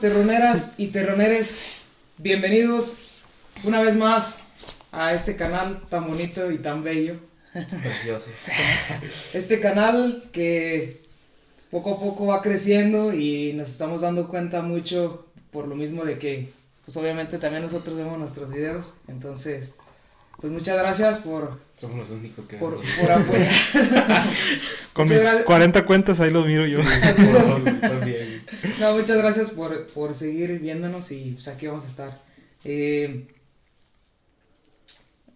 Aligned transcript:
terroneras 0.00 0.74
y 0.78 0.88
terroneres, 0.88 1.78
bienvenidos 2.18 3.08
una 3.64 3.82
vez 3.82 3.96
más 3.96 4.44
a 4.92 5.12
este 5.12 5.34
canal 5.34 5.80
tan 5.88 6.06
bonito 6.06 6.50
y 6.50 6.58
tan 6.58 6.84
bello. 6.84 7.16
Precioso. 7.82 8.30
Este 9.32 9.60
canal 9.60 10.22
que 10.32 11.02
poco 11.70 11.94
a 11.94 12.00
poco 12.00 12.26
va 12.26 12.42
creciendo 12.42 13.12
y 13.12 13.52
nos 13.54 13.70
estamos 13.70 14.02
dando 14.02 14.28
cuenta 14.28 14.62
mucho 14.62 15.26
por 15.50 15.66
lo 15.66 15.74
mismo 15.74 16.04
de 16.04 16.18
que, 16.18 16.48
pues 16.84 16.96
obviamente 16.96 17.38
también 17.38 17.64
nosotros 17.64 17.96
vemos 17.96 18.18
nuestros 18.18 18.52
videos, 18.52 18.94
entonces, 19.08 19.74
pues 20.40 20.52
muchas 20.52 20.78
gracias 20.78 21.18
por, 21.18 21.58
Somos 21.74 21.96
los 21.96 22.10
únicos 22.10 22.46
que 22.46 22.58
por, 22.58 22.76
por 22.76 23.10
apoyar. 23.10 23.52
Con 24.92 25.08
mis 25.08 25.20
gracias. 25.20 25.44
40 25.44 25.84
cuentas 25.84 26.20
ahí 26.20 26.30
los 26.30 26.46
miro 26.46 26.64
yo. 26.64 26.78
También. 27.80 28.44
No, 28.78 28.96
muchas 28.96 29.16
gracias 29.16 29.50
por, 29.50 29.88
por 29.88 30.14
seguir 30.14 30.60
viéndonos 30.60 31.10
y 31.10 31.32
pues 31.32 31.48
aquí 31.48 31.66
vamos 31.66 31.86
a 31.86 31.88
estar. 31.88 32.18
Eh, 32.64 33.26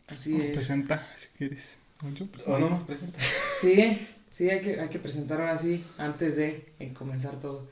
así 0.07 0.41
es. 0.41 0.53
Presenta, 0.53 1.05
si 1.17 1.29
quieres. 1.37 1.79
Yo, 2.15 2.27
pues, 2.27 2.47
¿O 2.47 2.59
no 2.59 2.71
nos 2.71 2.85
presenta? 2.85 3.19
Sí, 3.61 4.07
sí, 4.31 4.51
hay 4.51 4.61
que, 4.61 4.81
hay 4.81 4.89
que 4.89 5.01
presentar 5.01 5.41
ahora 5.41 5.59
sí, 5.59 5.85
antes 5.99 6.37
de 6.37 6.65
eh, 6.79 6.93
comenzar 6.97 7.41
todo. 7.41 7.69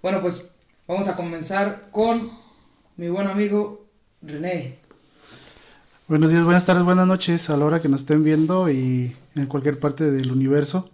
Bueno, 0.00 0.22
pues 0.22 0.52
vamos 0.86 1.08
a 1.08 1.16
comenzar 1.16 1.88
con 1.90 2.30
mi 2.96 3.10
buen 3.10 3.26
amigo 3.26 3.86
René. 4.22 4.79
Buenos 6.10 6.30
días, 6.30 6.42
buenas 6.42 6.64
tardes, 6.66 6.82
buenas 6.82 7.06
noches 7.06 7.50
a 7.50 7.56
la 7.56 7.64
hora 7.64 7.80
que 7.80 7.88
nos 7.88 8.00
estén 8.00 8.24
viendo 8.24 8.68
y 8.68 9.14
en 9.36 9.46
cualquier 9.46 9.78
parte 9.78 10.10
del 10.10 10.32
universo. 10.32 10.90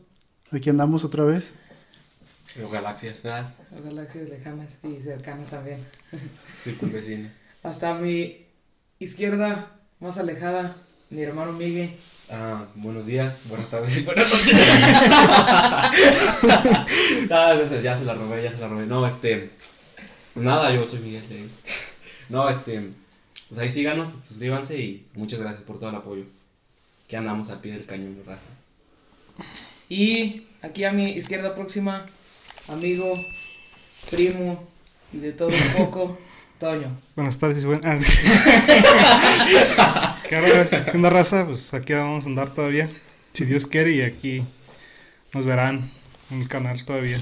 Aquí 0.53 0.69
andamos 0.69 1.05
otra 1.05 1.25
vez. 1.25 1.55
Los 2.61 2.71
galaxias, 2.71 3.23
¿verdad? 3.23 3.51
Las 3.73 3.81
galaxias 3.83 4.29
lejanas 4.29 4.73
y 4.83 5.01
cercanas 5.01 5.49
también. 5.49 5.79
Circunvecinos. 6.63 7.33
Hasta 7.63 7.95
mi 7.95 8.45
izquierda, 8.99 9.71
más 10.01 10.19
alejada, 10.19 10.77
mi 11.09 11.23
hermano 11.23 11.53
Miguel. 11.53 11.97
Ah, 12.31 12.67
buenos 12.75 13.07
días, 13.07 13.45
buenas 13.49 13.71
tardes 13.71 13.97
y 13.97 14.03
buenas 14.03 14.31
noches. 14.31 14.55
ah, 17.31 17.55
ya 17.83 17.97
se- 17.97 18.05
la 18.05 18.13
robé, 18.15 18.43
ya 18.45 18.53
se 18.53 18.59
la 18.59 18.69
robé. 18.69 18.85
No, 18.85 19.07
este. 19.07 19.51
Nada, 20.35 20.71
yo 20.75 20.87
soy 20.87 20.99
Miguel. 20.99 21.27
de- 21.27 21.49
No, 22.29 22.51
este. 22.51 22.91
Pues 23.49 23.61
ahí 23.61 23.73
síganos, 23.73 24.11
suscríbanse 24.27 24.79
y 24.79 25.07
muchas 25.15 25.41
gracias 25.41 25.63
por 25.63 25.79
todo 25.79 25.91
el 25.91 25.97
apoyo. 25.97 26.25
Que 27.09 27.17
andamos 27.17 27.51
al 27.51 27.61
pie 27.61 27.73
del 27.73 27.87
cañón, 27.87 28.21
raza. 28.27 28.49
Y 29.89 30.43
aquí 30.63 30.85
a 30.85 30.93
mi 30.93 31.11
izquierda 31.11 31.55
próxima, 31.55 32.07
amigo, 32.69 33.15
primo 34.11 34.67
y 35.13 35.19
de 35.19 35.33
todo 35.33 35.49
un 35.49 35.85
poco, 35.85 36.19
Toño. 36.59 36.89
Buenas 37.15 37.39
tardes 37.39 37.63
y 37.63 37.67
buenas. 37.67 38.05
¿Qué 40.29 40.37
onda, 40.37 40.85
qué 40.87 40.91
onda, 40.95 41.11
raza? 41.11 41.45
Pues 41.45 41.75
aquí 41.75 41.93
vamos 41.93 42.25
a 42.25 42.29
andar 42.29 42.55
todavía. 42.55 42.91
Si 43.35 43.45
Dios 43.45 43.67
quiere, 43.67 43.93
y 43.93 44.01
aquí 44.01 44.43
nos 45.35 45.45
verán 45.45 45.91
en 46.31 46.41
el 46.41 46.49
canal 46.49 46.83
todavía. 46.87 47.19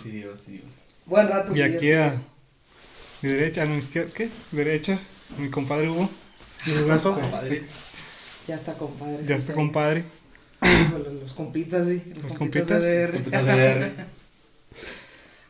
Sí, 0.00 0.10
Dios, 0.10 0.40
sí, 0.40 0.52
Dios. 0.52 0.94
Buen 1.06 1.28
rato. 1.28 1.52
Y 1.52 1.56
si 1.56 1.62
aquí 1.62 1.86
Dios 1.86 2.14
a 2.14 2.22
mi 3.22 3.28
derecha, 3.30 3.62
a 3.62 3.66
mi 3.66 3.78
izquierda, 3.78 4.12
¿qué? 4.14 4.28
Derecha, 4.52 4.98
mi 5.38 5.50
compadre 5.50 5.88
Hugo. 5.88 6.08
¿Y 6.66 6.70
el 6.70 6.84
brazo? 6.84 7.14
Compadres. 7.14 7.60
quiere. 7.60 7.86
Ya 8.48 8.54
está, 8.56 8.74
compadre. 8.74 9.24
Ya 9.24 9.36
está 9.36 9.52
compadre. 9.54 10.04
Los 11.20 11.34
compitas, 11.34 11.86
sí. 11.86 12.02
Los, 12.14 12.24
Los 12.24 12.32
compitas, 12.34 12.38
compitas, 12.38 12.84
de 12.84 13.06
DR. 13.06 13.12
compitas 13.12 13.44
de. 13.46 13.92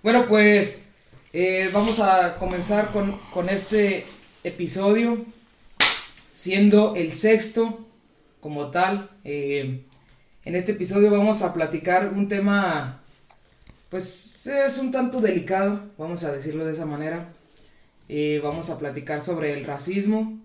Bueno, 0.03 0.27
pues 0.29 0.87
eh, 1.33 1.69
vamos 1.73 1.99
a 1.99 2.37
comenzar 2.39 2.93
con, 2.93 3.19
con 3.33 3.49
este 3.49 4.07
episodio, 4.45 5.25
siendo 6.33 6.95
el 6.95 7.13
sexto 7.13 7.85
como 8.41 8.71
tal. 8.71 9.11
Eh, 9.25 9.83
en 10.45 10.55
este 10.55 10.73
episodio 10.73 11.11
vamos 11.11 11.43
a 11.43 11.53
platicar 11.53 12.13
un 12.13 12.29
tema, 12.29 13.01
pues 13.91 14.47
es 14.47 14.79
un 14.79 14.93
tanto 14.93 15.21
delicado, 15.21 15.81
vamos 15.99 16.23
a 16.23 16.33
decirlo 16.33 16.65
de 16.65 16.75
esa 16.75 16.87
manera. 16.87 17.33
Eh, 18.09 18.41
vamos 18.43 18.71
a 18.71 18.79
platicar 18.79 19.23
sobre 19.23 19.53
el 19.53 19.65
racismo. 19.65 20.39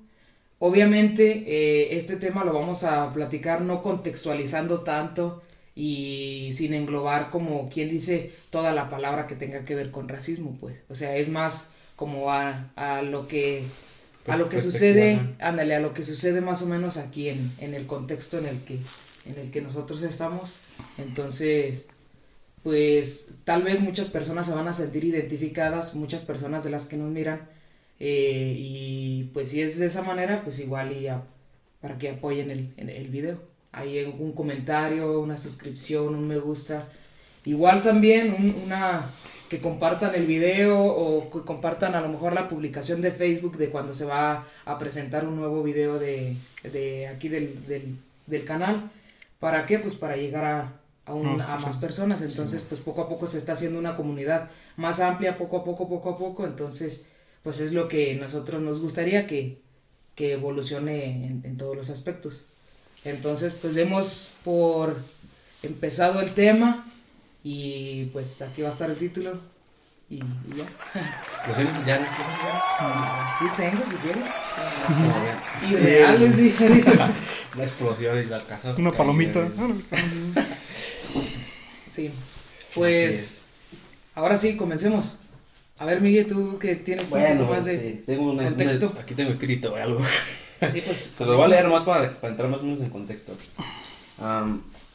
Obviamente 0.59 1.44
eh, 1.47 1.97
este 1.97 2.17
tema 2.17 2.44
lo 2.44 2.53
vamos 2.53 2.83
a 2.83 3.13
platicar 3.13 3.61
no 3.61 3.81
contextualizando 3.81 4.81
tanto 4.81 5.41
y 5.75 6.51
sin 6.53 6.73
englobar 6.73 7.31
como 7.31 7.69
quien 7.69 7.89
dice 7.89 8.31
toda 8.49 8.72
la 8.73 8.89
palabra 8.89 9.25
que 9.27 9.35
tenga 9.35 9.66
que 9.66 9.75
ver 9.75 9.91
con 9.91 10.07
racismo, 10.09 10.53
pues. 10.59 10.83
O 10.89 10.95
sea, 10.95 11.16
es 11.17 11.29
más 11.29 11.72
como 11.95 12.31
a, 12.31 12.72
a 12.75 13.01
lo 13.01 13.27
que 13.27 13.63
a 14.28 14.38
lo 14.38 14.49
que 14.49 14.59
sucede, 14.59 15.19
ándale, 15.39 15.75
a 15.75 15.79
lo 15.79 15.93
que 15.93 16.03
sucede 16.03 16.41
más 16.41 16.61
o 16.61 16.67
menos 16.67 16.97
aquí 16.97 17.29
en, 17.29 17.51
en 17.59 17.73
el 17.73 17.88
contexto 17.88 18.38
en 18.38 18.45
el 18.45 18.59
que 18.59 18.79
en 19.25 19.38
el 19.38 19.51
que 19.51 19.61
nosotros 19.61 20.03
estamos. 20.03 20.53
Entonces, 20.97 21.85
pues 22.63 23.35
tal 23.45 23.63
vez 23.63 23.81
muchas 23.81 24.09
personas 24.09 24.47
se 24.47 24.53
van 24.53 24.67
a 24.67 24.73
sentir 24.73 25.03
identificadas, 25.05 25.95
muchas 25.95 26.25
personas 26.25 26.63
de 26.63 26.72
las 26.72 26.88
que 26.88 26.97
nos 26.97 27.09
miran, 27.11 27.47
eh, 27.99 28.53
y 28.57 29.23
pues 29.33 29.49
si 29.49 29.61
es 29.61 29.79
de 29.79 29.88
esa 29.88 30.01
manera, 30.03 30.44
pues 30.44 30.59
igual 30.59 30.91
y 30.91 31.07
para 31.81 31.97
que 31.97 32.09
apoyen 32.09 32.51
el, 32.51 32.73
el, 32.77 33.07
video. 33.09 33.39
Ahí 33.72 34.03
un 34.19 34.33
comentario, 34.33 35.19
una 35.22 35.38
suscripción, 35.38 36.16
un 36.16 36.27
me 36.27 36.38
gusta. 36.38 36.88
Igual 37.45 37.83
también 37.83 38.33
un- 38.38 38.55
una 38.66 39.05
que 39.49 39.59
compartan 39.59 40.16
el 40.16 40.25
video 40.28 40.83
o 40.85 41.29
que 41.31 41.41
compartan 41.45 41.95
a 41.95 42.01
lo 42.01 42.07
mejor 42.09 42.33
la 42.33 42.47
publicación 42.49 43.01
de 43.01 43.11
Facebook 43.11 43.57
de 43.57 43.69
cuando 43.69 43.93
se 43.93 44.05
va 44.05 44.47
a 44.66 44.78
presentar 44.79 45.25
un 45.28 45.35
nuevo 45.38 45.63
video 45.63 45.99
de, 45.99 46.35
de 46.63 47.07
aquí 47.07 47.29
del, 47.29 47.66
del, 47.67 47.97
del 48.28 48.45
canal. 48.45 48.91
¿Para 49.39 49.66
qué? 49.66 49.79
Pues 49.79 49.95
para 49.95 50.16
llegar 50.17 50.45
a, 50.45 50.80
a, 51.11 51.16
un- 51.16 51.38
Más 51.38 51.41
a 51.41 51.57
más 51.59 51.77
personas. 51.77 52.22
Entonces, 52.22 52.63
pues 52.63 52.81
poco 52.81 53.01
a 53.01 53.09
poco 53.09 53.27
se 53.27 53.38
está 53.38 53.53
haciendo 53.53 53.79
una 53.79 53.95
comunidad 53.95 54.49
más 54.77 54.99
amplia, 54.99 55.38
poco 55.38 55.57
a 55.57 55.63
poco, 55.63 55.88
poco 55.89 56.09
a 56.11 56.17
poco. 56.17 56.45
Entonces, 56.45 57.05
pues 57.44 57.59
es 57.59 57.73
lo 57.73 57.88
que 57.88 58.16
nosotros 58.16 58.61
nos 58.61 58.79
gustaría 58.81 59.27
que, 59.27 59.61
que 60.16 60.33
evolucione 60.33 61.27
en, 61.27 61.41
en 61.45 61.57
todos 61.57 61.75
los 61.75 61.89
aspectos. 61.89 62.44
Entonces, 63.03 63.55
pues 63.61 63.75
demos 63.75 64.33
por 64.44 64.95
empezado 65.63 66.22
el 66.22 66.33
tema 66.33 66.85
y 67.43 68.05
pues 68.07 68.41
aquí 68.41 68.61
va 68.61 68.69
a 68.69 68.72
estar 68.72 68.89
el 68.89 68.97
título 68.97 69.39
y, 70.11 70.16
y 70.16 70.57
ya. 70.57 70.66
¿Explosiones? 71.38 71.85
¿Ya 71.85 71.99
no 71.99 72.05
explosiones? 72.05 72.63
Sí 73.39 73.45
tengo, 73.57 73.83
si 73.89 73.95
quieres. 73.97 74.23
No, 74.89 75.07
ya. 75.25 75.67
Y 75.69 75.75
reales, 75.75 76.35
sí. 76.35 76.55
La 77.57 77.63
explosión 77.63 78.19
y 78.19 78.25
las 78.25 78.45
casas. 78.45 78.77
Una 78.77 78.91
palomita. 78.91 79.47
Sí. 81.89 82.09
Pues 82.73 83.11
es. 83.17 83.45
ahora 84.16 84.38
sí, 84.38 84.55
comencemos. 84.55 85.19
A 85.77 85.83
ver, 85.85 85.99
Miguel, 85.99 86.25
tú 86.28 86.57
que 86.57 86.78
tienes 86.78 87.11
un 87.11 87.19
Bueno, 87.19 87.41
poco 87.41 87.53
más 87.53 87.66
de... 87.66 87.75
este, 87.75 87.91
tengo 88.05 88.31
una, 88.31 88.43
contexto. 88.45 88.91
una- 88.91 89.01
aquí 89.01 89.13
tengo 89.13 89.31
escrito 89.31 89.75
algo. 89.75 89.99
Sí, 90.72 90.81
pues... 90.85 91.16
Te 91.17 91.25
lo 91.25 91.35
voy 91.35 91.43
a 91.43 91.47
leer 91.49 91.66
nomás 91.66 91.84
para, 91.84 92.11
para 92.22 92.31
entrar 92.31 92.49
más 92.49 92.61
o 92.61 92.63
menos 92.63 92.79
en 92.79 92.90
contexto. 92.90 93.34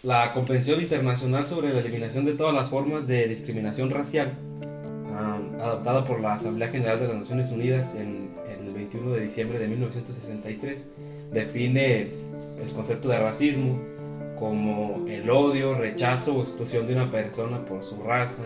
La 0.05 0.33
Convención 0.33 0.81
Internacional 0.81 1.47
sobre 1.49 1.75
la 1.75 1.81
Eliminación 1.81 2.25
de 2.25 2.33
todas 2.33 2.55
las 2.55 2.71
formas 2.71 3.07
de 3.07 3.29
discriminación 3.29 3.91
racial, 3.91 4.33
am, 5.17 5.61
adoptada 5.61 6.05
por 6.05 6.21
la 6.21 6.35
Asamblea 6.35 6.69
General 6.69 6.99
de 7.01 7.09
las 7.09 7.17
Naciones 7.17 7.51
Unidas 7.53 7.95
en, 7.95 8.31
el 8.67 8.73
21 8.73 9.13
de 9.13 9.21
diciembre 9.21 9.59
de 9.59 9.69
1963, 9.69 10.85
define 11.33 12.03
el 12.63 12.73
concepto 12.75 13.09
de 13.09 13.19
racismo 13.19 13.79
como 14.39 15.05
el 15.09 15.29
odio, 15.31 15.75
rechazo 15.77 16.37
o 16.37 16.43
exclusión 16.43 16.87
de 16.87 16.95
una 16.95 17.11
persona 17.11 17.65
por 17.65 17.83
su 17.83 17.97
raza, 18.03 18.43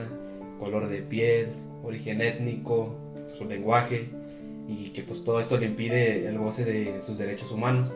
color 0.59 0.89
de 0.89 1.03
piel, 1.03 1.49
origen 1.83 2.21
étnico, 2.21 2.95
su 3.37 3.45
lenguaje, 3.47 4.09
y 4.69 4.91
que 4.91 5.03
pues 5.03 5.25
todo 5.25 5.41
esto 5.41 5.57
le 5.59 5.67
impide 5.67 6.29
el 6.29 6.39
goce 6.39 6.65
de 6.65 7.01
sus 7.01 7.19
derechos 7.19 7.51
humanos, 7.51 7.93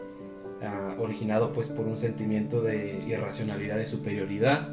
ah, 0.62 0.94
originado 0.98 1.52
pues 1.52 1.68
por 1.68 1.86
un 1.86 1.96
sentimiento 1.96 2.62
de 2.62 2.98
irracionalidad 3.06 3.76
de 3.76 3.86
superioridad 3.86 4.68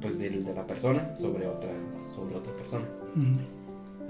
pues 0.00 0.18
del- 0.18 0.44
de, 0.44 0.54
la 0.54 0.66
persona 0.66 1.14
sobre 1.18 1.46
otra, 1.46 1.70
sobre 2.14 2.36
otra 2.36 2.52
persona. 2.54 2.86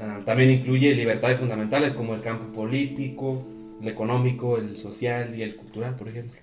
Ah, 0.00 0.20
también 0.25 0.50
incluye 0.50 0.94
libertades 0.94 1.41
fundamentales 1.41 1.94
como 1.94 2.14
el 2.14 2.23
campo 2.23 2.47
político, 2.52 3.44
el 3.81 3.88
económico, 3.88 4.56
el 4.56 4.76
social 4.76 5.35
y 5.38 5.43
el 5.43 5.56
cultural, 5.56 5.97
por 5.97 6.08
ejemplo. 6.08 6.41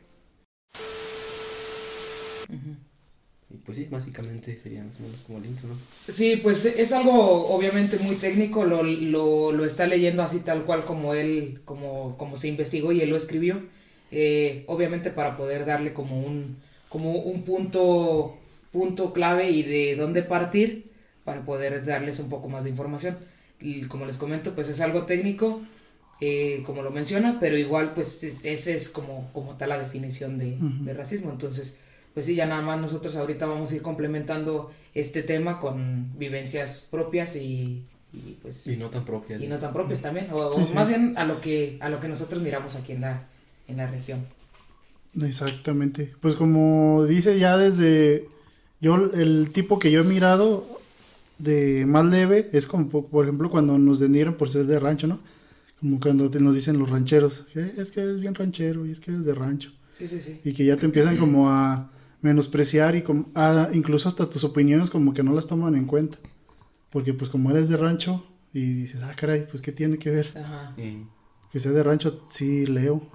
Y 3.50 3.57
pues 3.57 3.77
sí, 3.77 3.88
básicamente 3.89 4.57
sería 4.57 4.83
más 4.83 5.00
o 5.00 5.04
menos 5.04 5.21
como 5.21 5.39
el 5.39 5.45
intro, 5.45 5.69
¿no? 5.69 5.75
Sí, 6.12 6.39
pues 6.44 6.65
es 6.65 6.92
algo 6.92 7.48
obviamente 7.50 7.98
muy 8.00 8.15
técnico, 8.15 8.65
lo, 8.65 8.83
lo, 8.83 9.51
lo 9.51 9.65
está 9.65 9.88
leyendo 9.88 10.21
así 10.21 10.39
tal 10.39 10.65
cual 10.65 10.83
como 10.83 11.13
él, 11.13 11.62
como, 11.63 12.18
como 12.18 12.36
se 12.36 12.50
investigó 12.50 12.92
y 12.92 13.01
él 13.01 13.10
lo 13.10 13.15
escribió, 13.15 13.62
eh, 14.12 14.65
obviamente 14.68 15.12
para 15.12 15.38
poder 15.38 15.65
darle 15.65 15.94
como 15.94 16.19
un, 16.19 16.57
como 16.89 17.19
un 17.19 17.44
punto, 17.44 18.38
punto 18.71 19.13
clave 19.13 19.50
y 19.50 19.63
de 19.63 19.95
dónde 19.95 20.24
partir 20.24 20.92
para 21.27 21.41
poder 21.41 21.83
darles 21.83 22.21
un 22.21 22.29
poco 22.29 22.47
más 22.47 22.63
de 22.63 22.69
información. 22.69 23.18
y 23.59 23.81
como 23.88 24.06
les 24.06 24.18
comento, 24.18 24.53
pues 24.56 24.69
es 24.69 24.79
algo 24.81 25.03
técnico, 25.07 25.59
eh, 26.21 26.62
como 26.65 26.83
lo 26.83 26.91
menciona, 26.91 27.38
pero 27.39 27.57
igual 27.57 27.94
pues 27.95 28.24
es- 28.24 28.45
ese 28.45 28.75
es 28.75 28.88
como, 28.89 29.29
como 29.33 29.56
tal 29.57 29.69
la 29.69 29.79
definición 29.79 30.38
de, 30.38 30.56
Ujú. 30.57 30.85
de 30.85 30.94
racismo. 30.94 31.31
Entonces, 31.31 31.77
pues 32.13 32.27
sí, 32.27 32.35
ya 32.35 32.45
nada 32.45 32.62
más 32.62 32.79
nosotros 32.79 33.15
ahorita 33.15 33.45
vamos 33.47 33.71
a 33.71 33.75
ir 33.75 33.81
complementando 33.81 34.71
este 34.94 35.21
tema 35.24 35.59
con 35.59 36.12
vivencias 36.19 36.88
propias 36.91 37.35
y, 37.35 37.83
y, 38.13 38.38
pues 38.44 38.68
Y 38.68 38.77
no 38.77 38.89
tan 38.91 39.03
propias. 39.03 39.41
y 39.41 39.47
no 39.47 39.57
tan 39.57 39.74
propias 39.74 40.01
también, 40.03 40.27
o, 40.31 40.38
o 40.38 40.51
Sí, 40.51 40.63
sí. 40.63 40.74
más 40.75 40.88
bien 40.88 41.15
a 41.18 41.25
lo 41.25 41.41
que 41.41 41.77
a 41.81 41.89
lo 41.89 42.00
que 42.00 42.07
nosotros 42.07 42.41
miramos 42.44 42.75
aquí 42.75 42.91
en 42.94 43.01
la 43.01 43.24
en 43.68 43.77
la 43.77 43.88
región. 43.88 44.19
Exactamente. 45.21 46.13
Pues 46.21 46.35
como 46.35 47.06
dice 47.07 47.39
ya 47.39 47.57
desde 47.57 48.29
yo 48.79 48.95
el 48.95 49.50
tipo 49.51 49.79
que 49.79 49.89
yo 49.91 50.01
he 50.01 50.03
mirado 50.03 50.76
de 51.39 51.86
más 51.86 52.06
leve 52.06 52.48
es 52.51 52.66
como 52.68 52.89
po- 52.89 53.07
por 53.07 53.25
ejemplo 53.25 53.50
cuando 53.50 53.78
nos 53.78 54.00
denigran 54.00 54.36
por 54.36 54.50
ser 54.50 54.66
de 54.66 54.80
rancho, 54.80 55.07
¿no? 55.07 55.19
Como 55.80 56.00
cuando 56.00 56.30
te- 56.31 56.39
nos 56.39 56.56
dicen 56.56 56.80
los 56.80 56.89
rancheros, 56.89 57.45
"Eh, 57.56 57.74
es 57.78 57.92
que 57.92 58.01
eres 58.01 58.19
bien 58.19 58.34
ranchero 58.36 58.86
y 58.86 58.92
es 58.92 59.00
que 59.00 59.12
eres 59.12 59.25
de 59.25 59.36
rancho 59.36 59.72
Sí, 59.92 60.07
sí, 60.07 60.19
sí. 60.19 60.39
y 60.44 60.54
que 60.54 60.66
ya 60.66 60.78
te 60.78 60.86
empiezan 60.86 61.18
como 61.18 61.50
a 61.50 61.92
menospreciar 62.22 62.95
y 62.95 63.04
como, 63.04 63.30
a- 63.36 63.69
incluso 63.74 64.07
hasta 64.07 64.28
tus 64.30 64.44
opiniones 64.44 64.89
como 64.89 65.13
que 65.13 65.22
no 65.24 65.34
las 65.34 65.45
toman 65.48 65.75
en 65.75 65.86
cuenta. 65.86 66.18
Porque 66.92 67.13
pues 67.13 67.30
como 67.30 67.51
eres 67.51 67.68
de 67.69 67.78
rancho 67.78 68.25
y 68.54 68.74
dices, 68.74 69.01
ah, 69.04 69.13
caray, 69.16 69.45
pues 69.50 69.62
qué 69.62 69.72
tiene 69.72 70.00
que 70.00 70.10
ver. 70.10 70.28
Ajá. 70.36 70.74
Mm. 70.78 71.07
Que 71.51 71.60
sea 71.60 71.72
de 71.72 71.84
rancho, 71.84 72.25
sí 72.30 72.66
leo. 72.66 73.07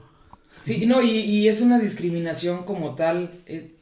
Sí, 0.61 0.87
no, 0.87 1.03
y, 1.03 1.11
y 1.11 1.49
es 1.49 1.61
una 1.63 1.79
discriminación 1.81 2.65
como 2.65 2.95
tal. 2.95 3.41
eh, 3.47 3.75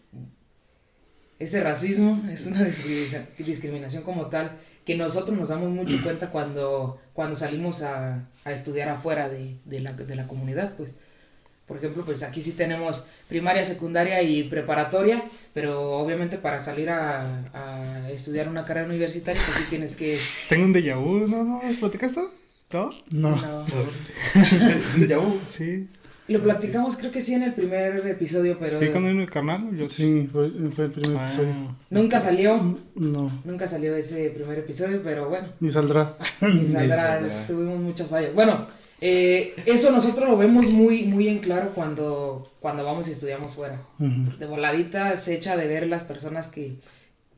ese 1.40 1.60
racismo 1.62 2.22
es 2.30 2.46
una 2.46 2.62
discrimina- 2.62 3.26
discriminación 3.38 4.02
como 4.04 4.26
tal 4.26 4.52
que 4.86 4.94
nosotros 4.96 5.36
nos 5.36 5.48
damos 5.48 5.70
mucho 5.70 6.00
cuenta 6.02 6.30
cuando, 6.30 7.00
cuando 7.12 7.34
salimos 7.36 7.82
a, 7.82 8.26
a 8.44 8.52
estudiar 8.52 8.88
afuera 8.88 9.28
de, 9.28 9.56
de 9.64 9.80
la, 9.80 9.92
de 9.92 10.14
la 10.14 10.28
comunidad, 10.28 10.74
pues. 10.76 10.94
Por 11.66 11.76
ejemplo, 11.76 12.04
pues 12.04 12.24
aquí 12.24 12.42
sí 12.42 12.52
tenemos 12.52 13.04
primaria, 13.28 13.64
secundaria 13.64 14.20
y 14.22 14.42
preparatoria, 14.42 15.22
pero 15.54 15.92
obviamente 15.92 16.36
para 16.36 16.58
salir 16.58 16.90
a, 16.90 17.44
a 17.54 18.10
estudiar 18.10 18.48
una 18.48 18.64
carrera 18.64 18.88
universitaria, 18.88 19.40
pues 19.46 19.56
sí 19.58 19.64
tienes 19.70 19.94
que... 19.94 20.18
Tengo 20.48 20.64
un 20.64 20.74
déjà 20.74 20.96
vu, 20.96 21.28
¿no? 21.28 21.44
¿No? 21.44 21.62
¿Nos 21.62 21.76
platicas 21.76 22.14
tú? 22.14 22.28
¿No? 22.72 22.90
No. 23.12 23.36
no. 23.36 23.66
Ya, 25.08 25.20
uh, 25.20 25.40
Sí. 25.44 25.88
Lo 26.30 26.40
platicamos 26.40 26.96
creo 26.96 27.10
que 27.10 27.22
sí 27.22 27.34
en 27.34 27.42
el 27.42 27.54
primer 27.54 28.06
episodio, 28.06 28.56
pero 28.60 28.78
Sí, 28.78 28.86
cuando 28.88 29.08
vino 29.10 29.22
el 29.22 29.30
canal. 29.30 29.76
Yo... 29.76 29.90
Sí, 29.90 30.28
fue, 30.32 30.48
fue 30.70 30.84
el 30.86 30.92
primer 30.92 31.18
Ah, 31.18 31.24
episodio. 31.26 31.76
nunca 31.90 32.20
salió. 32.20 32.78
No, 32.94 33.30
Nunca 33.44 33.66
salió 33.66 33.94
ese 33.96 34.30
primer 34.30 34.58
episodio, 34.60 35.02
pero 35.02 35.28
bueno, 35.28 35.48
ni 35.60 35.70
saldrá. 35.70 36.14
y 36.42 36.68
saldrá, 36.68 37.18
saldrá. 37.20 37.46
tuvimos 37.48 37.80
muchas 37.80 38.08
fallas. 38.08 38.32
Bueno, 38.34 38.66
eh, 39.00 39.54
eso 39.66 39.90
nosotros 39.90 40.28
lo 40.28 40.36
vemos 40.36 40.68
muy, 40.70 41.02
muy 41.04 41.26
en 41.28 41.38
claro 41.40 41.72
cuando, 41.74 42.48
cuando 42.60 42.84
vamos 42.84 43.08
y 43.08 43.12
estudiamos 43.12 43.54
fuera. 43.54 43.80
De 43.98 44.46
voladita 44.46 45.16
se 45.16 45.34
echa 45.34 45.56
de 45.56 45.66
ver 45.66 45.88
las 45.88 46.04
personas 46.04 46.46
que, 46.48 46.74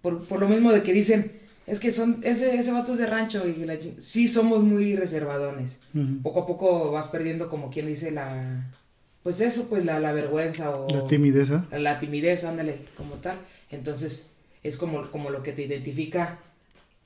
por, 0.02 0.22
por 0.26 0.38
lo 0.40 0.48
mismo 0.48 0.70
de 0.70 0.82
que 0.82 0.92
dicen, 0.92 1.32
es 1.66 1.78
que 1.80 1.92
son, 1.92 2.18
ese, 2.24 2.56
ese 2.56 2.72
vato 2.72 2.92
es 2.92 2.98
de 2.98 3.06
rancho 3.06 3.46
y 3.48 3.64
la 3.64 3.78
chin-". 3.78 3.94
sí 4.00 4.28
somos 4.28 4.62
muy 4.64 4.96
reservadones. 4.96 5.78
Poco 6.22 6.40
a 6.40 6.46
poco 6.46 6.90
vas 6.90 7.08
perdiendo 7.08 7.48
como 7.48 7.70
quien 7.70 7.86
dice 7.86 8.10
la, 8.10 8.68
pues 9.22 9.40
eso, 9.40 9.68
pues 9.68 9.84
la, 9.84 10.00
la 10.00 10.12
vergüenza 10.12 10.76
o 10.76 10.88
La 10.88 11.06
timidez, 11.06 11.50
¿eh? 11.50 11.78
la 11.78 12.00
timidez, 12.00 12.44
ándale, 12.44 12.78
como 12.96 13.14
tal. 13.16 13.38
Entonces, 13.70 14.32
es 14.62 14.76
como, 14.76 15.10
como 15.10 15.30
lo 15.30 15.42
que 15.42 15.52
te 15.52 15.62
identifica. 15.62 16.38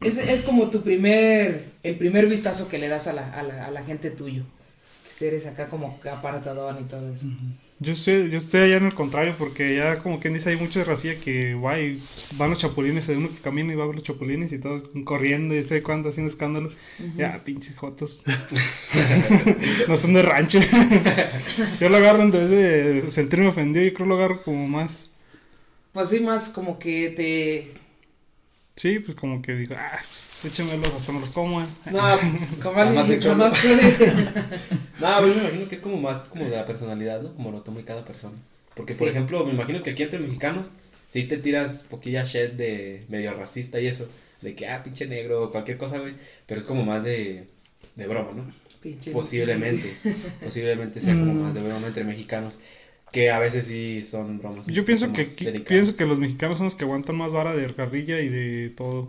Es, 0.01 0.19
es 0.19 0.43
como 0.43 0.71
tu 0.71 0.83
primer, 0.83 1.65
el 1.83 1.97
primer 1.97 2.27
vistazo 2.27 2.69
que 2.69 2.79
le 2.79 2.89
das 2.89 3.07
a 3.07 3.13
la, 3.13 3.33
a 3.33 3.43
la, 3.43 3.67
a 3.67 3.71
la 3.71 3.85
gente 3.85 4.11
tuyo. 4.11 4.45
Que 5.19 5.29
eres 5.29 5.47
acá 5.47 5.69
como 5.69 5.99
apartadón 6.11 6.79
y 6.81 6.85
todo 6.85 7.13
eso. 7.13 7.27
Yo 7.78 7.93
estoy, 7.93 8.31
yo 8.31 8.38
estoy 8.38 8.62
allá 8.62 8.76
en 8.76 8.87
el 8.87 8.94
contrario, 8.94 9.34
porque 9.38 9.76
ya 9.76 9.99
como 9.99 10.19
quien 10.19 10.32
dice, 10.32 10.49
hay 10.49 10.56
mucha 10.56 10.82
racía 10.82 11.20
que 11.20 11.55
va 11.55 11.78
y 11.78 12.00
van 12.37 12.49
los 12.49 12.58
chapulines, 12.58 13.06
hay 13.11 13.17
uno 13.17 13.28
que 13.28 13.43
camina 13.43 13.70
y 13.70 13.76
va 13.76 13.84
a 13.84 13.87
ver 13.87 13.96
los 13.96 14.05
chapulines 14.05 14.50
y 14.52 14.58
todos 14.58 14.84
corriendo 15.05 15.55
y 15.55 15.62
sé 15.62 15.82
cuándo 15.82 16.08
haciendo 16.08 16.31
escándalo. 16.31 16.70
Ya, 17.17 17.44
pinches 17.44 17.76
jotos. 17.76 18.23
no 19.88 19.96
son 19.99 20.14
de 20.14 20.23
rancho. 20.23 20.58
yo 21.81 21.88
lo 21.90 21.99
agarro 21.99 22.23
en 22.23 22.31
vez 22.31 22.49
de 22.49 23.11
sentirme 23.11 23.49
ofendido, 23.49 23.84
yo 23.84 23.93
creo 23.93 24.06
que 24.06 24.08
lo 24.08 24.17
agarro 24.17 24.43
como 24.43 24.67
más. 24.67 25.12
Pues 25.93 26.08
sí, 26.08 26.20
más 26.20 26.49
como 26.49 26.78
que 26.78 27.11
te... 27.11 27.86
Sí, 28.76 28.99
pues 28.99 29.17
como 29.17 29.40
que 29.40 29.55
digo, 29.55 29.75
ah, 29.76 29.99
pues 30.06 30.44
échemelos, 30.44 30.93
hasta 30.94 31.11
me 31.12 31.20
los 31.20 31.31
como. 31.31 31.62
eh". 31.62 31.67
No, 31.90 32.00
como 32.62 32.76
alguien 32.78 32.94
Más 32.96 33.08
de 33.08 33.14
dicho, 33.17 33.28
cholo. 33.31 33.44
más 33.46 33.58
que- 33.61 33.69
No, 33.75 35.08
pero 35.19 35.28
yo 35.28 35.34
me 35.34 35.40
imagino 35.40 35.69
que 35.69 35.75
es 35.75 35.81
como 35.81 35.96
más 36.00 36.20
como 36.23 36.44
de 36.44 36.56
la 36.56 36.67
personalidad, 36.67 37.23
¿no? 37.23 37.34
Como 37.34 37.50
lo 37.52 37.62
toma 37.62 37.81
cada 37.87 38.05
persona. 38.05 38.37
Porque, 38.75 38.94
por 38.94 39.06
Sí. 39.08 39.12
ejemplo, 39.12 39.44
me 39.46 39.52
imagino 39.55 39.82
que 39.82 39.90
aquí 39.90 40.02
entre 40.02 40.19
mexicanos, 40.19 40.73
sí 41.11 41.25
te 41.25 41.38
tiras 41.38 41.87
poquilla 41.88 42.25
shit 42.25 42.52
de 42.52 43.05
medio 43.08 43.32
racista 43.32 43.81
y 43.81 43.87
eso. 43.87 44.08
De 44.43 44.55
que, 44.55 44.69
ah, 44.69 44.84
pinche 44.84 45.06
negro, 45.06 45.44
o 45.44 45.50
cualquier 45.50 45.78
cosa, 45.78 45.99
güey. 45.99 46.14
Pero 46.46 46.61
es 46.61 46.67
como 46.67 46.84
más 46.84 47.02
de, 47.02 47.46
de 47.94 48.06
broma, 48.06 48.32
¿no? 48.32 48.44
Pinche- 48.82 49.11
Posiblemente. 49.12 49.96
posiblemente 50.44 51.00
sea 51.00 51.14
como 51.14 51.32
más 51.32 51.55
de 51.55 51.62
broma 51.62 51.87
entre 51.87 52.05
mexicanos. 52.05 52.58
Que 53.17 53.31
a 53.31 53.39
veces 53.39 53.67
sí 53.67 54.03
son 54.03 54.37
bromas. 54.39 54.67
Yo 54.67 54.85
pienso 54.85 55.11
que 55.11 55.25
delicadas. 55.25 55.63
pienso 55.67 55.97
que 55.97 56.05
los 56.05 56.19
mexicanos 56.19 56.59
son 56.59 56.65
los 56.67 56.75
que 56.75 56.85
aguantan 56.85 57.17
más 57.17 57.33
vara 57.33 57.55
de 57.55 57.75
carrilla 57.75 58.21
y 58.21 58.29
de 58.29 58.69
todo. 58.77 59.09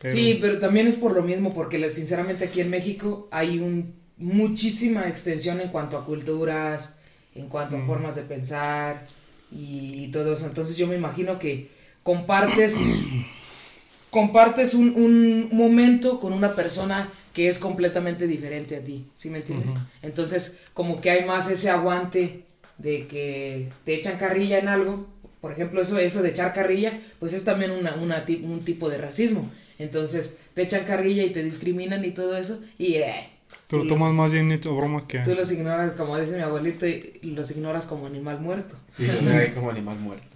Pero- 0.00 0.14
Sí, 0.14 0.38
pero 0.40 0.58
también 0.58 0.86
es 0.86 0.94
por 0.94 1.12
lo 1.12 1.22
mismo, 1.22 1.52
porque 1.52 1.90
sinceramente 1.90 2.46
aquí 2.46 2.62
en 2.62 2.70
México 2.70 3.28
hay 3.30 3.58
un, 3.58 3.92
muchísima 4.16 5.06
extensión 5.06 5.60
en 5.60 5.68
cuanto 5.68 5.98
a 5.98 6.06
culturas, 6.06 6.98
en 7.34 7.48
cuanto 7.48 7.76
a 7.76 7.80
Mm. 7.80 7.86
formas 7.86 8.16
de 8.16 8.22
pensar 8.22 9.04
y, 9.52 10.04
y 10.04 10.08
todo 10.10 10.32
eso. 10.32 10.46
Entonces 10.46 10.78
yo 10.78 10.86
me 10.86 10.96
imagino 10.96 11.38
que 11.38 11.68
compartes, 12.02 12.78
compartes 14.10 14.72
un, 14.72 14.94
un 14.96 15.50
momento 15.52 16.20
con 16.20 16.32
una 16.32 16.54
persona 16.54 17.08
que 17.34 17.50
es 17.50 17.58
completamente 17.58 18.26
diferente 18.26 18.76
a 18.76 18.80
ti, 18.82 19.04
¿sí 19.14 19.28
me 19.28 19.38
entiendes? 19.40 19.72
Entonces 20.00 20.60
como 20.72 21.02
que 21.02 21.10
hay 21.10 21.26
más 21.26 21.50
ese 21.50 21.68
aguante 21.68 22.45
de 22.78 23.06
que 23.06 23.70
te 23.84 23.94
echan 23.94 24.18
carrilla 24.18 24.58
en 24.58 24.68
algo. 24.68 25.06
Por 25.40 25.52
ejemplo, 25.52 25.80
eso, 25.82 25.98
eso 25.98 26.22
de 26.22 26.30
echar 26.30 26.52
carrilla, 26.54 26.98
pues 27.20 27.32
es 27.32 27.44
también 27.44 27.70
una, 27.70 27.94
una 27.96 28.24
ti- 28.24 28.42
un 28.44 28.64
tipo 28.64 28.88
de 28.88 28.98
racismo. 28.98 29.50
Entonces, 29.78 30.38
te 30.54 30.62
echan 30.62 30.84
carrilla 30.84 31.22
y 31.24 31.30
te 31.30 31.42
discriminan 31.42 32.04
y 32.04 32.10
todo 32.10 32.36
eso, 32.36 32.62
y 32.78 32.94
eh, 32.94 33.28
Tú 33.68 33.78
lo 33.78 33.86
tomas 33.86 34.08
los- 34.08 34.16
más 34.16 34.32
bien 34.32 34.50
hecho 34.52 34.74
broma 34.74 35.06
que... 35.06 35.20
tú 35.20 35.34
los 35.34 35.50
ignoras, 35.52 35.92
como 35.94 36.18
dice 36.18 36.36
mi 36.36 36.42
abuelito, 36.42 36.86
y 36.86 37.20
los 37.22 37.50
ignoras 37.50 37.84
como 37.86 38.06
animal 38.06 38.40
muerto. 38.40 38.76
Sí, 38.88 39.06
como 39.54 39.70
animal 39.70 39.98
muerto. 39.98 40.26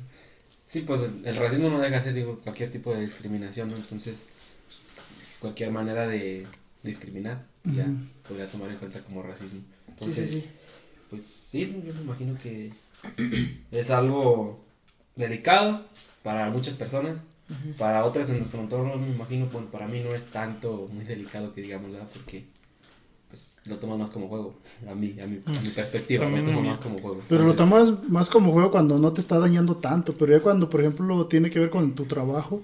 Sí, 0.69 0.83
pues 0.83 1.01
el, 1.03 1.27
el 1.27 1.37
racismo 1.37 1.69
no 1.71 1.81
deja 1.81 1.97
de 1.97 2.03
ser 2.03 2.15
digo, 2.15 2.39
cualquier 2.45 2.71
tipo 2.71 2.95
de 2.95 3.01
discriminación, 3.01 3.71
¿no? 3.71 3.77
Entonces, 3.77 4.27
pues, 4.67 4.83
cualquier 5.41 5.71
manera 5.73 6.07
de 6.07 6.47
discriminar 6.83 7.45
ya 7.65 7.85
se 8.05 8.15
podría 8.29 8.47
tomar 8.47 8.71
en 8.71 8.77
cuenta 8.77 9.01
como 9.01 9.23
racismo. 9.23 9.61
Sí, 9.61 9.85
Entonces, 9.89 10.31
sí, 10.31 10.41
sí. 10.41 10.47
Pues 11.11 11.25
sí, 11.25 11.83
yo 11.85 11.93
me 11.95 12.03
imagino 12.03 12.39
que 12.41 12.73
es 13.71 13.91
algo 13.91 14.65
delicado 15.17 15.85
para 16.23 16.49
muchas 16.51 16.77
personas. 16.77 17.23
Para 17.79 18.05
otras 18.05 18.31
en 18.31 18.39
nuestro 18.39 18.61
entorno, 18.61 18.95
me 18.95 19.09
imagino, 19.09 19.49
pues 19.49 19.65
para 19.73 19.89
mí 19.89 20.01
no 20.05 20.15
es 20.15 20.29
tanto 20.29 20.89
muy 20.93 21.05
delicado 21.05 21.53
que 21.53 21.63
digamos, 21.63 21.91
¿verdad? 21.91 22.07
Porque 22.15 22.45
pues 23.29 23.61
lo 23.65 23.77
tomas 23.79 23.99
más 23.99 24.11
como 24.11 24.29
juego. 24.29 24.55
A 24.89 24.95
mí, 24.95 25.17
a 25.21 25.27
mi, 25.27 25.41
a 25.45 25.61
mi 25.61 25.69
perspectiva, 25.75 26.25
También 26.25 26.47
lo 26.47 26.53
tomo 26.53 26.71
más 26.71 26.81
como 26.81 26.99
juego. 26.99 27.21
Pero 27.29 27.45
lo 27.45 27.55
tomas 27.55 28.09
más 28.09 28.31
como 28.31 28.53
juego 28.53 28.71
cuando 28.71 28.99
no 28.99 29.13
te 29.13 29.21
está 29.21 29.39
dañando 29.39 29.77
tanto. 29.77 30.15
Pero 30.15 30.33
ya 30.37 30.41
cuando, 30.43 30.71
por 30.71 30.81
ejemplo, 30.81 31.27
tiene 31.27 31.51
que 31.51 31.59
ver 31.61 31.71
con 31.71 31.95
tu 31.95 32.05
trabajo. 32.07 32.63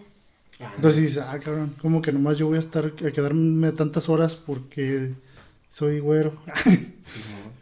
ah, 0.60 0.72
Entonces 0.76 1.02
dices, 1.02 1.18
ah, 1.26 1.38
cabrón, 1.40 1.74
como 1.80 2.02
que 2.02 2.12
nomás 2.12 2.38
yo 2.38 2.46
voy 2.46 2.56
a 2.56 2.60
estar 2.60 2.86
a 2.86 3.10
quedarme 3.12 3.72
tantas 3.72 4.08
horas 4.08 4.36
porque 4.36 5.14
soy 5.68 6.00
güero. 6.00 6.32
sí, 6.64 6.96
no. 7.30 7.55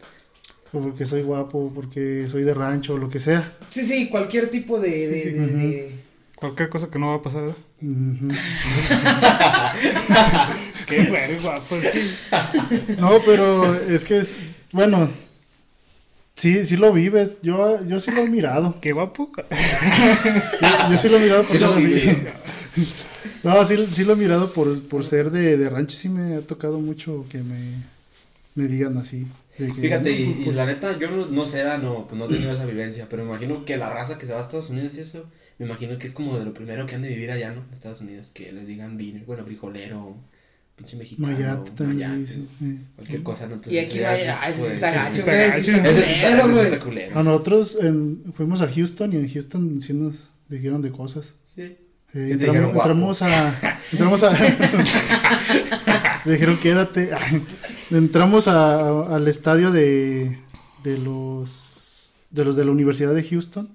O 0.74 0.80
porque 0.82 1.06
soy 1.06 1.22
guapo, 1.22 1.70
porque 1.74 2.26
soy 2.30 2.42
de 2.42 2.54
rancho, 2.54 2.94
o 2.94 2.98
lo 2.98 3.08
que 3.08 3.20
sea. 3.20 3.52
Sí, 3.70 3.84
sí, 3.84 4.08
cualquier 4.08 4.50
tipo 4.50 4.80
de... 4.80 4.90
Sí, 4.90 5.06
de- 5.06 5.22
sí, 5.22 5.30
de- 5.30 5.40
ujú. 5.44 5.56
de- 5.58 6.04
Cualquier 6.36 6.68
cosa 6.68 6.90
que 6.90 6.98
no 6.98 7.08
va 7.08 7.14
a 7.16 7.22
pasar, 7.22 7.42
¿verdad? 7.42 7.56
Ujú. 7.80 8.28
Qué 10.88 11.38
guapo, 11.42 11.76
sí. 11.80 12.16
No, 12.98 13.18
pero 13.24 13.74
es 13.88 14.04
que 14.04 14.18
es, 14.18 14.36
bueno, 14.72 15.08
sí, 16.34 16.64
sí 16.64 16.76
lo 16.76 16.92
vives. 16.92 17.38
Yo, 17.42 17.78
yo 17.86 18.00
sí 18.00 18.10
lo 18.10 18.22
he 18.22 18.28
mirado. 18.28 18.74
Qué 18.80 18.92
guapo. 18.92 19.30
Yo, 20.60 20.90
yo 20.90 20.98
sí 20.98 21.08
lo 21.08 21.18
he 21.18 21.22
mirado 21.22 21.42
por 21.44 21.56
Sí 21.56 21.62
lo 21.62 21.68
ser 21.68 21.78
así. 21.78 21.86
viví. 21.86 22.18
No, 23.42 23.62
sí, 23.64 23.76
sí 23.90 24.04
lo 24.04 24.14
he 24.14 24.16
mirado 24.16 24.50
por, 24.54 24.82
por 24.88 25.04
ser 25.04 25.30
de, 25.30 25.58
de 25.58 25.68
rancho. 25.68 25.96
Sí 25.98 26.08
me 26.08 26.36
ha 26.36 26.40
tocado 26.40 26.80
mucho 26.80 27.26
que 27.28 27.42
me, 27.42 27.74
me 28.54 28.66
digan 28.66 28.96
así. 28.96 29.26
Fíjate, 29.82 30.10
y, 30.10 30.22
y 30.22 30.44
pues, 30.44 30.56
la 30.56 30.66
neta, 30.66 30.98
yo 30.98 31.10
no, 31.10 31.26
no 31.26 31.44
sé, 31.46 31.62
ah, 31.62 31.78
no, 31.78 32.06
pues 32.08 32.18
no 32.18 32.26
he 32.26 32.28
tenido 32.28 32.52
esa 32.52 32.66
vivencia, 32.66 33.06
pero 33.08 33.22
me 33.24 33.30
imagino 33.30 33.64
que 33.64 33.76
la 33.76 33.88
raza 33.92 34.18
que 34.18 34.26
se 34.26 34.32
va 34.32 34.40
a 34.40 34.42
Estados 34.42 34.70
Unidos 34.70 34.96
y 34.98 35.00
eso, 35.02 35.30
me 35.58 35.66
imagino 35.66 35.96
que 35.98 36.06
es 36.08 36.14
como 36.14 36.38
de 36.38 36.44
lo 36.44 36.52
primero 36.54 36.86
que 36.86 36.94
han 36.96 37.02
de 37.02 37.08
vivir 37.10 37.30
allá, 37.30 37.52
¿no? 37.52 37.62
En 37.68 37.72
Estados 37.72 38.00
Unidos, 38.00 38.32
que 38.32 38.50
les 38.52 38.66
digan, 38.66 38.96
vi- 38.96 39.22
bueno, 39.26 39.44
frijolero, 39.44 40.16
pinche 40.74 40.96
mexicano. 40.96 41.28
Mayate 41.28 41.70
también, 41.72 42.08
Mayate, 42.10 42.26
sí, 42.32 42.48
sí. 42.58 42.78
Cualquier 42.96 43.22
cosa, 43.22 43.46
¿no? 43.46 43.54
Entonces, 43.54 43.72
Y 43.74 43.78
aquí 43.86 43.98
ya, 44.00 44.10
vaya, 44.10 44.40
ese 44.48 44.72
está 44.74 44.90
gacho, 44.92 45.22
Ese 45.88 46.64
está 46.68 46.80
culero. 46.80 47.18
A 47.18 47.22
nosotros 47.22 47.78
en- 47.80 48.32
fuimos 48.34 48.60
a 48.60 48.68
Houston 48.68 49.12
y 49.12 49.16
en 49.16 49.28
Houston 49.32 49.80
sí 49.80 49.92
nos 49.92 50.30
dijeron 50.48 50.82
de 50.82 50.90
cosas. 50.90 51.36
Sí. 51.46 51.76
Eh, 52.12 52.28
¿Qué 52.30 52.36
te 52.36 52.46
entramos, 52.46 53.22
a. 53.22 53.76
Entramos 53.92 54.22
a. 54.22 54.30
dijeron 56.24 56.56
quédate. 56.58 57.10
entramos 57.90 58.48
a- 58.48 59.14
al 59.14 59.26
estadio 59.28 59.70
de, 59.72 60.38
de 60.82 60.98
los 60.98 62.12
de 62.30 62.44
los 62.44 62.56
de 62.56 62.64
la 62.64 62.70
Universidad 62.70 63.14
de 63.14 63.22
Houston 63.22 63.68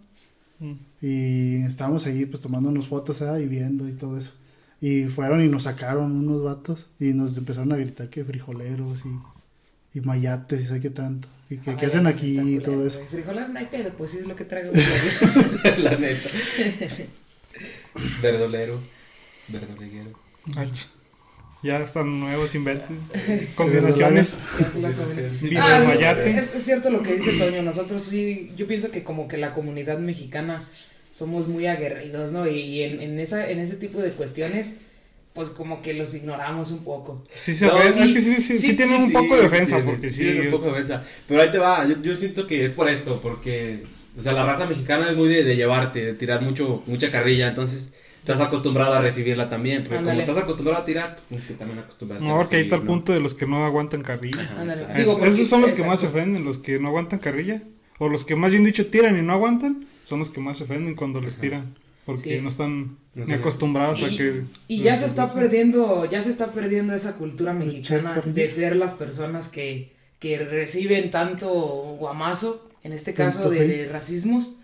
Mm. 0.62 0.74
y 1.02 1.56
estábamos 1.64 2.06
allí 2.06 2.26
pues 2.26 2.42
tomándonos 2.42 2.90
fotos 2.90 3.22
ah, 3.22 3.40
y 3.40 3.48
viendo 3.48 3.88
y 3.88 3.94
todo 3.94 4.18
eso. 4.18 4.34
Y 4.82 5.06
fueron 5.06 5.42
y 5.42 5.48
nos 5.48 5.64
sacaron 5.64 6.12
unos 6.14 6.44
vatos 6.44 6.88
y 7.00 7.14
nos 7.14 7.38
empezaron 7.38 7.72
a 7.72 7.78
gritar 7.78 8.10
que 8.10 8.26
frijoleros 8.26 9.04
y, 9.06 9.98
y 9.98 10.02
mayates 10.02 10.60
y 10.60 10.64
sé 10.66 10.82
qué 10.82 10.90
tanto. 10.90 11.30
Y 11.50 11.60
que 11.60 11.78
qué 11.78 11.86
hacen 11.86 12.08
aquí 12.08 12.56
y 12.56 12.60
todo 12.60 12.86
eso. 12.86 13.00
Frijolar 13.10 13.50
no 13.50 13.58
hay 13.58 13.68
pedo, 13.68 13.92
pues 13.98 14.12
sí 14.12 14.18
es 14.18 14.28
lo 14.28 14.36
que 14.36 14.44
traigo. 14.44 14.74
La 15.78 15.92
neta. 15.96 16.30
Verdolero. 18.22 18.80
Verdoleguero. 19.48 20.12
Ya 21.62 21.80
están 21.82 22.20
nuevos 22.20 22.56
inventos. 22.56 22.90
Combinaciones. 23.56 24.38
Ah, 25.58 25.84
es, 26.26 26.56
es 26.56 26.64
cierto 26.64 26.90
lo 26.90 27.02
que 27.04 27.16
dice 27.16 27.34
Toño, 27.38 27.62
nosotros 27.62 28.04
sí, 28.04 28.52
yo 28.56 28.66
pienso 28.68 28.92
que 28.92 29.04
como 29.04 29.28
que 29.28 29.38
la 29.38 29.54
comunidad 29.54 30.00
mexicana 30.00 30.68
somos 31.12 31.48
muy 31.48 31.68
aguerridos, 31.68 32.32
¿no? 32.32 32.48
Y 32.48 32.84
en, 32.84 33.02
en, 33.02 33.20
esa, 33.20 33.50
en 33.50 33.60
ese 33.60 33.76
tipo 33.76 34.00
de 34.00 34.12
cuestiones, 34.12 34.78
pues 35.34 35.50
como 35.50 35.82
que 35.82 35.94
los 35.94 36.16
ignoramos 36.16 36.72
un 36.72 36.86
poco. 36.86 37.26
Sí, 37.34 37.54
se 37.54 37.66
No, 37.68 37.78
sí, 37.78 38.04
es 38.04 38.14
que 38.14 38.22
sí, 38.22 38.36
sí, 38.36 38.42
sí, 38.42 38.58
sí, 38.58 38.74
tienen 38.76 38.98
sí, 38.98 39.04
un 39.04 39.12
poco 39.12 39.36
sí, 39.36 39.42
de 39.42 39.48
ofensa. 39.48 39.76
tienen- 39.78 39.96
porque 39.96 40.10
sí 40.10 40.16
sí. 40.16 40.22
tienen 40.24 40.46
un 40.46 40.52
poco 40.52 40.66
de 40.68 40.72
ofensa. 40.72 41.04
Pero 41.28 41.42
ahí 41.42 41.52
te 41.52 41.58
va, 41.58 41.86
yo, 41.86 42.02
yo 42.02 42.16
siento 42.16 42.48
que 42.48 42.64
es 42.64 42.72
por 42.72 42.88
esto, 42.90 43.20
porque, 43.22 43.84
o 44.20 44.24
sea, 44.24 44.34
la 44.34 44.46
raza 44.46 44.66
mexicana 44.66 45.10
es 45.10 45.16
muy 45.18 45.30
de, 45.30 45.44
de 45.44 45.56
llevarte, 45.56 46.06
de 46.06 46.14
tirar 46.14 46.42
mucho, 46.42 46.84
mucha 46.88 47.10
carrilla, 47.12 47.48
entonces 47.50 47.94
estás 48.20 48.42
acostumbrado 48.42 48.94
a 48.94 49.02
recibirla 49.02 49.50
también, 49.50 49.84
porque 49.84 49.98
Ándale. 49.98 50.20
como 50.20 50.30
estás 50.30 50.44
acostumbrado 50.44 50.82
a 50.82 50.86
tirar, 50.86 51.16
pues 51.16 51.26
tienes 51.28 51.46
que 51.48 51.54
también 51.54 51.80
acostumbrarte 51.80 52.26
No, 52.26 52.36
a 52.36 52.38
porque 52.42 52.58
ahí 52.58 52.62
está 52.64 52.76
el 52.76 52.82
recibir, 52.82 52.96
punto 52.98 53.14
de 53.14 53.20
los 53.22 53.34
que 53.34 53.48
no 53.48 53.66
aguantan 53.66 54.02
carrilla. 54.02 54.42
Ajá. 54.44 54.94
Digo, 54.94 55.24
Es- 55.26 55.36
esos 55.36 55.48
son 55.48 55.62
los 55.62 55.72
que 55.72 55.84
más 55.84 56.00
se 56.02 56.08
ofenden, 56.08 56.44
los 56.46 56.60
que 56.60 56.80
no 56.80 56.90
aguantan 56.90 57.20
carrilla. 57.20 57.62
O 57.98 58.08
los 58.08 58.24
que 58.24 58.36
más 58.36 58.52
bien 58.52 58.64
dicho 58.64 58.88
tiran 58.88 59.18
y 59.18 59.22
no 59.22 59.34
aguantan, 59.34 59.86
son 60.06 60.20
los 60.20 60.30
que 60.30 60.40
más 60.40 60.58
se 60.58 60.64
ofenden 60.64 60.96
cuando 60.96 61.20
les 61.22 61.38
tiran. 61.38 61.76
Porque 62.06 62.38
Sí. 62.38 62.42
no 62.42 62.48
están 62.48 62.98
No 63.14 63.26
sé. 63.26 63.36
acostumbrados 63.36 64.02
a 64.04 64.08
Y, 64.10 64.18
que... 64.18 64.42
y 64.68 64.82
ya 64.82 64.96
se 64.96 65.06
está 65.06 65.32
perdiendo, 65.34 66.06
ya 66.10 66.22
se 66.24 66.30
está 66.30 66.52
perdiendo 66.54 66.94
esa 66.96 67.18
cultura 67.18 67.54
mexicana 67.54 68.12
echar 68.18 68.26
de 68.34 68.50
ser 68.50 68.76
las 68.78 68.94
personas 68.94 69.50
que, 69.50 69.94
que 70.20 70.40
reciben 70.40 71.12
tanto 71.12 71.50
guamazo, 72.00 72.69
en 72.84 72.94
este 72.94 73.14
caso 73.14 73.50
de, 73.50 73.68
de 73.68 73.86
racismos, 73.88 74.60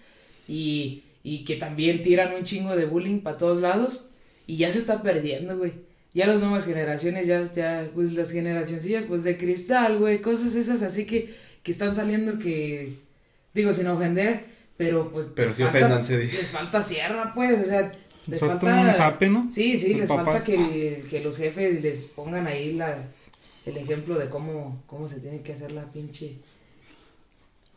y, 0.48 1.04
y 1.24 1.44
que 1.46 1.56
también 1.56 2.04
tiran 2.04 2.34
un 2.34 2.44
chingo 2.44 2.76
de 2.76 2.86
bullying 2.86 3.20
para 3.20 3.38
todos 3.38 3.62
lados, 3.62 4.12
y 4.48 4.58
ya 4.58 4.72
se 4.72 4.80
está 4.80 5.02
perdiendo, 5.02 5.58
güey. 5.58 5.74
Ya 6.14 6.28
las 6.28 6.40
nuevas 6.40 6.66
generaciones, 6.66 7.28
ya, 7.28 7.44
ya, 7.52 7.90
pues 7.94 8.14
las 8.14 8.32
generacioncillas, 8.32 9.04
pues 9.04 9.26
de 9.26 9.38
cristal, 9.38 9.98
güey, 9.98 10.22
cosas 10.22 10.56
esas 10.56 10.82
así 10.82 11.06
que, 11.06 11.36
que 11.62 11.72
están 11.74 11.94
saliendo 11.94 12.40
que, 12.40 12.94
digo, 13.54 13.74
sin 13.74 13.88
ofender, 13.88 14.46
pero 14.78 15.12
pues... 15.12 15.32
Pero 15.36 15.52
sí 15.52 15.64
di. 15.64 16.28
Les 16.28 16.52
falta 16.52 16.82
sierra, 16.82 17.34
pues, 17.36 17.62
o 17.62 17.66
sea, 17.66 17.92
les 18.28 18.40
Falta 18.40 18.60
falta... 18.60 18.82
un 18.88 18.94
zape, 18.94 19.28
¿no? 19.28 19.50
Sí, 19.52 19.78
sí, 19.78 19.92
El 19.92 20.00
les 20.00 20.08
papá. 20.08 20.24
falta 20.24 20.44
que, 20.46 21.04
que 21.10 21.20
los 21.20 21.36
jefes 21.38 21.82
les 21.84 22.06
pongan 22.06 22.48
ahí 22.48 22.72
la, 22.74 23.10
el 23.66 23.76
ejemplo 23.76 24.18
de 24.18 24.30
cómo, 24.30 24.84
cómo 24.88 25.10
se 25.10 25.20
tiene 25.20 25.42
que 25.42 25.52
hacer 25.52 25.72
la 25.72 25.92
pinche... 25.92 26.38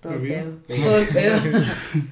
Todo 0.01 0.13
el 0.15 0.21
pedo. 0.23 0.53
Todo 0.67 0.99
el 0.99 1.09
pedo. 1.09 1.37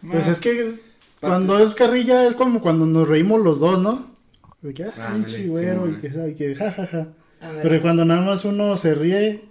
Pues 0.00 0.28
es 0.28 0.38
que 0.40 0.78
cuando 1.20 1.58
es 1.58 1.74
carrilla 1.74 2.24
es 2.28 2.34
como 2.34 2.60
cuando 2.60 2.86
nos 2.86 3.08
reímos 3.08 3.40
los 3.42 3.58
dos, 3.58 3.80
¿no? 3.80 4.06
De 4.62 4.72
que, 4.72 4.84
ah, 4.84 5.10
pinche 5.12 5.46
güero, 5.48 5.86
sí, 5.86 5.94
y 5.96 6.00
que, 6.00 6.12
sabe, 6.12 6.34
que 6.36 6.54
ja, 6.54 6.70
ja. 6.70 7.08
Pero 7.62 7.82
cuando 7.82 8.04
nada 8.04 8.22
más 8.22 8.44
uno 8.44 8.76
se 8.78 8.94
ríe, 8.94 9.44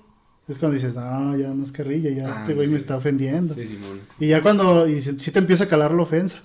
es 0.48 0.58
cuando 0.58 0.76
dices, 0.76 0.96
no, 0.96 1.36
ya 1.38 1.50
no 1.50 1.66
es 1.66 1.74
carrilla, 1.74 2.10
ya 2.12 2.30
Ah, 2.30 2.40
este 2.40 2.54
güey 2.54 2.70
me 2.70 2.78
está 2.78 2.96
ofendiendo. 2.96 3.54
Sí, 3.54 3.68
Simón. 3.68 4.00
sí. 4.06 4.16
Y 4.20 4.28
ya 4.30 4.42
cuando, 4.42 4.88
y 4.88 5.02
si, 5.02 5.20
si 5.20 5.32
te 5.32 5.40
empieza 5.40 5.66
a 5.66 5.68
calar 5.68 5.92
la 5.92 6.04
ofensa. 6.04 6.42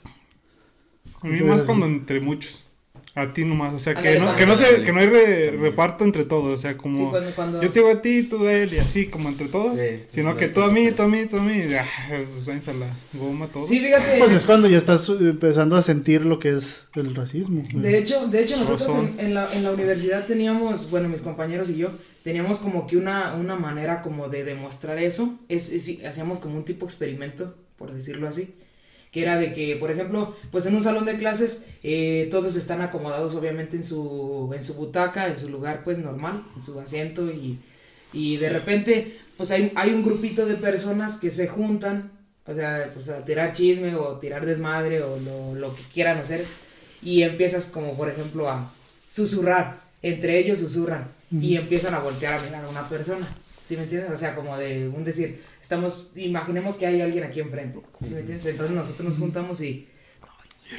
A 1.21 1.27
mí 1.29 1.35
Entonces, 1.35 1.47
más 1.47 1.63
cuando 1.63 1.87
entre 1.87 2.21
muchos. 2.21 2.67
A 3.15 3.31
ti 3.35 3.45
nomás. 3.45 3.75
O 3.75 3.79
sea, 3.79 3.95
que 3.95 4.19
no, 4.19 4.35
que 4.37 4.47
no, 4.47 4.57
se, 4.57 4.83
que 4.85 4.91
no 4.93 5.01
hay 5.01 5.07
re- 5.07 5.51
reparto 5.51 6.03
entre 6.05 6.25
todos. 6.25 6.55
O 6.55 6.57
sea, 6.57 6.79
como... 6.79 6.97
Sí, 6.97 7.07
cuando, 7.11 7.31
cuando... 7.33 7.63
Yo 7.63 7.71
te 7.71 7.81
digo 7.81 7.91
a 7.93 8.01
ti, 8.01 8.23
tú 8.23 8.47
a 8.47 8.53
él 8.55 8.73
y 8.73 8.79
así 8.79 9.07
como 9.09 9.29
entre 9.29 9.49
todos. 9.49 9.79
Sí, 9.79 9.87
sino 10.09 10.35
que 10.35 10.49
tú 10.49 10.63
a 10.63 10.71
mí, 10.71 10.91
tú 10.93 11.03
a 11.03 11.09
mí, 11.09 11.27
tú 11.27 11.37
a 11.37 11.43
mí. 11.43 11.59
y, 11.59 11.75
ah, 11.75 11.85
pues 12.09 12.47
váyanse 12.47 12.71
a 12.71 12.75
la 12.75 12.87
goma 13.13 13.49
todos. 13.49 13.69
Sí, 13.69 13.81
fíjate. 13.81 14.19
Pues 14.19 14.33
es 14.33 14.47
cuando 14.47 14.67
ya 14.67 14.79
estás 14.79 15.07
eh, 15.11 15.17
empezando 15.21 15.77
a 15.77 15.83
sentir 15.83 16.25
lo 16.25 16.39
que 16.39 16.57
es 16.57 16.89
el 16.95 17.15
racismo. 17.15 17.63
güey. 17.71 17.83
De 17.83 17.99
hecho, 17.99 18.29
de 18.29 18.43
hecho 18.43 18.57
nosotros 18.57 18.91
en, 19.19 19.21
en 19.27 19.35
la, 19.35 19.47
en 19.53 19.63
la 19.63 19.73
universidad 19.73 20.25
teníamos, 20.27 20.91
bueno, 20.91 21.11
mis 21.11 21.21
compañeros 21.21 21.69
y 21.69 21.77
yo, 21.77 21.91
teníamos 22.25 22.61
como 22.61 22.87
que 22.87 22.97
una, 22.97 23.35
una 23.35 23.57
manera 23.57 24.01
como 24.01 24.31
de 24.31 24.45
demostrar 24.45 24.97
eso. 24.99 25.39
Es, 25.51 25.71
es- 25.71 26.03
hacíamos 26.03 26.39
como 26.39 26.57
un 26.57 26.65
tipo 26.65 26.87
experimento, 26.87 27.55
por 27.77 27.93
decirlo 27.93 28.27
así. 28.27 28.55
Que 29.13 29.23
era 29.23 29.39
de 29.39 29.55
que, 29.55 29.77
por 29.77 29.91
ejemplo, 29.91 30.35
pues 30.51 30.67
en 30.67 30.75
un 30.75 30.83
salón 30.83 31.05
de 31.05 31.19
clases 31.19 31.67
eh, 31.85 32.29
todos 32.31 32.57
están 32.57 32.81
acomodados 32.81 33.35
obviamente 33.35 33.77
en 33.77 33.85
su, 33.85 34.51
en 34.57 34.65
su 34.65 34.75
butaca, 34.75 35.29
en 35.29 35.37
su 35.37 35.51
lugar 35.51 35.83
pues 35.85 35.99
normal, 35.99 36.43
en 36.57 36.63
su 36.63 36.81
asiento 36.81 37.31
y, 37.31 37.59
y 38.13 38.39
de 38.39 38.49
repente 38.49 39.19
pues 39.37 39.51
hay, 39.51 39.71
hay 39.75 39.91
un 39.91 40.03
grupito 40.03 40.47
de 40.47 40.55
personas 40.55 41.19
que 41.19 41.31
se 41.31 41.47
juntan, 41.47 42.11
o 42.47 42.55
sea, 42.55 42.91
pues 42.95 43.09
a 43.11 43.25
tirar 43.25 43.53
chisme 43.53 43.95
o 43.95 44.19
tirar 44.19 44.47
desmadre 44.47 45.03
o 45.03 45.19
lo, 45.21 45.55
lo 45.55 45.75
que 45.75 45.83
quieran 45.93 46.19
hacer 46.19 46.45
y 47.03 47.23
empiezas 47.23 47.67
como 47.67 47.97
por 47.97 48.09
ejemplo 48.09 48.49
a 48.49 48.73
susurrar, 49.11 49.79
entre 50.03 50.39
ellos 50.39 50.59
susurran 50.61 51.07
y 51.31 51.57
empiezan 51.57 51.95
a 51.95 51.99
voltear 51.99 52.39
a 52.39 52.43
mirar 52.43 52.65
a 52.65 52.69
una 52.69 52.89
persona. 52.89 53.27
¿Sí 53.67 53.77
me 53.77 53.85
entiendes? 53.85 54.11
O 54.11 54.17
sea, 54.17 54.35
como 54.35 54.57
de 54.59 54.89
un 54.89 55.05
decir, 55.05 55.41
estamos, 55.63 56.09
imaginemos 56.17 56.77
que 56.77 56.87
hay 56.87 57.01
alguien 57.01 57.25
aquí 57.25 57.41
enfrente. 57.41 57.79
¿Sí 58.05 58.15
me 58.15 58.21
entiendes? 58.21 58.47
Entonces 58.47 58.75
nosotros 58.77 59.09
nos 59.09 59.19
juntamos 59.19 59.61
y, 59.61 59.89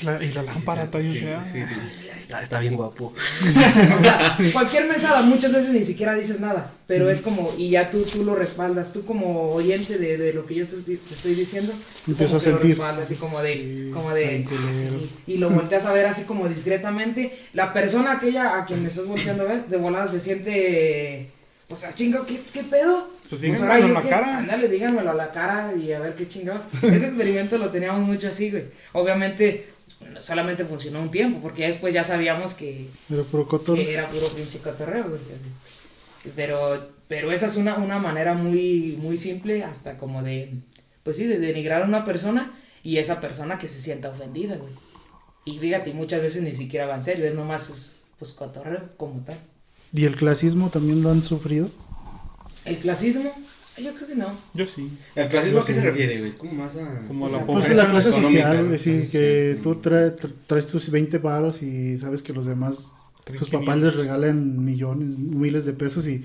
Y 0.02 0.06
la, 0.06 0.24
y 0.24 0.32
la 0.32 0.44
lámpara 0.44 0.90
todavía 0.92 1.14
Sí, 1.14 1.20
fea. 1.20 1.50
sí, 1.54 1.60
sí. 1.62 1.80
Está, 2.20 2.42
está 2.42 2.60
bien 2.60 2.76
guapo. 2.76 3.14
o 3.14 4.02
sea, 4.02 4.38
cualquier 4.54 4.88
mesada, 4.88 5.22
muchas 5.24 5.52
veces 5.54 5.72
ni 5.74 5.84
siquiera 5.86 6.16
dices 6.16 6.40
nada, 6.40 6.72
pero 6.88 7.10
es 7.10 7.22
como, 7.22 7.54
y 7.58 7.70
ya 7.72 7.90
tú, 7.90 8.02
tú 8.04 8.24
lo 8.24 8.34
respaldas, 8.36 8.94
tú 8.94 9.04
como 9.06 9.52
oyente 9.54 9.98
de, 9.98 10.18
de 10.18 10.34
lo 10.34 10.46
que 10.46 10.56
yo 10.56 10.66
te, 10.68 10.78
te 10.78 10.94
estoy 11.14 11.36
diciendo, 11.36 11.74
como 12.06 12.18
a 12.30 12.32
lo 12.34 12.40
sentir. 12.40 12.70
respaldas, 12.70 13.06
así 13.08 13.16
como 13.16 13.42
de, 13.42 13.54
Sí, 13.54 13.92
como 13.94 14.14
de, 14.14 14.48
ah, 14.50 14.92
y 15.28 15.38
lo 15.38 15.50
volteas 15.50 15.86
a 15.86 15.94
ver 15.94 16.06
así 16.06 16.24
como 16.24 16.48
discretamente, 16.48 17.38
la 17.54 17.74
persona 17.74 18.14
aquella 18.14 18.60
a 18.62 18.66
quien 18.66 18.82
me 18.84 18.88
estás 18.90 19.06
volteando 19.06 19.44
a 19.44 19.48
ver, 19.48 19.68
de 19.68 19.78
volada 19.78 20.08
se 20.08 20.20
siente, 20.22 21.30
o 21.70 21.76
sea, 21.76 21.96
chingo, 21.96 22.26
¿qué, 22.26 22.40
qué 22.54 22.64
pedo? 22.64 23.10
Pues 23.10 23.30
Pues 23.30 23.42
díganmelo 23.42 23.80
yo 23.80 23.86
en 23.86 23.94
la 23.94 24.02
qué, 24.02 24.10
cara. 24.10 24.38
Ándale, 24.38 24.68
díganmelo 24.68 25.12
a 25.12 25.14
la 25.14 25.32
cara 25.32 25.74
y 25.76 25.92
a 25.92 26.00
ver 26.00 26.16
qué 26.16 26.28
chingados. 26.28 26.64
Ese 26.84 27.08
experimento 27.08 27.58
lo 27.58 27.70
teníamos 27.70 28.06
mucho 28.06 28.28
así, 28.28 28.52
güey. 28.52 28.66
Obviamente, 28.92 29.68
pues, 30.00 30.26
solamente 30.26 30.66
funcionó 30.66 31.02
un 31.02 31.12
tiempo, 31.12 31.40
porque 31.42 31.66
después 31.66 31.94
ya 31.94 32.04
sabíamos 32.04 32.54
que, 32.54 32.88
puro 33.32 33.48
que 33.76 33.94
era 33.94 34.08
puro 34.08 34.28
pinche 34.30 34.60
cotorreo, 34.60 35.10
güey. 35.10 35.22
Pero, 36.36 36.90
pero 37.08 37.32
esa 37.32 37.48
es 37.48 37.58
una, 37.58 37.78
una 37.78 38.00
manera 38.00 38.34
muy, 38.34 38.98
muy 39.02 39.18
simple, 39.18 39.64
hasta 39.64 39.98
como 39.98 40.22
de, 40.22 40.54
pues 41.04 41.18
sí, 41.18 41.26
de 41.26 41.40
denigrar 41.40 41.82
a 41.82 41.86
una 41.86 42.06
persona 42.06 42.54
y 42.82 42.98
esa 42.98 43.20
persona 43.20 43.58
que 43.58 43.70
se 43.70 43.82
sienta 43.82 44.10
ofendida, 44.10 44.56
güey. 44.56 44.74
Y 45.46 45.60
fíjate, 45.60 45.94
muchas 45.94 46.22
veces 46.22 46.44
ni 46.44 46.54
siquiera 46.54 46.86
va 46.88 46.96
en 46.96 47.02
serio, 47.02 47.26
es 47.26 47.36
nomás, 47.36 47.70
es, 47.70 48.02
pues, 48.20 48.34
cotorreo 48.34 48.90
como 48.98 49.24
tal. 49.26 49.38
¿Y 49.94 50.06
el 50.06 50.16
clasismo 50.16 50.70
también 50.70 51.02
lo 51.04 51.12
han 51.12 51.24
sufrido? 51.24 51.70
El 52.66 52.78
clasismo, 52.78 53.32
yo 53.78 53.94
creo 53.94 54.08
que 54.08 54.16
no. 54.16 54.28
Yo 54.54 54.66
sí. 54.68 54.90
¿El 55.16 55.28
clasismo 55.30 55.60
a 55.60 55.66
qué 55.66 55.74
Sí. 55.74 55.80
se 55.80 55.86
refiere, 55.86 56.18
güey? 56.18 56.30
Es 56.30 56.38
como 56.38 56.54
más 56.54 56.76
a... 56.78 57.02
Como 57.08 57.30
sea, 57.30 57.40
la 57.40 57.46
Pues 57.46 57.66
pobreza. 57.66 57.84
la 57.86 57.92
clase 57.92 58.12
social, 58.12 58.66
güey, 58.68 58.80
sí, 58.80 59.08
que 59.12 59.54
sí. 59.58 59.62
tú 59.62 59.76
traes, 59.76 60.14
tra- 60.18 60.34
traes 60.48 60.68
tus 60.68 60.90
20 60.90 61.20
paros 61.20 61.62
y 61.62 61.98
sabes 61.98 62.24
que 62.24 62.34
los 62.34 62.46
demás, 62.46 62.94
sus 63.38 63.50
papás 63.50 63.76
500. 63.76 63.84
les 63.84 63.96
regalan 63.96 64.64
millones, 64.66 65.10
miles 65.18 65.66
de 65.66 65.74
pesos 65.74 66.08
y, 66.08 66.24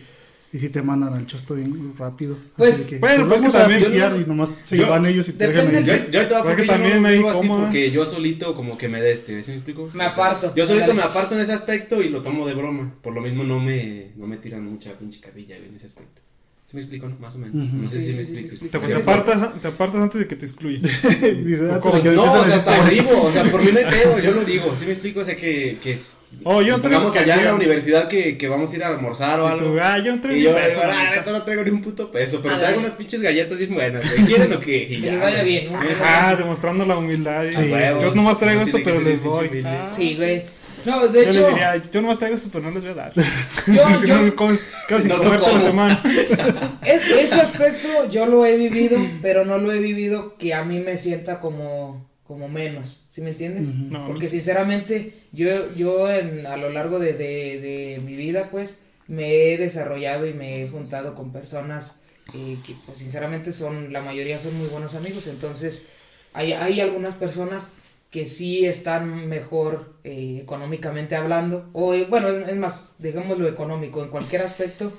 y 0.53 0.59
si 0.59 0.71
te 0.71 0.81
mandan 0.83 1.13
al 1.15 1.27
chosto 1.27 1.55
bien 1.55 1.95
rápido. 1.99 2.39
Pues, 2.57 2.87
que, 2.87 2.99
bueno, 2.99 3.27
pues 3.27 3.41
vamos 3.41 3.55
que 3.55 3.59
a 3.59 3.61
también- 3.63 3.81
pistear 3.83 4.17
y 4.17 4.25
nomás 4.25 4.53
se 4.63 4.77
Yo- 4.79 4.85
llevan 4.85 5.05
ellos 5.07 5.29
y 5.29 5.33
te 5.35 5.47
dejan 5.49 5.75
ahí. 5.75 5.85
Yo, 5.85 5.95
yo 5.95 6.03
te 6.11 6.11
voy 6.11 6.23
a 6.25 6.29
Porque 6.29 6.43
porque 6.43 6.67
yo 6.67 6.73
también 6.73 6.95
no 6.97 7.01
lo 7.03 7.09
hay 7.09 7.17
vivo 7.19 7.31
así 7.31 7.39
cómoda. 7.39 7.61
porque 7.65 7.91
yo 7.91 8.05
solito 8.05 8.55
como 8.57 8.79
que 8.79 8.89
me 8.89 9.01
deste, 9.03 9.43
¿sí 9.45 9.51
me 9.51 9.57
explico? 9.59 9.91
Me 9.95 10.05
aparto. 10.05 10.55
Yo 10.55 10.67
solito 10.67 10.95
me 10.95 11.03
aparto 11.03 11.35
en 11.35 11.41
ese 11.43 11.53
aspecto 11.53 12.03
y 12.03 12.09
lo 12.09 12.23
tomo 12.23 12.47
de 12.47 12.55
broma. 12.55 12.95
Por 13.03 13.13
lo 13.15 13.21
mismo 13.21 13.45
no 13.45 13.61
me, 13.61 14.13
no 14.17 14.27
me 14.27 14.37
tiran 14.39 14.65
mucha 14.65 14.93
pinche 14.99 15.21
carrilla 15.21 15.57
güey, 15.57 15.69
en 15.69 15.77
ese 15.77 15.87
aspecto. 15.89 16.23
¿Sí 16.71 16.77
me 16.77 16.83
explico? 16.83 17.09
Más 17.19 17.35
o 17.35 17.39
menos. 17.39 17.55
Ujú. 17.55 17.77
No 17.79 17.89
sé 17.89 17.99
Sí, 17.99 18.07
si 18.09 18.13
sí, 18.13 18.19
me 18.19 18.25
sí, 18.27 18.31
explico. 18.45 18.49
explico. 18.49 18.73
Te, 18.79 18.87
Sí, 18.87 18.87
te 18.93 18.93
sí. 18.93 19.03
apartas, 19.03 19.61
te 19.61 19.69
apartas 19.69 20.01
antes 20.03 20.21
de 20.21 20.27
que 20.29 20.37
te 20.37 20.45
excluya. 20.45 20.81
Dice, 21.45 21.63
¿Cómo? 21.81 21.95
te- 21.95 22.03
que 22.03 22.11
No, 22.15 22.25
o 22.25 22.31
sea, 22.31 22.43
decir- 22.45 22.63
por 22.65 22.91
vivo, 22.91 23.23
o 23.23 23.33
sea, 23.33 23.45
por 23.45 23.65
mí 23.65 23.71
no 23.73 23.79
hay 23.79 23.85
pedo, 23.87 24.19
yo 24.19 24.31
lo 24.33 24.45
digo, 24.45 24.77
¿sí 24.79 24.85
me 24.85 24.93
explico? 24.93 25.21
O 25.21 25.25
sea, 25.25 25.35
que, 25.35 25.79
que 25.83 25.93
es- 25.93 26.19
Oh, 26.45 26.61
yo 26.61 26.77
no 26.77 26.83
traigo 26.83 27.05
Pongamos 27.05 27.17
allá 27.23 27.37
en 27.39 27.45
la 27.47 27.55
universidad 27.55 28.07
que, 28.07 28.37
que 28.37 28.49
vamos 28.49 28.71
a 28.71 28.77
ir 28.77 28.85
a 28.85 28.89
almorzar 28.89 29.41
o 29.41 29.47
Y 29.47 29.59
tú, 29.59 29.65
algo. 29.65 29.79
ah, 29.81 29.99
yo 30.05 30.15
no 30.15 30.21
traigo 30.21 30.39
Y 30.39 30.45
yo, 30.45 30.55
peso, 30.55 30.83
ah, 30.85 31.11
neta. 31.17 31.33
no 31.33 31.43
traigo 31.43 31.65
ni 31.65 31.71
un 31.71 31.81
puto 31.81 32.13
peso, 32.13 32.41
pero 32.43 32.59
traigo 32.59 32.81
unas 32.81 32.93
pinches 32.93 33.23
galletas 33.23 33.57
bien 33.57 33.73
buenas, 33.73 34.05
güey. 34.07 34.27
¿Quieren 34.27 34.53
o 34.53 34.61
qué? 34.61 34.83
Y 34.83 34.87
Que 34.89 35.01
ya, 35.01 35.19
vaya 35.21 35.43
bien, 35.43 35.73
¿no? 35.73 35.81
Ah, 36.05 36.35
demostrando 36.37 36.85
la 36.85 36.99
humildad. 36.99 37.47
Sí. 37.51 37.71
Yo 38.03 38.15
nomás 38.15 38.39
traigo 38.39 38.61
esto, 38.61 38.77
pero 38.85 39.01
les 39.01 39.25
doy. 39.25 39.49
Ah. 39.65 39.91
Sí, 39.97 40.17
güey. 40.17 40.43
No, 40.89 41.09
de 41.09 41.25
Yo 41.25 41.31
hecho, 41.31 41.41
les 41.41 41.49
diría, 41.49 41.77
yo 41.91 42.01
nomás 42.03 42.19
traigo 42.19 42.35
esto, 42.37 42.49
pero 42.53 42.65
no 42.65 42.71
les 42.71 42.83
voy 42.83 42.93
a 42.93 42.95
dar. 42.95 43.13
yo, 43.15 43.99
si 43.99 44.07
yo- 44.07 44.17
no 44.17 44.23
me 44.23 44.33
comes 44.35 44.73
casi 44.89 45.09
No 45.09 45.19
comer 45.19 45.41
toda 45.41 45.53
la 45.55 45.61
semana. 45.61 46.03
es- 46.85 47.11
ese 47.11 47.41
aspecto 47.41 48.11
yo 48.11 48.27
lo 48.27 48.45
he 48.47 48.57
vivido, 48.57 48.99
pero 49.23 49.45
no 49.45 49.59
lo 49.59 49.73
he 49.73 49.79
vivido 49.79 50.37
que 50.39 50.55
a 50.55 50.65
mí 50.65 50.79
me 50.81 50.97
sienta 50.99 51.41
como, 51.41 52.09
como 52.27 52.49
menos, 52.49 53.07
¿sí 53.11 53.21
me 53.21 53.31
entiendes? 53.31 53.69
A 53.69 53.73
mí 53.73 53.99
Porque 54.07 54.27
sinceramente, 54.27 55.15
yo, 55.33 55.73
yo 55.75 56.11
en, 56.11 56.47
a 56.47 56.57
lo 56.57 56.71
largo 56.71 56.99
de, 56.99 57.13
de- 57.15 57.61
de 57.61 58.01
mi 58.05 58.15
vida, 58.17 58.49
pues, 58.51 58.85
me 59.07 59.53
he 59.53 59.59
desarrollado 59.59 60.27
y 60.27 60.35
me 60.35 60.63
he 60.63 60.69
juntado 60.69 61.15
con 61.15 61.33
personas 61.33 62.03
eh, 62.35 62.59
que, 62.67 62.75
pues, 62.85 62.99
sinceramente 62.99 63.53
son, 63.53 63.93
la 63.93 64.03
mayoría 64.03 64.39
son 64.39 64.55
muy 64.59 64.69
buenos 64.69 64.95
amigos. 64.95 65.27
Entonces, 65.29 65.87
hay, 66.35 66.53
hay 66.53 66.81
algunas 66.83 67.15
personas 67.15 67.73
que 68.11 68.27
sí 68.27 68.65
están 68.65 69.29
mejor 69.29 69.93
eh, 70.05 70.39
económicamente 70.43 71.15
hablando, 71.15 71.69
o 71.73 71.93
eh, 71.95 72.07
bueno, 72.09 72.29
es, 72.29 72.49
es 72.49 72.57
más, 72.57 72.95
dejémoslo 72.99 73.47
económico, 73.47 74.03
en 74.03 74.09
cualquier 74.09 74.43
aspecto, 74.43 74.93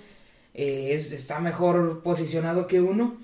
eh, 0.54 0.90
es, 0.94 1.12
está 1.12 1.40
mejor 1.40 2.02
posicionado 2.04 2.68
que 2.68 2.80
uno, 2.82 3.18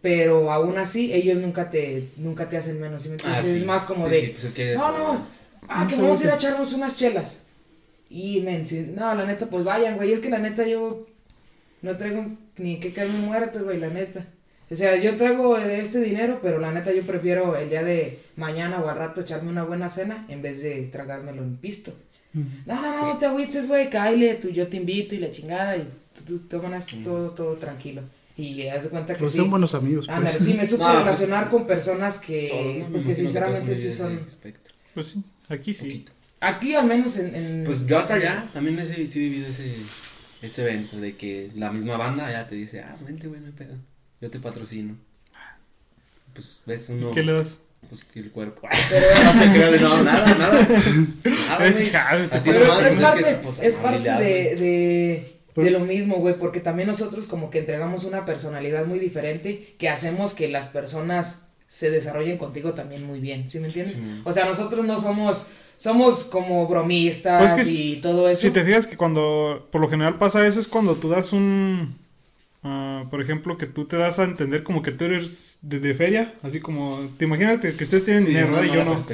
pero 0.00 0.52
aún 0.52 0.78
así 0.78 1.12
ellos 1.12 1.40
nunca 1.40 1.70
te, 1.70 2.08
nunca 2.16 2.48
te 2.48 2.56
hacen 2.56 2.80
menos, 2.80 3.02
¿sí 3.02 3.08
me 3.08 3.16
Ah, 3.24 3.42
sí. 3.42 3.56
Es 3.56 3.64
más 3.64 3.84
como 3.84 4.04
Sí, 4.04 4.10
de, 4.10 4.20
sí, 4.20 4.26
pues 4.28 4.44
es 4.44 4.54
que- 4.54 4.74
no, 4.74 4.92
no, 4.92 5.26
ah, 5.68 5.86
que 5.88 5.96
vamos 5.96 6.20
a 6.20 6.24
ir 6.24 6.30
a 6.30 6.34
echarnos 6.36 6.72
unas 6.72 6.96
chelas. 6.96 7.40
Y, 8.10 8.40
men, 8.40 8.66
si- 8.66 8.82
no, 8.82 9.14
la 9.14 9.24
neta, 9.24 9.46
pues 9.46 9.64
vayan, 9.64 9.96
güey, 9.96 10.12
es 10.12 10.20
que 10.20 10.30
la 10.30 10.38
neta 10.38 10.64
yo 10.66 11.04
no 11.82 11.96
traigo 11.96 12.26
ni 12.58 12.78
que 12.78 12.92
caerme 12.92 13.18
muerto, 13.20 13.64
güey, 13.64 13.80
la 13.80 13.88
neta. 13.88 14.26
O 14.70 14.74
sea, 14.76 14.96
yo 14.96 15.16
traigo 15.16 15.56
este 15.58 16.00
dinero, 16.00 16.40
pero 16.42 16.58
la 16.58 16.72
neta 16.72 16.92
yo 16.92 17.02
prefiero 17.02 17.56
el 17.56 17.68
día 17.68 17.82
de 17.82 18.18
mañana 18.36 18.80
o 18.80 18.88
al 18.88 18.96
rato 18.96 19.20
echarme 19.20 19.50
una 19.50 19.62
buena 19.64 19.90
cena 19.90 20.24
en 20.28 20.42
vez 20.42 20.62
de 20.62 20.86
tragármelo 20.90 21.42
en 21.42 21.56
pisto. 21.56 21.92
No, 22.32 22.44
no, 22.66 22.82
no, 22.82 23.06
no 23.12 23.18
te 23.18 23.26
agüites, 23.26 23.68
güey, 23.68 23.90
cáile, 23.90 24.34
tú, 24.34 24.48
yo 24.48 24.66
te 24.66 24.76
invito 24.78 25.14
y 25.14 25.18
la 25.18 25.30
chingada 25.30 25.76
y 25.76 25.86
tú, 26.16 26.38
tú 26.38 26.38
tomas 26.48 26.88
todo, 27.04 27.30
todo 27.30 27.54
tranquilo. 27.56 28.02
Y 28.36 28.66
haz 28.66 28.82
de 28.84 28.88
cuenta 28.88 29.14
que 29.14 29.20
Pues 29.20 29.32
sí. 29.32 29.38
son 29.38 29.50
buenos 29.50 29.74
amigos. 29.76 30.06
pues. 30.06 30.18
Ándale, 30.18 30.40
sí, 30.40 30.54
me 30.54 30.66
supe 30.66 30.82
No, 30.82 30.88
pues, 30.90 30.98
relacionar 31.04 31.48
con 31.50 31.66
personas 31.68 32.18
que, 32.18 32.48
Todos, 32.48 32.64
¿no? 32.76 32.84
Me 32.86 32.90
pues 32.90 33.04
que 33.04 33.14
sinceramente 33.14 33.76
sí 33.76 33.92
son... 33.92 34.26
Pues 34.94 35.06
sí, 35.06 35.24
aquí 35.48 35.72
sí. 35.72 35.86
Poquito. 35.86 36.12
Aquí 36.40 36.74
al 36.74 36.86
menos 36.86 37.16
en... 37.18 37.34
en- 37.36 37.64
Pues 37.64 37.86
yo 37.86 37.98
hasta 37.98 38.14
allá 38.14 38.48
también 38.52 38.78
he, 38.80 38.86
sí 38.86 39.02
he 39.14 39.18
vivido 39.20 39.46
ese, 39.46 39.72
ese 40.42 40.62
evento 40.62 40.96
de 40.96 41.16
que 41.16 41.52
la 41.54 41.70
misma 41.70 41.96
banda 41.96 42.28
ya 42.32 42.48
te 42.48 42.56
dice, 42.56 42.80
ah, 42.80 42.96
vente, 43.06 43.28
güey, 43.28 43.40
no 43.40 43.46
hay 43.46 43.52
pedo. 43.52 43.76
Yo 44.24 44.30
te 44.30 44.40
patrocino. 44.40 44.96
Pues 46.32 46.62
ves 46.64 46.88
uno. 46.88 47.10
¿Qué 47.10 47.22
le 47.22 47.34
das? 47.34 47.60
Pues 47.90 48.04
que 48.04 48.20
el 48.20 48.30
cuerpo. 48.30 48.66
no 49.24 49.32
se 49.34 49.52
creo, 49.52 49.78
no, 49.78 50.02
nada, 50.02 50.34
nada. 50.34 50.66
Nada, 51.48 51.66
Es 51.66 51.76
Así 51.76 52.50
Pero 52.50 52.60
nomás, 52.60 52.80
es, 52.80 52.88
pues, 52.88 53.02
parte, 53.02 53.22
que, 53.22 53.34
pues, 53.42 53.60
es 53.60 53.74
parte 53.74 54.08
de, 54.08 54.56
de, 54.56 55.62
de 55.62 55.70
lo 55.70 55.80
mismo, 55.80 56.16
güey, 56.16 56.38
porque 56.38 56.60
también 56.60 56.88
nosotros 56.88 57.26
como 57.26 57.50
que 57.50 57.58
entregamos 57.58 58.04
una 58.04 58.24
personalidad 58.24 58.86
muy 58.86 58.98
diferente 58.98 59.74
que 59.76 59.90
hacemos 59.90 60.32
que 60.32 60.48
las 60.48 60.68
personas 60.68 61.48
se 61.68 61.90
desarrollen 61.90 62.38
contigo 62.38 62.72
también 62.72 63.04
muy 63.04 63.20
bien, 63.20 63.50
¿sí 63.50 63.60
me 63.60 63.66
entiendes? 63.66 63.96
Sí, 63.96 64.22
o 64.24 64.32
sea, 64.32 64.46
nosotros 64.46 64.86
no 64.86 64.98
somos, 64.98 65.48
somos 65.76 66.24
como 66.24 66.66
bromistas 66.66 67.52
Pues 67.52 67.66
que 67.66 67.70
y 67.74 67.96
todo 67.96 68.30
eso. 68.30 68.40
Si 68.40 68.50
te 68.50 68.64
fijas 68.64 68.86
que 68.86 68.96
cuando, 68.96 69.68
por 69.70 69.82
lo 69.82 69.90
general 69.90 70.16
pasa 70.16 70.46
eso, 70.46 70.60
es 70.60 70.66
cuando 70.66 70.94
tú 70.94 71.10
das 71.10 71.34
un, 71.34 71.94
ah, 72.64 73.04
por 73.10 73.20
ejemplo, 73.22 73.56
que 73.56 73.66
tú 73.66 73.86
te 73.86 73.96
das 73.96 74.18
a 74.18 74.24
entender 74.24 74.62
como 74.64 74.82
que 74.82 74.92
tú 74.92 75.04
eres 75.04 75.58
de, 75.62 75.78
de 75.80 75.94
feria, 75.94 76.34
así 76.42 76.60
como, 76.60 77.14
te 77.16 77.24
imaginas 77.26 77.58
que, 77.58 77.76
que 77.76 77.84
ustedes 77.84 78.04
tienen 78.04 78.22
Sí, 78.24 78.30
dinero. 78.30 78.64
Y 78.64 78.68
yo 78.68 78.84
nueva 78.84 79.00
no. 79.00 79.06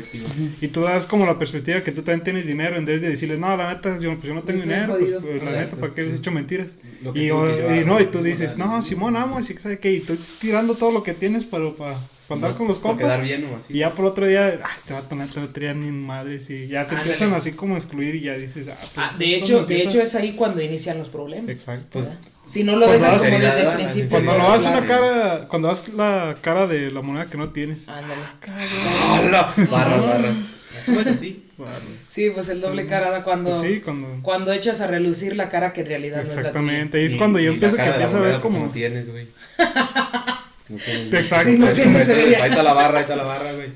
Y 0.61 0.69
tú 0.69 0.83
das 0.83 1.07
como 1.07 1.27
la 1.27 1.39
perspectiva 1.39 1.83
que 1.83 1.93
tú 1.93 2.03
también 2.03 2.25
tienes 2.25 2.47
dinero 2.47 2.77
en 2.77 2.85
vez 2.85 3.03
de 3.03 3.11
decirles, 3.11 3.39
no, 3.39 3.57
la 3.57 3.75
neta, 3.75 3.99
yo, 3.99 4.15
pues 4.17 4.29
yo 4.29 4.35
no 4.35 4.43
tengo 4.45 4.61
dinero, 4.63 4.95
pues, 4.99 5.13
pues, 5.13 5.43
la 5.43 5.53
neta, 5.53 5.77
¿para 5.77 5.95
qué 5.95 6.05
les 6.05 6.15
he 6.15 6.19
hecho 6.19 6.31
mentiras? 6.33 6.77
Lo 7.03 7.13
que 7.13 7.21
Y, 7.21 7.29
tuvo 7.31 7.41
o- 7.43 7.47
que 7.47 7.53
llevar, 7.57 7.77
y 7.77 7.85
no, 7.85 8.01
y 8.01 8.07
tú 8.07 8.23
dices, 8.23 8.59
no. 8.59 8.81
Simón, 8.83 9.17
amo, 9.17 9.39
así 9.39 9.55
que 9.55 9.61
sabe 9.61 9.79
qué, 9.79 9.93
y 9.93 9.97
estoy 9.99 10.19
tirando 10.39 10.77
todo 10.77 10.91
lo 10.93 11.03
que 11.03 11.15
tienes 11.15 11.45
para, 11.45 11.77
para, 11.77 12.11
para 12.31 12.47
andar 12.47 12.57
con 12.57 12.69
los 12.69 12.79
Para 12.79 12.95
compas. 12.95 13.07
quedar 13.17 13.23
bien 13.27 13.49
o 13.53 13.57
así. 13.57 13.75
Y 13.75 13.79
ya 13.79 13.91
por 13.91 14.05
otro 14.05 14.27
día, 14.27 14.61
ah, 14.63 14.69
este 14.77 14.95
vato 14.95 15.17
neta 15.17 15.41
no 15.41 15.49
tenía 15.49 15.75
ni 15.75 15.91
madres 15.91 16.49
y 16.51 16.69
ya 16.69 16.85
te 16.85 16.91
Ándale. 16.95 17.01
empiezan 17.13 17.35
así 17.35 17.53
como 17.53 17.75
a 17.75 17.79
excluir 17.79 18.15
y 18.15 18.21
ya 18.23 18.35
dices, 18.35 18.69
ah, 18.69 18.77
pues, 18.79 18.93
Ah, 18.97 19.13
pues, 19.17 19.19
de 19.19 19.39
cuando 19.39 19.45
hecho, 19.47 19.55
de 19.55 19.61
empieza- 19.75 19.89
hecho 19.91 20.03
es 20.03 20.15
ahí 20.15 20.33
cuando 20.33 20.61
inician 20.63 20.99
los 20.99 21.09
problemas. 21.09 21.51
Exacto. 21.51 21.87
Pues, 21.99 22.17
si 22.47 22.65
no 22.65 22.77
lo 22.77 22.87
cuando 22.87 23.05
dejas 23.05 23.23
como 23.23 23.39
desde 23.39 23.61
el 23.69 23.75
principio. 23.75 24.09
Cuando 24.11 24.33
lo 24.39 24.45
das 24.49 24.65
una 24.65 24.87
cara, 24.87 25.49
cuando 25.49 25.69
das 25.69 25.89
la 25.91 26.37
cara 26.41 26.67
de 26.67 26.91
la 26.91 27.03
moneda 27.03 27.27
que 27.27 27.37
no 27.37 27.49
tienes. 27.51 27.89
Ándale. 27.89 28.23
¡Hala! 28.47 29.53
Barras, 29.71 30.07
barras. 30.07 30.57
¿Cómo 30.87 31.01
es 31.01 31.07
así? 31.09 31.45
Sí, 32.09 32.31
pues 32.31 32.49
el 32.49 32.61
doble 32.63 32.87
cara 32.87 33.11
da 33.11 33.23
cuando, 33.23 33.51
Pues 33.51 33.61
sí, 33.63 33.81
cuando... 33.81 34.09
cuando 34.23 34.53
echas 34.53 34.81
a 34.81 34.87
relucir 34.87 35.37
la 35.37 35.49
cara 35.51 35.73
que 35.75 35.83
en 35.83 35.89
realidad 35.89 36.25
Exactamente, 36.25 37.03
y 37.03 37.05
es 37.05 37.15
Y- 37.15 37.19
cuando 37.19 37.39
yo 37.39 37.45
y 37.45 37.49
la 37.49 37.55
empiezo 37.55 37.77
que 37.77 37.83
de 37.83 37.89
la 37.89 37.95
empiezo 37.97 38.17
a 38.17 38.21
ver 38.21 38.29
moneda, 38.31 38.43
pues, 38.43 38.55
como... 38.55 38.67
No 38.67 38.73
tienes, 38.73 39.11
güey. 39.11 39.27
No. 40.71 41.19
Exacto. 41.19 41.51
Sí, 41.51 41.59
no 41.59 41.67
Ahí 41.67 42.51
está 42.51 42.63
la 42.63 42.73
barra, 42.73 42.99
ahí 42.99 43.03
está 43.03 43.17
la 43.17 43.25
barra, 43.25 43.53
güey. 43.55 43.69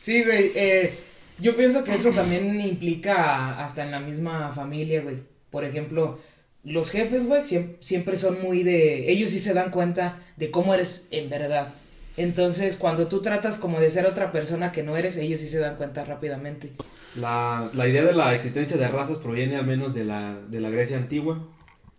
Sí, 0.00 0.22
güey. 0.22 0.52
eh, 0.54 0.92
yo 1.40 1.56
pienso 1.56 1.82
que 1.82 1.94
eso 1.94 2.10
también 2.10 2.60
implica 2.60 3.58
hasta 3.64 3.82
en 3.84 3.90
la 3.90 4.00
misma 4.00 4.52
familia, 4.54 5.02
güey. 5.02 5.16
Por 5.50 5.64
ejemplo, 5.64 6.20
los 6.62 6.90
jefes, 6.90 7.26
güey, 7.26 7.42
siem- 7.42 7.76
siempre 7.80 8.16
son 8.16 8.40
muy 8.42 8.62
de... 8.62 9.10
Ellos 9.10 9.30
sí 9.30 9.40
se 9.40 9.54
dan 9.54 9.70
cuenta 9.70 10.18
de 10.36 10.50
cómo 10.50 10.74
eres 10.74 11.08
en 11.10 11.28
verdad. 11.30 11.68
Entonces, 12.16 12.76
cuando 12.76 13.08
tú 13.08 13.22
tratas 13.22 13.58
como 13.58 13.80
de 13.80 13.90
ser 13.90 14.06
otra 14.06 14.30
persona 14.30 14.70
que 14.70 14.82
no 14.84 14.96
eres, 14.96 15.16
ellos 15.16 15.40
sí 15.40 15.48
se 15.48 15.58
dan 15.58 15.74
cuenta 15.76 16.04
rápidamente. 16.04 16.70
La, 17.16 17.68
la 17.74 17.88
idea 17.88 18.04
de 18.04 18.12
la 18.12 18.34
existencia 18.34 18.76
de 18.76 18.86
razas 18.88 19.18
proviene 19.18 19.56
al 19.56 19.66
menos 19.66 19.94
de 19.94 20.04
la, 20.04 20.36
de 20.48 20.60
la 20.60 20.70
Grecia 20.70 20.96
antigua, 20.96 21.44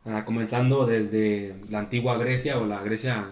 ah, 0.05 0.23
comenzando 0.25 0.85
desde 0.85 1.55
la 1.69 1.79
antigua 1.79 2.17
Grecia 2.17 2.57
o 2.57 2.65
la 2.65 2.81
Grecia 2.81 3.25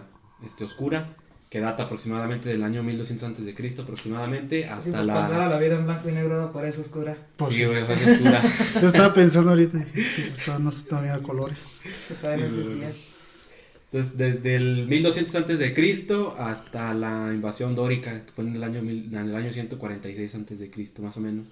este, 0.44 0.64
oscura, 0.64 1.14
que 1.50 1.60
data 1.60 1.84
aproximadamente 1.84 2.48
del 2.48 2.62
año 2.64 2.82
1200 2.82 3.28
antes 3.28 3.44
de 3.46 3.54
Cristo 3.54 3.82
aproximadamente 3.82 4.64
hasta 4.66 4.90
pues, 4.92 5.08
cuando 5.08 5.34
era 5.34 5.44
la... 5.44 5.54
la 5.54 5.58
vida 5.58 5.76
en 5.76 5.84
blanco 5.86 6.08
y 6.08 6.12
negro, 6.12 6.50
por 6.52 6.64
eso 6.64 6.80
oscura. 6.82 7.16
Pues, 7.36 7.54
Sí, 7.54 7.64
güey, 7.64 7.84
fue 7.84 7.94
oscura. 7.94 8.42
Yo 8.80 8.86
estaba 8.88 9.14
pensando 9.14 9.50
ahorita, 9.50 9.78
sí, 9.94 10.24
pues 10.30 10.44
todavía 10.44 10.64
no 10.64 10.72
se 10.72 10.86
todavía 10.88 11.18
colores. 11.22 11.68
Que 12.08 12.14
todavía 12.14 12.50
Sí, 12.50 12.56
no 12.56 12.62
güey, 12.64 12.82
existía. 12.84 13.04
Entonces, 13.92 14.18
desde 14.18 14.56
el 14.56 14.86
1200 14.88 15.34
antes 15.36 15.58
de 15.60 15.72
Cristo 15.72 16.34
hasta 16.36 16.92
la 16.94 17.30
invasión 17.32 17.76
dórica, 17.76 18.24
que 18.26 18.32
fue 18.32 18.42
en 18.44 18.56
el 18.56 18.64
año, 18.64 18.82
mil- 18.82 19.06
en 19.14 19.28
el 19.28 19.36
año 19.36 19.52
146 19.52 20.34
antes 20.34 20.58
de 20.58 20.68
Cristo, 20.70 21.00
más 21.04 21.16
o 21.16 21.20
menos. 21.20 21.46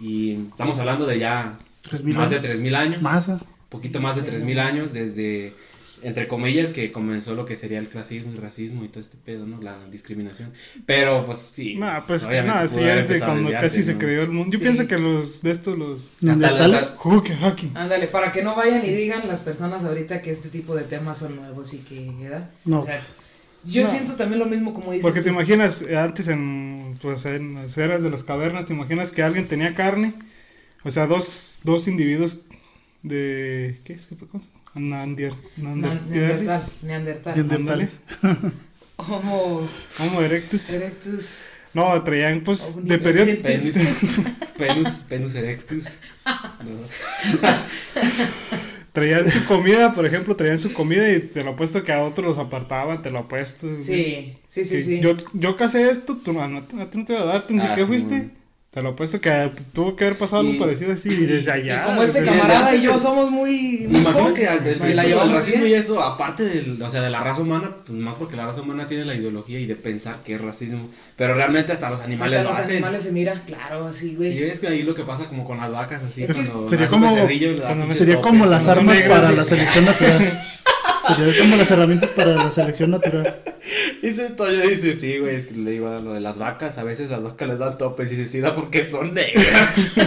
Y 0.00 0.32
estamos 0.50 0.76
hablando 0.80 1.06
de 1.06 1.20
ya 1.20 1.56
Tres 1.82 2.02
mil 2.02 2.16
más 2.16 2.28
años. 2.28 2.42
de 2.42 2.48
3000 2.48 2.74
años. 2.74 3.02
Masa. 3.02 3.40
poquito 3.68 4.00
más 4.00 4.16
de 4.16 4.22
3.000 4.24 4.58
años 4.58 4.92
desde, 4.92 5.54
entre 6.02 6.28
comillas, 6.28 6.72
que 6.72 6.92
comenzó 6.92 7.34
lo 7.34 7.44
que 7.46 7.56
sería 7.56 7.78
el 7.78 7.88
clasismo 7.88 8.32
y 8.32 8.36
racismo 8.36 8.84
y 8.84 8.88
todo 8.88 9.02
este 9.02 9.16
pedo, 9.16 9.46
¿no? 9.46 9.60
La 9.60 9.78
discriminación. 9.90 10.52
Pero, 10.86 11.24
pues 11.26 11.38
sí. 11.38 11.74
Nah, 11.76 12.00
pues, 12.06 12.28
nah, 12.28 12.56
pudo 12.64 12.68
sí, 12.68 12.84
es 12.84 13.08
de 13.08 13.18
cuando 13.20 13.50
casi 13.50 13.82
se 13.82 13.94
¿no? 13.94 13.98
creó 13.98 14.22
el 14.22 14.30
mundo. 14.30 14.52
Yo 14.52 14.58
Sí. 14.58 14.64
pienso 14.64 14.86
que 14.86 14.98
los 14.98 15.42
de 15.42 15.50
estos, 15.50 15.78
los... 15.78 16.10
Neandertales. 16.20 16.92
Ándale, 17.74 18.06
para 18.08 18.32
que 18.32 18.42
no 18.42 18.54
vayan 18.56 18.84
y 18.84 18.90
digan 18.90 19.26
las 19.28 19.40
personas 19.40 19.84
ahorita 19.84 20.22
que 20.22 20.30
este 20.30 20.48
tipo 20.48 20.74
de 20.74 20.82
temas 20.84 21.18
son 21.18 21.36
nuevos 21.36 21.72
y 21.74 21.78
que, 21.78 22.10
¿verdad? 22.20 22.50
No. 22.64 22.80
O 22.80 22.84
sea, 22.84 23.00
yo 23.64 23.82
No. 23.82 23.90
siento 23.90 24.14
también 24.14 24.38
lo 24.38 24.46
mismo 24.46 24.72
como 24.72 24.92
dices. 24.92 25.02
Porque 25.02 25.20
te 25.20 25.28
tú. 25.28 25.34
imaginas, 25.34 25.82
antes 25.82 26.28
en, 26.28 26.96
pues, 27.02 27.24
en 27.26 27.54
las 27.56 27.76
eras 27.78 28.02
de 28.02 28.10
las 28.10 28.24
cavernas, 28.24 28.66
te 28.66 28.72
imaginas 28.74 29.12
que 29.12 29.22
alguien 29.22 29.46
tenía 29.48 29.74
carne, 29.74 30.14
o 30.84 30.90
sea, 30.90 31.06
dos, 31.06 31.60
dos 31.64 31.86
individuos 31.88 32.46
de, 33.02 33.78
¿qué 33.84 33.92
es? 33.94 34.06
¿Qué 34.06 34.14
Nandier, 34.74 35.32
Na- 35.56 35.74
Neandertal, 35.74 36.10
Neandertales. 36.10 36.78
Neandertal. 36.82 37.34
Neandertales. 37.36 38.00
Como 38.96 39.68
Homo 39.98 40.20
erectus. 40.22 40.70
Erectus. 40.70 41.42
No, 41.72 42.02
traían 42.02 42.42
pues 42.42 42.76
de 42.84 42.98
periodo. 42.98 43.32
Penus, 43.42 43.72
penus, 44.56 44.90
penus 45.08 45.34
erectus. 45.34 45.84
No. 46.60 47.50
Traían 48.92 49.28
su 49.28 49.44
comida, 49.46 49.94
por 49.94 50.04
ejemplo, 50.04 50.34
traían 50.34 50.58
su 50.58 50.72
comida 50.72 51.10
y 51.12 51.20
te 51.20 51.44
lo 51.44 51.50
apuesto 51.50 51.84
que 51.84 51.92
a 51.92 52.02
otros 52.02 52.26
los 52.26 52.38
apartaban, 52.38 53.02
te 53.02 53.10
lo 53.10 53.20
apuesto. 53.20 53.68
Sí, 53.80 54.34
sí, 54.48 54.64
sí, 54.64 54.82
sí. 54.82 55.00
Yo, 55.00 55.16
yo 55.32 55.56
casé 55.56 55.88
esto, 55.88 56.16
tú 56.16 56.32
no, 56.32 56.46
no, 56.48 56.66
no 56.72 56.88
te 56.88 57.12
voy 57.12 57.22
a 57.22 57.24
dar, 57.24 57.46
tú 57.46 57.54
ni 57.54 57.60
Ah, 57.60 57.62
siquiera 57.62 57.82
sí, 57.82 57.86
fuiste. 57.86 58.30
Te 58.70 58.82
lo 58.82 58.90
apuesto 58.90 59.20
que 59.20 59.50
tuvo 59.72 59.96
que 59.96 60.04
haber 60.04 60.16
pasado 60.16 60.44
Y- 60.44 60.50
algo 60.52 60.60
parecido 60.64 60.92
así 60.92 61.08
y 61.10 61.26
desde 61.26 61.50
allá. 61.50 61.80
y 61.82 61.86
como 61.86 62.04
este 62.04 62.22
camarada 62.22 62.72
y 62.72 62.82
yo 62.82 62.96
somos 63.00 63.28
muy... 63.28 63.88
Me 63.90 63.98
imagino 63.98 64.32
que 64.32 64.46
al- 64.46 64.60
y 64.60 64.62
del 64.62 64.96
llevamos 65.08 65.32
racismo 65.34 65.66
y 65.66 65.74
eso, 65.74 66.00
aparte 66.00 66.44
del, 66.44 66.80
o 66.80 66.88
sea, 66.88 67.02
de 67.02 67.10
la 67.10 67.20
raza 67.24 67.42
humana, 67.42 67.68
pues 67.84 67.98
más 67.98 68.14
porque 68.16 68.36
la 68.36 68.46
raza 68.46 68.62
humana 68.62 68.86
tiene 68.86 69.04
la 69.06 69.16
ideología 69.16 69.58
y 69.58 69.66
de 69.66 69.74
pensar 69.74 70.18
que 70.24 70.36
es 70.36 70.40
racismo, 70.40 70.88
pero 71.16 71.34
realmente 71.34 71.72
hasta 71.72 71.90
los 71.90 72.00
animales 72.02 72.38
Hasta 72.38 72.44
lo 72.44 72.50
los 72.50 72.58
hacen. 72.60 72.76
animales 72.76 73.02
se 73.02 73.10
mira, 73.10 73.42
claro, 73.44 73.86
así, 73.88 74.10
Y 74.12 74.14
güey. 74.14 74.42
es 74.44 74.60
que 74.60 74.68
ahí 74.68 74.84
lo 74.84 74.94
que 74.94 75.02
pasa 75.02 75.24
como 75.26 75.44
con 75.44 75.58
las 75.58 75.72
vacas, 75.72 76.04
así, 76.04 76.22
Es 76.22 76.36
sería 76.36 76.52
como- 76.52 76.68
Sería 76.68 76.86
topes, 76.86 78.18
como 78.22 78.46
las 78.46 78.68
armas 78.68 78.94
negras, 78.94 79.18
para 79.18 79.30
sí. 79.30 79.36
la 79.36 79.44
selección 79.44 79.84
natural. 79.84 80.40
Sería 81.16 81.42
como 81.42 81.56
las 81.56 81.70
herramientas 81.70 82.10
para 82.10 82.34
la 82.34 82.50
selección 82.50 82.90
natural. 82.90 83.42
Dice 84.02 84.30
Toyo, 84.30 84.66
dice, 84.66 84.94
sí, 84.94 85.18
güey, 85.18 85.36
es 85.36 85.46
que 85.46 85.54
le 85.54 85.72
digo 85.72 85.88
a 85.88 86.00
lo 86.00 86.14
de 86.14 86.20
las 86.20 86.38
vacas, 86.38 86.78
a 86.78 86.84
veces 86.84 87.10
las 87.10 87.22
vacas 87.22 87.48
les 87.48 87.58
dan 87.58 87.76
topes 87.76 88.10
y 88.12 88.16
se 88.16 88.26
sí 88.26 88.40
da 88.40 88.54
porque 88.54 88.84
son 88.84 89.14
negras. 89.14 89.92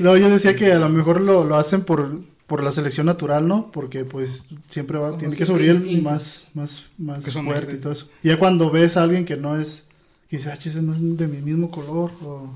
No, 0.00 0.16
yo 0.16 0.28
decía 0.28 0.56
que 0.56 0.72
a 0.72 0.78
lo 0.78 0.88
mejor 0.88 1.20
lo, 1.20 1.44
lo 1.44 1.56
hacen 1.56 1.82
por, 1.82 2.20
por 2.46 2.62
la 2.62 2.72
selección 2.72 3.06
natural, 3.06 3.46
¿no? 3.46 3.70
Porque 3.70 4.04
pues 4.04 4.46
siempre 4.68 4.98
va, 4.98 5.08
Como 5.08 5.18
tiene 5.18 5.36
que 5.36 5.46
sobrevivir 5.46 6.02
más, 6.02 6.48
más, 6.54 6.84
más 6.98 7.24
fuerte 7.24 7.76
y 7.76 7.78
todo 7.78 7.92
eso. 7.92 8.08
Y 8.22 8.28
ya 8.28 8.38
cuando 8.38 8.70
ves 8.70 8.96
a 8.96 9.02
alguien 9.02 9.24
que 9.24 9.36
no 9.36 9.58
es, 9.58 9.86
que 10.28 10.36
dice, 10.36 10.50
ah, 10.50 10.56
chis, 10.56 10.76
no 10.76 10.92
es 10.92 11.16
de 11.16 11.28
mi 11.28 11.38
mismo 11.38 11.70
color, 11.70 12.10
o 12.22 12.50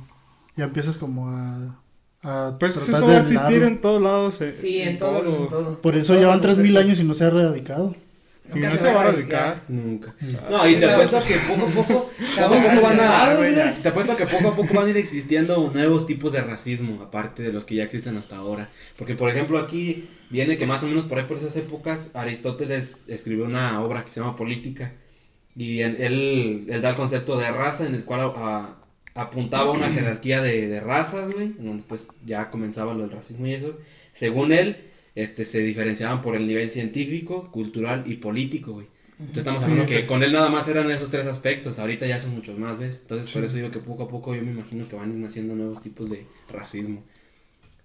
ya 0.57 0.64
empiezas 0.64 0.98
como 0.98 1.29
a, 1.29 1.79
a 2.22 2.57
Pues 2.59 2.74
tratar 2.74 2.94
eso 2.94 3.07
de 3.07 3.12
va 3.12 3.18
a 3.18 3.22
existir 3.22 3.62
en 3.62 3.81
todos 3.81 4.02
lados. 4.02 4.40
eh, 4.40 4.54
Sí, 4.57 4.81
en 4.81 4.98
todo, 4.98 5.18
en 5.44 5.48
todo. 5.48 5.81
Por 5.81 5.96
eso 5.96 6.14
llevan 6.14 6.33
los 6.38 6.42
3000 6.42 6.76
aspectos. 6.76 6.85
años 6.87 7.00
y 7.00 7.04
no 7.04 7.14
se 7.14 7.24
ha 7.24 7.26
erradicado. 7.28 7.94
Y 8.50 8.54
Nunca 8.54 8.70
no 8.70 8.76
se 8.78 8.92
va 8.94 9.02
a 9.02 9.09
erradicar. 9.09 9.62
Nunca. 9.68 10.14
Mm. 10.20 10.50
No, 10.50 10.66
y 10.68 10.74
te 10.76 10.81
Te 10.87 10.90
apuesto 10.92 11.18
que 11.26 11.35
poco 11.35 11.66
a 11.66 11.70
poco... 11.70 12.11
Poco 12.38 12.83
van 12.83 13.00
a, 13.00 13.74
te 13.83 13.88
apuesto 13.90 14.16
que 14.16 14.24
poco 14.26 14.48
a 14.48 14.57
poco 14.57 14.72
van 14.74 14.87
a 14.87 14.90
ir 14.90 14.96
existiendo 14.96 15.70
nuevos 15.74 16.07
tipos 16.07 16.33
de 16.33 16.40
racismo, 16.40 17.02
aparte 17.02 17.42
de 17.42 17.52
los 17.52 17.66
que 17.66 17.74
ya 17.74 17.85
existen 17.85 18.16
hasta 18.16 18.37
ahora. 18.37 18.70
Porque, 18.96 19.14
por 19.14 19.28
ejemplo, 19.31 19.59
aquí 19.59 20.09
viene 20.31 20.57
que 20.57 20.66
más 20.66 20.83
o 20.83 20.87
menos 20.87 21.04
por 21.04 21.18
ahí 21.18 21.24
por 21.26 21.37
esas 21.37 21.54
épocas, 21.59 22.11
Aristóteles 22.14 23.02
escribió 23.07 23.44
una 23.44 23.83
obra 23.83 24.02
que 24.04 24.11
se 24.11 24.20
llama 24.20 24.35
Política. 24.35 24.94
Y 25.54 25.83
en- 25.83 26.00
él, 26.00 26.66
él 26.70 26.81
da 26.81 26.90
el 26.90 26.96
concepto 26.96 27.37
de 27.38 27.50
raza 27.50 27.87
en 27.87 27.94
el 27.96 28.04
cual 28.04 28.33
a- 28.35 28.76
apuntaba 29.18 29.70
una 29.72 29.88
jerarquía 29.96 30.40
de, 30.40 30.68
de 30.68 30.81
razas, 30.81 31.31
güey, 31.33 31.46
en 31.59 31.64
donde 31.66 31.85
pues 31.87 32.16
ya 32.24 32.50
comenzaba 32.50 32.94
lo 32.94 33.00
del 33.00 33.11
racismo 33.11 33.46
y 33.46 33.54
eso. 33.54 33.78
Según 34.12 34.52
él, 34.52 34.76
este, 35.14 35.44
se 35.44 35.61
diferenciaban 35.61 36.20
por 36.22 36.37
el 36.37 36.46
nivel 36.46 36.70
científico, 36.70 37.50
cultural 37.50 38.04
y 38.07 38.14
político, 38.16 38.72
güey. 38.72 38.87
Entonces 39.20 39.38
estamos 39.38 39.64
hablando 39.64 39.85
sí. 39.87 39.90
que 39.94 40.07
con 40.07 40.22
él 40.22 40.31
nada 40.33 40.48
más 40.48 40.68
eran 40.68 40.88
esos 40.92 41.11
tres 41.11 41.26
aspectos, 41.26 41.81
ahorita 41.81 42.07
ya 42.07 42.20
son 42.20 42.37
muchos 42.37 42.57
más, 42.57 42.78
¿ves? 42.78 43.00
Entonces 43.02 43.33
por 43.33 43.44
eso 43.44 43.57
digo 43.57 43.70
que 43.72 43.81
poco 43.81 44.04
a 44.04 44.09
poco 44.09 44.33
yo 44.35 44.42
me 44.42 44.52
imagino 44.52 44.88
que 44.88 44.94
van 44.94 45.11
a 45.11 45.14
ir 45.14 45.18
naciendo 45.18 45.57
nuevos 45.57 45.83
tipos 45.83 46.09
de 46.09 46.24
racismo. 46.48 47.02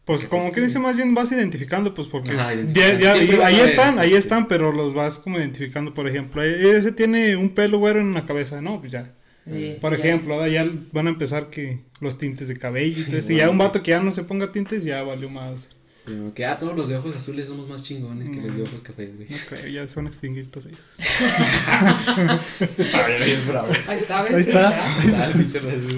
Pues 0.06 0.24
Que, 0.24 0.28
como 0.28 0.44
pues, 0.44 0.54
que 0.56 0.62
sí. 0.62 0.68
dice 0.68 0.80
más 0.80 0.96
bien 0.96 1.16
vas 1.16 1.32
identificando, 1.32 1.94
pues 1.94 2.08
porque 2.08 2.32
Ajá, 2.32 2.54
ya- 2.54 3.00
ya- 3.00 3.14
a 3.14 3.16
ahí 3.16 3.56
haber 3.56 3.66
están, 3.66 3.98
ahí 3.98 4.10
sí. 4.12 4.16
están, 4.18 4.48
pero 4.48 4.72
los 4.72 4.94
vas 4.94 5.18
como 5.18 5.40
identificando, 5.40 5.94
por 5.94 6.08
ejemplo, 6.08 6.44
e- 6.44 6.78
ese 6.78 6.92
tiene 6.92 7.36
un 7.36 7.50
pelo 7.50 7.80
güero 7.80 8.00
en 8.02 8.14
la 8.14 8.26
cabeza, 8.26 8.62
no, 8.62 8.80
pues 8.80 8.92
ya. 8.92 9.12
Sí, 9.46 9.78
Por 9.82 9.92
ya. 9.92 9.98
ejemplo, 9.98 10.36
ahora 10.36 10.48
ya 10.50 10.66
van 10.92 11.08
a 11.08 11.10
empezar 11.10 11.50
que 11.50 11.80
los 12.00 12.18
tintes 12.18 12.48
de 12.48 12.58
cabello 12.58 13.02
y 13.02 13.04
todo 13.04 13.18
eso, 13.18 13.34
y 13.34 13.38
ya 13.38 13.50
un 13.50 13.58
vato 13.58 13.84
que 13.84 13.92
ya 13.92 14.00
no 14.00 14.12
se 14.12 14.24
ponga 14.24 14.52
tintes 14.52 14.84
ya 14.84 15.04
valió 15.04 15.30
más. 15.30 15.70
Pero 16.06 16.34
que 16.34 16.46
ah, 16.46 16.60
todos 16.60 16.76
los 16.76 16.90
de 16.90 16.98
ojos 16.98 17.16
azules 17.16 17.48
somos 17.48 17.68
más 17.70 17.82
chingones 17.84 18.30
que 18.30 18.36
los 18.42 18.56
de 18.58 18.64
Mm. 18.64 18.66
ojos 18.68 18.82
cafés, 18.82 19.16
güey. 19.16 19.28
No 19.30 19.38
creo, 19.50 19.68
ya 19.68 19.88
son 19.88 20.08
extinguitos 20.08 20.66
ellos. 20.66 20.80
Ahí 23.88 23.98
está, 23.98 24.24
¿ves? 24.24 24.34
Ahí 24.34 24.42
está. 24.42 25.32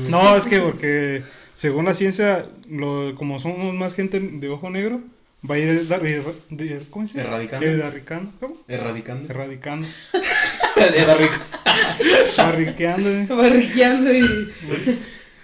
No, 0.09 0.35
es 0.35 0.45
que 0.45 0.59
porque 0.59 1.23
según 1.53 1.85
la 1.85 1.93
ciencia, 1.93 2.45
lo, 2.69 3.15
como 3.15 3.39
somos 3.39 3.73
más 3.73 3.95
gente 3.95 4.19
de 4.19 4.49
ojo 4.49 4.69
negro, 4.69 5.01
va 5.49 5.55
a 5.55 5.59
ir 5.59 6.85
¿cómo 6.89 7.05
se 7.07 7.17
llama? 7.17 7.29
Erradicando. 7.29 7.65
Erradicando. 7.67 8.31
¿Cómo? 8.39 8.57
Erradicando. 8.67 9.29
Erradicando. 9.33 9.87
Erradic- 10.75 12.37
Barriqueando. 12.37 13.09
eh. 13.09 13.27
Va 13.27 13.49
riqueando 13.49 14.13
y... 14.13 14.51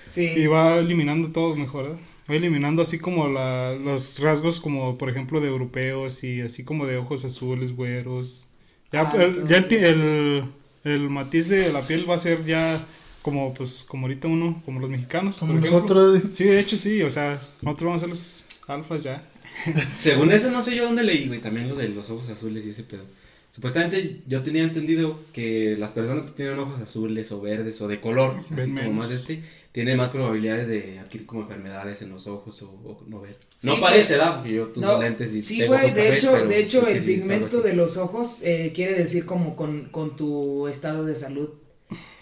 Sí. 0.10 0.26
Y 0.36 0.46
va 0.48 0.78
eliminando 0.78 1.30
todo 1.32 1.56
mejor, 1.56 1.84
¿verdad? 1.86 2.00
Va 2.30 2.36
eliminando 2.36 2.82
así 2.82 3.00
como 3.00 3.28
la, 3.30 3.74
los 3.76 4.20
rasgos 4.20 4.60
como 4.60 4.98
por 4.98 5.10
ejemplo 5.10 5.40
de 5.42 5.48
europeos 5.48 6.24
y 6.24 6.42
así 6.42 6.64
como 6.64 6.86
de 6.86 6.98
ojos 6.98 7.24
azules, 7.26 7.76
güeros. 7.76 8.48
Ya, 8.92 9.02
Ah, 9.02 9.14
el, 9.24 9.48
ya 9.48 9.58
el, 9.58 9.74
el, 9.74 10.44
el 10.84 11.10
matiz 11.10 11.48
de 11.50 11.72
la 11.72 11.82
piel 11.82 12.10
va 12.10 12.16
a 12.16 12.18
ser 12.18 12.44
ya 12.46 12.78
como 13.22 13.54
pues 13.54 13.86
como 13.88 14.06
ahorita 14.08 14.28
uno, 14.28 14.62
como 14.66 14.80
los 14.82 14.90
mexicanos. 14.90 15.38
Como 15.38 15.54
nosotros. 15.54 16.22
Sí, 16.34 16.44
de 16.46 16.60
hecho 16.60 16.76
sí, 16.76 17.02
o 17.04 17.10
sea, 17.10 17.42
nosotros 17.62 17.86
vamos 17.88 18.02
a 18.02 18.06
ser 18.06 18.10
los 18.10 18.46
alfas 18.68 19.04
ya. 19.04 19.24
Según 19.98 20.32
eso, 20.32 20.52
no 20.52 20.62
sé 20.62 20.76
yo 20.76 20.86
dónde 20.86 21.04
leí, 21.04 21.28
güey, 21.28 21.40
también 21.40 21.70
lo 21.70 21.76
de 21.76 21.90
los 21.90 22.10
ojos 22.10 22.30
azules 22.30 22.66
y 22.66 22.70
ese 22.72 22.84
pedo. 22.84 23.06
Supuestamente 23.52 24.22
yo 24.28 24.44
tenía 24.44 24.64
entendido 24.64 25.20
que 25.34 25.76
las 25.78 25.92
personas 25.92 26.28
que 26.28 26.34
tienen 26.34 26.58
ojos 26.60 26.80
azules 26.80 27.32
o 27.34 27.42
verdes 27.42 27.82
o 27.82 27.88
de 27.90 28.00
color, 28.00 28.46
así 28.58 28.72
como 28.72 28.94
más 28.94 29.10
de 29.10 29.16
este, 29.16 29.44
tienen 29.74 29.98
más 29.98 30.10
probabilidades 30.10 30.70
de 30.70 31.00
adquirir 31.00 31.28
como 31.28 31.42
enfermedades 31.42 32.02
en 32.02 32.10
los 32.12 32.28
ojos 32.28 32.62
o, 32.62 32.70
o 32.70 33.04
no 33.08 33.20
ver. 33.20 33.36
Sí, 33.60 33.68
no 33.68 33.80
parece, 33.82 34.16
¿da? 34.16 34.38
Porque 34.38 34.54
yo 34.54 34.68
tus 34.68 34.82
No, 34.82 35.00
lentes 35.02 35.34
y 35.34 35.44
sí, 35.44 35.66
güey, 35.66 35.80
ojos 35.82 35.94
de 35.96 36.16
hecho, 36.18 36.32
de 36.48 36.60
hecho 36.60 36.88
el 36.88 37.04
pigmento 37.04 37.62
de 37.62 37.74
los 37.74 37.98
ojos 37.98 38.42
eh, 38.42 38.72
quiere 38.74 38.94
decir 38.94 39.26
como 39.26 39.56
con, 39.58 39.90
con 39.90 40.16
tu 40.16 40.68
estado 40.70 41.06
de 41.06 41.16
salud. 41.18 41.50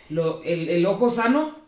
Lo, 0.09 0.41
el, 0.43 0.69
el 0.69 0.85
ojo 0.87 1.09
sano, 1.11 1.58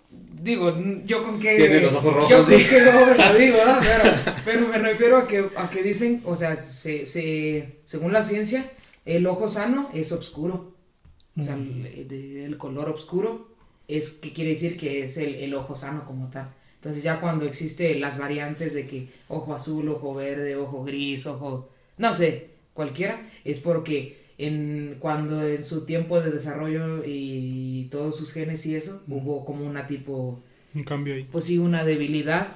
digo, 0.42 0.76
yo 1.06 1.24
con 1.24 1.40
qué... 1.40 1.56
Tiene 1.56 1.82
los 1.82 1.94
ojos 1.94 2.14
rojos, 2.14 2.30
Yo 2.30 2.44
con 2.44 2.54
sí. 2.54 2.66
lo 2.72 3.38
digo, 3.38 3.58
¿verdad? 3.58 3.82
Pero, 4.26 4.36
pero 4.46 4.68
me 4.68 4.78
refiero 4.78 5.18
a 5.18 5.28
que, 5.28 5.50
a 5.56 5.70
que 5.70 5.84
dicen, 5.84 6.22
o 6.26 6.36
sea, 6.36 6.62
se, 6.64 7.06
se, 7.06 7.82
según 7.86 8.12
la 8.12 8.24
ciencia, 8.24 8.70
el 9.06 9.28
ojo 9.28 9.48
sano 9.48 9.90
es 9.94 10.12
oscuro. 10.12 10.74
O 11.38 11.44
sea, 11.44 11.56
el, 11.56 12.56
color 12.58 12.90
oscuro 12.90 13.48
es 13.88 14.12
que 14.12 14.34
quiere 14.34 14.52
decir 14.52 14.78
que 14.78 15.06
es 15.06 15.18
el, 15.18 15.36
el 15.36 15.54
ojo 15.54 15.76
sano 15.76 16.06
como 16.06 16.30
tal. 16.30 16.54
Entonces 16.76 17.04
ya 17.04 17.22
cuando 17.22 17.46
existe 17.46 17.96
las 17.96 18.18
variantes 18.18 18.74
de 18.74 18.88
que 18.88 19.10
ojo 19.28 19.54
azul, 19.54 19.88
ojo 19.90 20.16
verde, 20.16 20.56
ojo 20.56 20.84
gris, 20.84 21.26
ojo, 21.28 21.70
no 21.98 22.12
sé, 22.12 22.50
cualquiera, 22.74 23.30
es 23.46 23.60
porque 23.60 24.21
en, 24.46 24.98
cuando 25.00 25.46
en 25.48 25.64
su 25.64 25.86
tiempo 25.86 26.20
de 26.22 26.32
desarrollo 26.32 27.04
y 27.06 27.88
todos 27.92 28.16
sus 28.18 28.32
genes 28.34 28.66
y 28.66 28.76
eso, 28.76 29.02
hubo 29.08 29.46
como 29.46 29.66
una 29.66 29.88
tipo, 29.88 30.42
Un 30.76 30.84
cambio 30.84 31.16
ahí. 31.16 31.28
pues 31.32 31.46
sí, 31.46 31.58
una 31.58 31.84
debilidad 31.84 32.48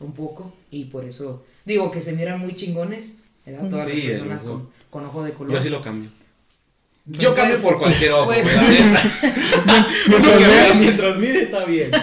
un 0.00 0.12
poco 0.12 0.54
y 0.70 0.84
por 0.86 1.04
eso 1.04 1.44
digo 1.64 1.90
que 1.90 2.02
se 2.02 2.12
miran 2.14 2.40
muy 2.40 2.54
chingones, 2.54 3.14
¿verdad? 3.46 3.68
Todas 3.70 3.86
Sí, 3.88 3.96
las 4.02 4.06
personas 4.10 4.44
con, 4.44 4.68
con 4.90 5.04
ojo 5.06 5.22
de 5.24 5.32
color. 5.32 5.54
Yo 5.54 5.62
sí 5.62 5.68
lo 5.70 5.82
cambio. 5.82 6.10
Pues, 7.06 7.18
Yo 7.18 7.34
cambio 7.34 7.60
por 7.62 7.78
cualquier 7.78 8.12
ojo, 8.12 8.26
pues. 8.26 8.46
Uno 10.06 10.22
que 10.22 10.46
vea 10.46 10.74
mientras 10.74 11.16
mire 11.18 11.42
está 11.42 11.64
bien. 11.64 11.90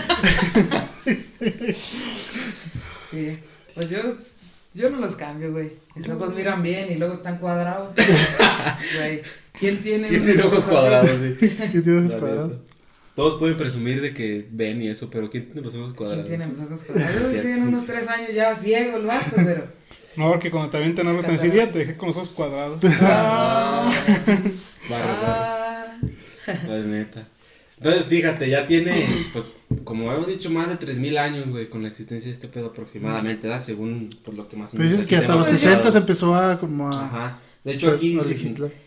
Sí, 3.09 3.37
pues 3.73 3.89
yo, 3.89 3.99
yo 4.77 4.89
no 4.91 4.99
los 4.99 5.15
cambio, 5.15 5.51
güey. 5.51 5.71
Mis 5.95 6.07
ojos 6.07 6.33
miran 6.35 6.61
bien 6.61 6.91
y 6.91 6.97
luego 6.97 7.15
están 7.15 7.39
cuadrados. 7.39 7.93
Güey, 8.97 9.21
¿quién 9.59 9.77
tiene, 9.81 10.07
¿Quién 10.07 10.23
tiene 10.25 10.43
ojos 10.43 10.65
cuadrados? 10.65 11.09
sí? 11.11 11.49
¿Qué 11.71 11.81
tiene 11.81 11.99
ojos 11.99 12.15
cuadrados? 12.15 12.59
Todos 13.15 13.39
pueden 13.39 13.57
presumir 13.57 14.01
de 14.01 14.13
que 14.13 14.47
ven 14.51 14.81
y 14.81 14.89
eso, 14.89 15.09
pero 15.09 15.29
¿quién 15.29 15.45
tiene 15.45 15.61
los 15.61 15.73
ojos 15.73 15.85
¿Quién 15.87 15.95
cuadrados? 15.95 16.27
tiene 16.27 16.47
los 16.47 16.59
ojos 16.59 16.81
cuadrados? 16.83 17.31
Sí, 17.31 17.39
Sí, 17.39 17.47
en 17.47 17.67
unos 17.67 17.85
tres 17.87 18.07
años 18.07 18.29
ya 18.33 18.55
ciego 18.55 18.97
el 18.97 19.05
vato, 19.07 19.31
pero... 19.35 19.65
No, 20.17 20.29
porque 20.29 20.51
cuando 20.51 20.69
te 20.69 20.77
avientan 20.77 21.07
algo 21.07 21.23
tan 21.23 21.37
te 21.37 21.79
dejé 21.79 21.97
con 21.97 22.07
los 22.07 22.15
ojos 22.17 22.29
cuadrados. 22.29 22.79
Ah, 23.01 23.91
Barras, 24.89 25.17
ah. 25.23 25.97
barras, 26.47 26.67
la 26.69 26.77
neta. 26.77 27.27
Entonces, 27.77 28.07
fíjate, 28.07 28.49
ya 28.49 28.65
tiene, 28.65 29.07
pues, 29.33 29.53
como 29.83 30.11
hemos 30.11 30.27
dicho, 30.27 30.49
más 30.49 30.69
de 30.69 30.77
3000 30.77 31.17
años, 31.17 31.49
güey, 31.49 31.69
con 31.69 31.83
la 31.83 31.89
existencia 31.89 32.29
de 32.31 32.35
este 32.35 32.47
pedo 32.47 32.67
aproximadamente, 32.67 33.47
¿verdad? 33.47 33.63
Según 33.63 34.09
por 34.25 34.33
lo 34.33 34.47
que 34.47 34.57
más 34.57 34.73
menos 34.73 34.91
dices 34.91 35.05
que 35.05 35.15
hasta 35.15 35.35
los 35.35 35.47
registrado. 35.47 35.75
60 35.75 35.91
se 35.91 35.97
empezó 35.99 36.35
a 36.35 36.59
como 36.59 36.89
a... 36.89 37.05
Ajá. 37.05 37.39
De 37.63 37.73
hecho, 37.73 37.91
aquí 37.91 38.17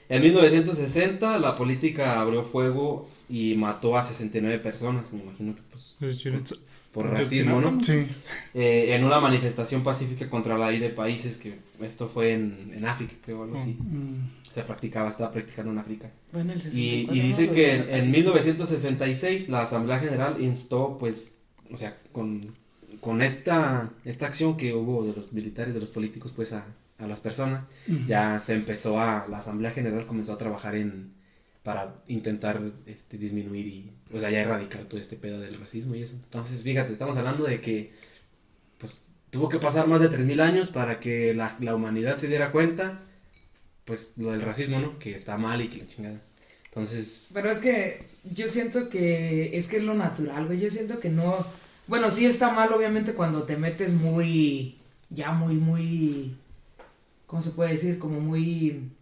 en 0.09 0.23
1960 0.23 1.39
la 1.39 1.55
política 1.55 2.19
abrió 2.19 2.43
fuego 2.43 3.09
y 3.29 3.55
mató 3.55 3.97
a 3.97 4.03
69 4.03 4.59
personas, 4.59 5.13
me 5.13 5.23
imagino 5.23 5.55
que, 5.55 5.63
pues, 5.71 5.97
Pues, 6.01 6.19
por 6.93 7.09
racismo, 7.09 7.61
¿no? 7.61 7.83
Sí. 7.83 8.07
Eh, 8.55 8.95
en 8.95 9.05
una 9.05 9.21
manifestación 9.21 9.83
pacífica 9.85 10.29
contra 10.29 10.59
la 10.59 10.71
ley 10.71 10.81
de 10.81 10.91
países, 10.91 11.39
que 11.39 11.59
esto 11.81 12.09
fue 12.09 12.33
en, 12.33 12.73
en 12.75 12.85
África, 12.85 13.15
creo, 13.25 13.45
algo 13.45 13.57
así. 13.57 13.77
Mm. 13.79 14.53
Se 14.53 14.63
practicaba, 14.63 15.11
estaba 15.11 15.31
practicando 15.31 15.71
en 15.71 15.79
África. 15.79 16.11
Bueno, 16.33 16.53
el 16.53 16.59
Y, 16.59 17.07
64, 17.07 17.15
y 17.15 17.21
dice 17.21 17.47
¿no? 17.47 17.53
que 17.53 17.75
en, 17.75 17.91
en 17.91 18.11
1966 18.11 19.49
la 19.49 19.63
Asamblea 19.63 20.01
General 20.01 20.37
instó, 20.41 20.97
pues, 20.99 21.37
o 21.73 21.77
sea, 21.77 21.97
con, 22.11 22.41
con 23.01 23.23
esta, 23.23 23.91
esta 24.05 24.27
acción 24.27 24.57
que 24.57 24.75
hubo 24.75 25.05
de 25.05 25.15
los 25.15 25.33
militares, 25.33 25.75
de 25.75 25.81
los 25.81 25.93
políticos, 25.93 26.33
pues, 26.35 26.53
a, 26.53 26.67
a 26.99 27.07
las 27.07 27.21
personas, 27.21 27.67
ya 28.07 28.41
se 28.41 28.55
empezó 28.55 29.01
a, 29.01 29.27
la 29.29 29.39
Asamblea 29.39 29.71
General 29.71 30.07
comenzó 30.07 30.33
a 30.33 30.39
trabajar 30.39 30.75
en, 30.75 31.13
para 31.63 32.03
intentar 32.09 32.61
este, 32.87 33.19
disminuir 33.19 33.67
y, 33.67 33.93
o 34.13 34.19
sea, 34.19 34.31
ya 34.31 34.41
erradicar 34.41 34.85
todo 34.85 35.01
este 35.01 35.17
pedo 35.17 35.41
del 35.41 35.55
racismo 35.61 35.95
y 35.95 36.03
eso. 36.03 36.17
Entonces, 36.17 36.63
fíjate, 36.65 36.93
estamos 36.93 37.17
hablando 37.19 37.45
de 37.45 37.61
que, 37.61 37.93
pues, 38.79 39.07
tuvo 39.31 39.49
que 39.49 39.59
pasar 39.59 39.87
más 39.87 40.01
de 40.01 40.11
3.000 40.11 40.41
años 40.41 40.71
para 40.71 41.01
que 41.01 41.35
la, 41.35 41.57
la 41.61 41.75
humanidad 41.75 42.17
se 42.17 42.29
diera 42.29 42.51
cuenta, 42.53 42.99
pues, 43.85 44.15
lo 44.17 44.31
del 44.31 44.41
racismo, 44.41 44.79
¿no? 44.81 44.99
Que 44.99 45.15
está 45.15 45.37
mal 45.37 45.61
y 45.61 45.69
que 45.69 45.79
la 45.79 45.87
chingada. 45.87 46.21
Entonces, 46.71 47.31
Pero 47.35 47.51
es 47.51 47.59
que 47.61 48.07
yo 48.33 48.49
siento 48.49 48.89
que 48.89 49.57
es 49.57 49.67
que 49.67 49.79
es 49.79 49.83
lo 49.83 49.95
natural, 49.95 50.47
güey. 50.47 50.61
Yo 50.61 50.71
siento 50.71 51.01
que 51.01 51.09
no. 51.09 51.45
Bueno, 51.89 52.11
sí 52.13 52.27
está 52.27 52.53
mal, 52.53 52.73
obviamente, 52.73 53.15
cuando 53.15 53.43
te 53.43 53.57
metes 53.57 53.95
muy. 53.95 54.79
Ya 55.11 55.33
muy, 55.33 55.55
muy. 55.55 56.37
¿Cómo 57.27 57.43
se 57.43 57.51
puede 57.51 57.73
decir? 57.73 57.99
Como 57.99 58.21
muy. 58.21 58.93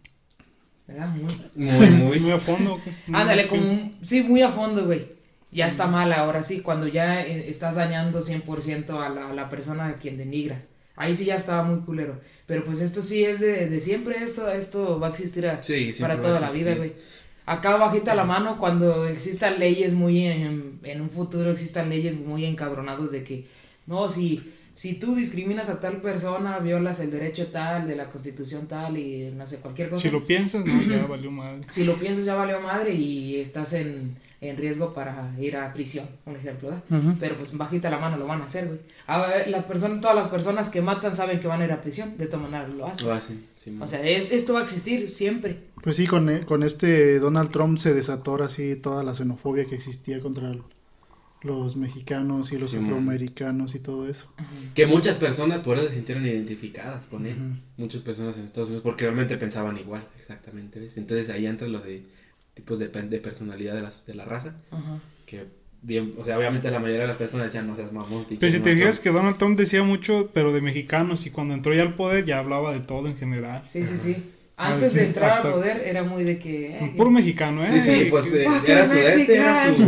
¿Verdad? 0.89 1.09
Muy. 1.15 1.35
muy, 1.55 1.87
muy... 1.91 2.19
Muy 2.19 2.31
a 2.31 2.37
fondo. 2.37 2.79
Ándale, 3.13 3.47
como. 3.47 3.61
un- 3.61 3.97
Sí, 4.01 4.23
muy 4.23 4.41
a 4.41 4.49
fondo, 4.49 4.85
güey. 4.85 5.05
Ya 5.51 5.65
está 5.67 5.87
mal 5.87 6.11
ahora 6.13 6.43
sí, 6.43 6.61
cuando 6.61 6.87
ya 6.87 7.23
eh, 7.25 7.49
estás 7.49 7.75
dañando 7.75 8.19
100% 8.21 8.89
a 9.03 9.09
la, 9.09 9.29
a 9.29 9.33
la 9.33 9.49
persona 9.49 9.87
a 9.87 9.93
quien 9.95 10.17
denigras. 10.17 10.71
Ahí 10.95 11.15
sí 11.15 11.25
ya 11.25 11.35
estaba 11.35 11.63
muy 11.63 11.79
culero. 11.81 12.19
Pero 12.45 12.63
pues 12.63 12.81
esto 12.81 13.01
sí 13.01 13.23
es 13.23 13.39
de, 13.39 13.67
de 13.69 13.79
siempre, 13.79 14.23
esto, 14.23 14.49
esto 14.49 14.99
va 14.99 15.07
a 15.07 15.09
existir 15.11 15.47
a- 15.47 15.63
Sí, 15.63 15.93
siempre 15.93 16.01
para 16.01 16.21
toda 16.21 16.39
la 16.39 16.51
vida, 16.51 16.75
güey. 16.75 16.93
Acá 17.45 17.77
bajita 17.77 18.13
la 18.13 18.25
mano 18.25 18.59
cuando 18.59 19.07
existan 19.07 19.57
leyes 19.59 19.95
muy 19.95 20.25
en, 20.25 20.79
en 20.83 21.01
un 21.01 21.09
futuro 21.09 21.49
existan 21.51 21.89
leyes 21.89 22.15
muy 22.19 22.45
encabronados 22.45 23.11
de 23.11 23.23
que 23.23 23.47
no 23.87 24.07
si 24.07 24.53
si 24.79 24.93
tú 24.93 25.13
discriminas 25.15 25.67
a 25.69 25.81
tal 25.81 25.97
persona 25.97 26.59
violas 26.59 27.01
el 27.01 27.11
derecho 27.11 27.47
tal 27.47 27.85
de 27.85 27.95
la 27.97 28.09
constitución 28.09 28.67
tal 28.67 28.97
y 28.97 29.29
no 29.35 29.45
sé 29.45 29.57
cualquier 29.57 29.89
cosa 29.89 30.03
Si 30.03 30.09
lo 30.09 30.25
piensas, 30.25 30.65
no, 30.65 30.81
ya 30.83 31.05
valió 31.15 31.31
madre. 31.31 31.59
si 31.69 31.83
lo 31.83 31.95
piensas 31.95 32.23
ya 32.23 32.35
valió 32.35 32.61
madre 32.61 32.93
y 32.93 33.41
estás 33.41 33.73
en, 33.73 34.15
en 34.39 34.55
riesgo 34.55 34.93
para 34.93 35.33
ir 35.37 35.57
a 35.57 35.73
prisión, 35.73 36.05
un 36.25 36.37
ejemplo, 36.37 36.69
¿verdad? 36.69 36.83
Pero 37.19 37.35
pues 37.35 37.57
bajita 37.57 37.89
la 37.89 37.99
mano 37.99 38.15
lo 38.15 38.25
van 38.25 38.41
a 38.41 38.45
hacer, 38.45 38.67
güey. 38.67 38.79
A 39.07 39.19
ver, 39.27 39.49
las 39.49 39.65
personas, 39.65 39.99
todas 39.99 40.15
las 40.15 40.29
personas 40.29 40.69
que 40.69 40.81
matan 40.81 41.13
saben 41.13 41.41
que 41.41 41.47
van 41.47 41.61
a 41.61 41.65
ir 41.65 41.73
a 41.73 41.81
prisión, 41.81 42.15
de 42.17 42.27
todas 42.27 42.49
maneras 42.49 42.73
lo 42.73 42.85
hacen. 42.87 43.07
Lo 43.07 43.13
hacen, 43.13 43.45
sí, 43.57 43.77
O 43.81 43.85
sea, 43.87 44.01
es, 44.07 44.31
esto 44.31 44.53
va 44.53 44.59
a 44.61 44.63
existir 44.63 45.11
siempre. 45.11 45.57
Pues 45.83 45.97
sí, 45.97 46.07
con, 46.07 46.29
e- 46.29 46.45
con 46.45 46.63
este 46.63 47.19
Donald 47.19 47.51
Trump 47.51 47.77
se 47.79 47.93
desató 47.93 48.31
ahora 48.31 48.47
sí 48.47 48.77
toda 48.77 49.03
la 49.03 49.13
xenofobia 49.13 49.65
que 49.65 49.75
existía 49.75 50.21
contra 50.21 50.49
el- 50.51 50.61
los 51.41 51.75
mexicanos 51.77 52.51
y 52.51 52.57
los 52.57 52.71
Sí, 52.71 52.77
afroamericanos 52.77 53.75
y 53.75 53.79
todo 53.79 54.07
eso. 54.09 54.33
Que 54.75 54.85
muchas 54.85 55.17
personas 55.19 55.63
por 55.63 55.77
eso 55.77 55.87
se 55.87 55.95
sintieron 55.95 56.25
identificadas 56.25 57.07
con 57.07 57.25
él. 57.25 57.35
Ujú. 57.35 57.55
Muchas 57.77 58.03
personas 58.03 58.37
en 58.39 58.45
Estados 58.45 58.69
Unidos 58.69 58.83
porque 58.83 59.05
realmente 59.05 59.37
pensaban 59.37 59.77
igual, 59.77 60.07
exactamente. 60.19 60.79
¿ves? 60.79 60.97
Entonces 60.97 61.29
ahí 61.29 61.45
entra 61.45 61.67
lo 61.67 61.79
de 61.79 62.05
tipos 62.53 62.79
de, 62.79 62.89
de 62.89 63.19
personalidad 63.19 63.75
de 63.75 63.81
la, 63.83 63.93
de 64.05 64.13
la 64.15 64.25
raza. 64.25 64.55
Ajá. 64.71 64.99
Que 65.25 65.47
bien, 65.81 66.13
o 66.17 66.25
sea, 66.25 66.37
obviamente 66.37 66.69
la 66.71 66.79
mayoría 66.79 67.03
de 67.03 67.07
las 67.07 67.17
personas 67.17 67.45
decían, 67.47 67.67
no 67.67 67.75
seas 67.75 67.93
mamón. 67.93 68.25
Pero 68.27 68.51
si 68.51 68.59
te 68.59 68.75
Trump". 68.75 68.95
que 69.01 69.09
Donald 69.11 69.37
Trump 69.37 69.57
decía 69.57 69.81
mucho, 69.83 70.29
pero 70.33 70.51
de 70.51 70.59
mexicanos, 70.59 71.25
y 71.25 71.29
cuando 71.31 71.53
entró 71.53 71.73
ya 71.73 71.83
al 71.83 71.95
poder 71.95 72.25
ya 72.25 72.39
hablaba 72.39 72.73
de 72.73 72.81
todo 72.81 73.07
en 73.07 73.15
general. 73.15 73.63
Sí, 73.67 73.83
sí, 73.85 73.97
sí. 73.97 74.31
Ah, 74.61 74.73
Antes 74.73 74.93
de 74.93 75.05
entrar 75.05 75.29
hasta- 75.29 75.47
al 75.47 75.53
poder 75.53 75.83
era 75.85 76.03
muy 76.03 76.25
de 76.25 76.37
que... 76.37 76.75
eh, 76.77 76.93
Puro 76.97 77.09
mexicano, 77.09 77.63
¿eh? 77.63 77.69
Sí, 77.71 77.79
sí, 77.79 78.07
pues 78.09 78.25
eh, 78.33 78.43
fucking 78.43 78.69
era 78.71 78.85
su, 78.85 78.97
este 78.97 79.35
era 79.37 79.73
su, 79.73 79.85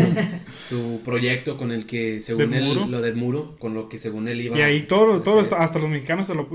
su 0.69 1.01
proyecto 1.03 1.57
con 1.57 1.73
el 1.73 1.85
que, 1.85 2.21
según 2.21 2.49
¿Del 2.51 2.53
él, 2.61 2.63
muro? 2.69 2.87
lo 2.87 3.01
del 3.01 3.15
muro, 3.15 3.57
con 3.59 3.73
lo 3.73 3.89
que 3.89 3.99
según 3.99 4.29
él 4.29 4.39
iba 4.39 4.57
Y 4.57 4.61
ahí 4.61 4.83
todo, 4.83 5.15
a 5.15 5.23
todo 5.23 5.41
hacer. 5.41 5.55
hasta 5.59 5.77
los 5.77 5.89
mexicanos, 5.89 6.29
hasta 6.29 6.41
los 6.41 6.47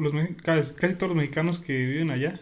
casi, 0.42 0.74
casi 0.76 0.94
todos 0.94 1.08
los 1.10 1.16
mexicanos 1.18 1.58
que 1.58 1.74
viven 1.86 2.10
allá. 2.10 2.40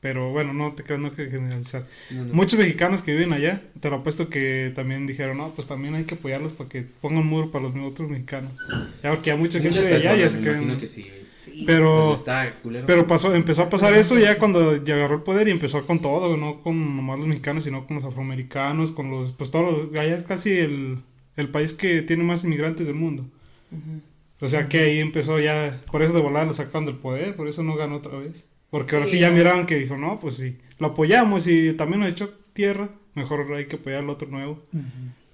Pero 0.00 0.32
bueno, 0.32 0.52
no 0.52 0.72
te 0.72 0.82
creas, 0.82 1.00
no 1.00 1.12
que 1.12 1.26
generalizar. 1.30 1.84
No, 2.10 2.24
no. 2.24 2.34
Muchos 2.34 2.58
mexicanos 2.58 3.02
que 3.02 3.12
viven 3.12 3.32
allá, 3.32 3.62
te 3.78 3.88
lo 3.88 3.96
apuesto 3.98 4.28
que 4.28 4.72
también 4.74 5.06
dijeron, 5.06 5.36
no, 5.38 5.50
pues 5.50 5.68
también 5.68 5.94
hay 5.94 6.02
que 6.02 6.16
apoyarlos 6.16 6.50
para 6.54 6.68
que 6.68 6.82
pongan 6.82 7.20
un 7.20 7.28
muro 7.28 7.52
para 7.52 7.68
los 7.68 7.76
otros 7.84 8.10
mexicanos. 8.10 8.50
Ya 9.04 9.10
porque 9.10 9.30
hay 9.30 9.38
mucha 9.38 9.60
Muchas 9.60 9.84
gente 9.84 9.88
de 9.88 9.94
allá 10.08 10.16
ya 10.16 10.28
se 10.28 10.40
creen. 10.40 10.56
imagino 10.64 10.80
que 10.80 10.88
sí. 10.88 11.06
Sí. 11.44 11.64
Pero, 11.66 12.06
Pues 12.08 12.18
está 12.20 12.54
pero 12.86 13.06
pasó, 13.08 13.34
empezó 13.34 13.62
a 13.62 13.68
pasar 13.70 13.94
eso 13.94 14.16
ya 14.18 14.38
cuando 14.38 14.76
ya 14.84 14.94
agarró 14.94 15.16
el 15.16 15.22
poder 15.22 15.48
y 15.48 15.50
empezó 15.50 15.84
con 15.86 16.00
todo, 16.00 16.36
no 16.36 16.62
con 16.62 16.96
nomás 16.96 17.18
los 17.18 17.26
mexicanos, 17.26 17.64
sino 17.64 17.84
con 17.86 17.96
los 17.96 18.04
afroamericanos, 18.04 18.92
con 18.92 19.10
los, 19.10 19.32
pues 19.32 19.50
todos, 19.50 19.88
los- 19.90 19.98
allá 19.98 20.16
es 20.16 20.22
casi 20.22 20.50
el, 20.52 20.98
el 21.36 21.48
país 21.48 21.72
que 21.72 22.02
tiene 22.02 22.22
más 22.22 22.44
inmigrantes 22.44 22.86
del 22.86 22.94
mundo. 22.94 23.24
O 24.40 24.48
sea 24.48 24.68
que 24.68 24.80
ahí 24.80 24.98
empezó 24.98 25.38
ya, 25.40 25.80
por 25.90 26.02
eso 26.02 26.14
de 26.14 26.20
volar 26.20 26.46
lo 26.46 26.52
sacaron 26.52 26.86
del 26.86 26.96
poder, 26.96 27.34
por 27.36 27.48
eso 27.48 27.62
no 27.62 27.76
ganó 27.76 27.96
otra 27.96 28.18
vez. 28.18 28.48
Porque 28.70 28.94
ahora 28.96 29.06
sí, 29.06 29.12
Sí, 29.12 29.18
ya 29.20 29.30
no. 29.30 29.36
miraron 29.36 29.66
que 29.66 29.76
dijo, 29.76 29.96
no, 29.96 30.18
pues 30.20 30.34
sí, 30.36 30.58
lo 30.78 30.88
apoyamos 30.88 31.46
y 31.46 31.72
también 31.74 32.00
nos 32.00 32.10
echó 32.12 32.30
tierra, 32.52 32.88
mejor 33.14 33.52
hay 33.54 33.66
que 33.66 33.76
apoyar 33.76 34.00
al 34.00 34.10
otro 34.10 34.28
nuevo. 34.28 34.62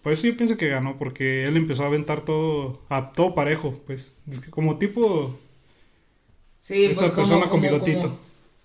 Por 0.02 0.12
eso 0.12 0.26
yo 0.26 0.36
pienso 0.36 0.56
que 0.56 0.68
ganó, 0.68 0.96
porque 0.98 1.44
él 1.44 1.56
empezó 1.56 1.84
a 1.84 1.86
aventar 1.86 2.22
todo, 2.24 2.82
a 2.88 3.12
todo 3.12 3.34
parejo, 3.34 3.80
pues, 3.86 4.18
es 4.30 4.40
que 4.40 4.50
como 4.50 4.78
tipo, 4.78 5.38
Sí, 6.68 6.84
Esa 6.84 7.00
pues 7.00 7.12
como- 7.12 7.26
persona 7.28 7.46
con 7.50 7.62
bigotito. 7.62 8.00
como- 8.02 8.18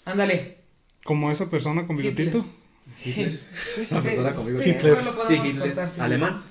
Ándale. 0.05 0.57
como 1.05 1.31
esa 1.31 1.49
persona 1.49 1.87
con 1.87 1.97
Hitler. 1.97 2.13
bigotito. 2.13 2.45
Hitler. 3.05 3.33
La 3.91 4.01
persona 4.01 4.33
conmigo. 4.35 4.59
Sí, 4.59 4.69
Hitler. 4.71 4.97
Sí, 4.97 5.05
podemos 5.15 5.45
Hitler. 5.47 5.67
contar, 5.67 5.91
sí. 5.91 6.01
Alemán. 6.01 6.43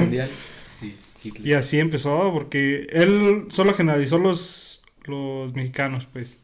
Mundial. 0.00 0.30
Sí, 0.78 0.96
Hitler. 1.24 1.46
Y 1.46 1.52
así 1.54 1.78
empezó, 1.78 2.30
porque 2.32 2.86
él 2.90 3.46
solo 3.48 3.72
generalizó 3.74 4.18
los, 4.18 4.84
los 5.04 5.54
mexicanos, 5.54 6.06
pues. 6.12 6.40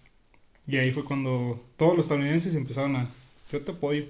Y 0.67 0.77
ahí 0.79 0.93
fue 0.93 1.05
cuando 1.05 1.63
todos 1.77 1.97
los 1.97 2.07
estadounidenses 2.07 2.55
empezaron 2.55 2.97
a, 2.97 3.11
yo 3.53 3.61
te 3.63 3.73
apoyo. 3.73 4.05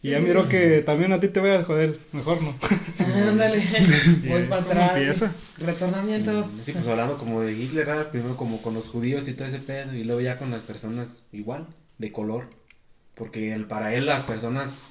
Y 0.00 0.02
Sí, 0.02 0.10
ya 0.10 0.18
sí, 0.18 0.24
miró 0.24 0.42
sí. 0.44 0.48
que 0.50 0.82
también 0.82 1.12
a 1.12 1.18
ti 1.18 1.26
te 1.28 1.40
voy 1.40 1.50
a 1.50 1.64
joder, 1.64 1.98
mejor 2.12 2.38
no. 2.40 2.54
Ándale. 3.28 3.58
Y 4.22 4.28
Voy 4.28 4.42
para 4.44 4.62
atrás. 4.62 4.92
empieza. 4.96 5.32
Retornamiento. 5.58 6.48
Sí, 6.64 6.72
pues 6.72 6.86
hablando 6.86 7.18
como 7.18 7.40
de 7.40 7.52
Hitler, 7.52 7.84
¿verdad? 7.86 8.08
primero 8.10 8.36
como 8.36 8.62
con 8.62 8.74
los 8.74 8.86
judíos 8.86 9.26
y 9.28 9.34
todo 9.34 9.48
ese 9.48 9.58
pedo, 9.58 9.92
y 9.94 10.04
luego 10.04 10.20
ya 10.20 10.38
con 10.38 10.50
las 10.52 10.60
personas 10.60 11.24
igual, 11.32 11.66
de 11.98 12.12
color. 12.12 12.44
Porque 13.16 13.52
él- 13.52 13.64
para 13.66 13.92
él 13.92 14.06
las 14.06 14.22
personas, 14.22 14.82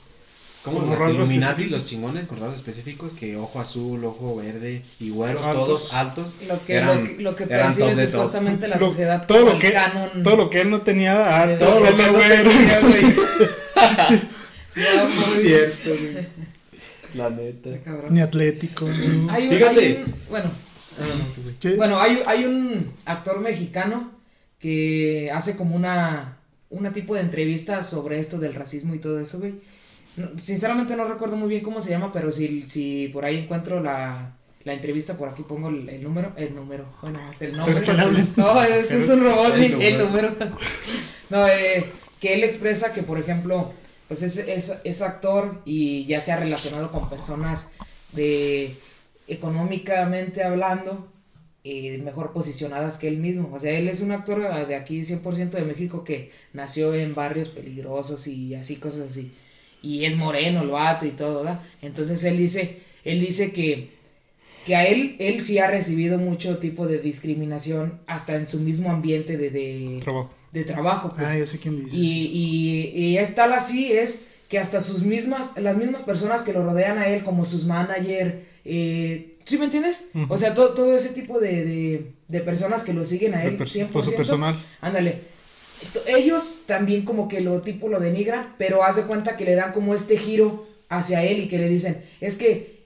como 0.62 0.82
los 0.93 1.13
Illuminati, 1.15 1.67
los 1.70 1.86
chingones 1.86 2.28
con 2.28 2.41
rasgos 2.41 2.58
específicos, 2.58 3.13
que 3.15 3.38
ojo 3.38 3.62
azul, 3.62 4.04
ojo 4.04 4.36
verde 4.36 4.82
y 5.00 5.12
güeros, 5.12 5.46
Altos. 5.46 5.65
todos 5.65 5.93
altos. 5.93 6.36
Lo 6.50 6.65
que, 6.65 6.76
eran- 6.76 6.98
lo 6.98 7.08
que, 7.08 7.22
lo 7.24 7.36
que 7.38 7.43
eran 7.46 7.67
percibe 7.67 7.88
top 7.91 7.96
de 7.96 8.04
top. 8.08 8.12
supuestamente 8.12 8.67
la 8.67 8.76
Lo- 8.76 8.88
sociedad 8.88 9.26
todo 9.26 9.38
como 9.38 9.50
lo 9.52 9.56
el 9.56 9.62
que 9.62 9.72
canon. 9.72 10.24
todo 10.24 10.36
lo 10.36 10.50
que 10.50 10.60
él 10.60 10.70
no 10.70 10.82
tenía 10.82 11.41
ah, 11.43 11.48
de- 11.48 11.56
todo 11.56 11.70
todo 11.70 11.80
lo 11.80 11.86
que 11.91 11.96
que 11.96 12.02
él 12.04 12.12
no 12.12 12.17
güero. 12.20 12.50
tenía, 12.52 12.80
güey. 12.82 14.20
Cierto, 15.40 15.90
güey. 15.90 16.28
La 17.16 17.30
neta. 17.30 17.70
Ni 18.10 18.20
atlético. 18.22 18.88
ni- 18.90 19.28
Hay 19.30 19.48
un, 19.48 19.54
Fíjate. 19.56 19.80
hay 19.80 20.04
un- 20.06 20.13
bueno, 20.30 20.52
Ah. 21.00 21.04
¿Qué? 21.60 21.76
bueno, 21.76 22.00
hay, 22.00 22.24
hay 22.26 22.46
un 22.46 22.92
actor 23.06 23.40
mexicano 23.40 24.12
que 24.60 25.30
hace 25.32 25.56
como 25.56 25.76
una, 25.76 26.40
una 26.72 26.92
tipo 26.92 27.13
de 27.13 27.22
entrevista 27.22 27.84
sobre 27.84 28.20
esto 28.20 28.40
del 28.40 28.56
racismo 28.56 28.96
y 28.96 29.00
todo 29.00 29.20
eso, 29.20 29.38
güey. 29.40 29.54
No, 30.16 30.30
sinceramente 30.42 30.96
no 30.96 31.06
recuerdo 31.08 31.36
muy 31.36 31.50
bien 31.50 31.62
cómo 31.63 31.82
se 31.82 31.92
llama, 31.92 32.12
pero 32.12 32.32
si, 32.32 32.63
si 32.68 33.10
por 33.13 33.26
ahí 33.26 33.38
encuentro 33.38 33.80
la, 33.84 34.34
la 34.63 34.74
entrevista, 34.74 35.16
por 35.18 35.30
aquí 35.30 35.44
pongo 35.44 35.70
el, 35.70 35.88
el 35.88 36.02
número, 36.04 36.34
el 36.36 36.56
número, 36.56 36.86
bueno, 37.04 37.20
es 37.32 37.42
el 37.44 37.56
nombre. 37.56 37.76
No, 38.36 38.63
es, 38.63 38.90
es 38.90 39.08
un 39.10 39.24
robot, 39.24 39.54
El 39.56 39.80
el, 39.82 39.98
número. 40.00 40.36
No, 41.30 41.48
eh, 41.48 41.86
que 42.20 42.34
él 42.34 42.44
expresa 42.44 42.92
que, 42.94 43.04
por 43.04 43.20
ejemplo, 43.20 43.72
pues 44.08 44.22
es, 44.22 44.38
es, 44.38 44.82
es 44.84 45.02
actor 45.02 45.62
y 45.65 46.06
ya 46.06 46.22
se 46.22 46.32
ha 46.32 46.38
relacionado 46.38 46.91
con 46.91 47.10
personas 47.10 47.72
de 48.13 48.76
económicamente 49.28 50.43
hablando 50.43 51.08
eh, 51.70 52.00
mejor 52.02 52.32
posicionadas 52.32 52.98
que 52.98 53.10
él 53.10 53.17
mismo. 53.17 53.50
O 53.54 53.60
sea, 53.60 53.78
él 53.78 53.89
es 53.89 54.02
un 54.02 54.12
actor 54.12 54.41
eh, 54.41 54.65
de 54.65 54.76
aquí 54.76 55.02
100% 55.02 55.50
de 55.50 55.65
México 55.65 56.06
que 56.06 56.32
nació 56.54 56.93
en 56.93 57.13
barrios 57.13 57.50
peligrosos 57.50 58.26
y 58.28 58.56
así, 58.56 58.78
cosas 58.78 59.10
así. 59.10 59.34
Y 59.84 60.06
es 60.06 60.15
moreno 60.15 60.62
el 60.62 60.70
vato 60.70 61.06
y 61.06 61.12
todo, 61.12 61.43
¿verdad? 61.43 61.62
Entonces 61.82 62.24
él 62.24 62.38
dice, 62.38 62.82
él 63.04 63.20
dice 63.20 63.52
que, 63.52 63.89
que 64.65 64.78
a 64.78 64.88
él, 64.88 65.17
él 65.20 65.43
sí 65.43 65.60
ha 65.60 65.70
recibido 65.70 66.17
mucho 66.17 66.58
tipo 66.58 66.88
de 66.88 67.00
discriminación 67.00 68.00
hasta 68.08 68.38
en 68.38 68.48
su 68.48 68.60
mismo 68.60 68.89
ambiente 68.89 69.36
de, 69.36 69.50
de. 69.50 70.00
De 70.60 70.63
trabajo. 70.65 71.10
pues. 71.10 71.22
Ah, 71.26 71.38
ya 71.38 71.46
sé 71.46 71.60
quién 71.60 71.76
dice. 71.84 71.96
Y, 71.96 72.26
y, 72.93 73.00
y 73.00 73.17
es 73.17 73.34
tal 73.36 73.54
así 73.54 73.91
es 73.91 74.28
que 74.50 74.60
hasta 74.60 74.80
sus 74.82 75.04
mismas, 75.04 75.58
las 75.58 75.78
mismas 75.78 76.04
personas 76.04 76.43
que 76.43 76.54
lo 76.54 76.63
rodean 76.63 76.98
a 76.98 77.08
él, 77.08 77.24
como 77.24 77.43
sus 77.46 77.65
manager, 77.65 78.46
eh, 78.63 79.38
¿sí 79.46 79.58
me 79.58 79.65
entiendes? 79.65 80.10
O 80.30 80.38
sea, 80.38 80.54
todo, 80.54 80.74
todo 80.74 80.96
ese 80.96 81.10
tipo 81.10 81.39
de, 81.39 81.65
de, 81.65 82.12
de 82.28 82.39
personas 82.41 82.84
que 82.84 82.93
lo 82.93 83.04
siguen 83.06 83.34
a 83.36 83.43
él, 83.43 83.56
per- 83.58 83.67
100%. 83.67 83.88
por 83.89 84.04
su 84.04 84.13
personal. 84.15 84.56
Ándale. 84.82 85.22
Ellos 86.08 86.63
también 86.65 87.04
como 87.04 87.28
que 87.28 87.41
lo 87.41 87.62
tipo 87.62 87.88
lo 87.89 88.00
denigran, 88.00 88.56
pero 88.58 88.84
haz 88.84 88.96
de 88.96 89.04
cuenta 89.04 89.38
que 89.38 89.46
le 89.46 89.56
dan 89.56 89.74
como 89.74 89.93
este 89.93 90.17
giro 90.17 90.65
hacia 90.89 91.24
él 91.24 91.41
y 91.41 91.48
que 91.50 91.58
le 91.60 91.70
dicen, 91.70 92.04
es 92.22 92.38
que 92.38 92.86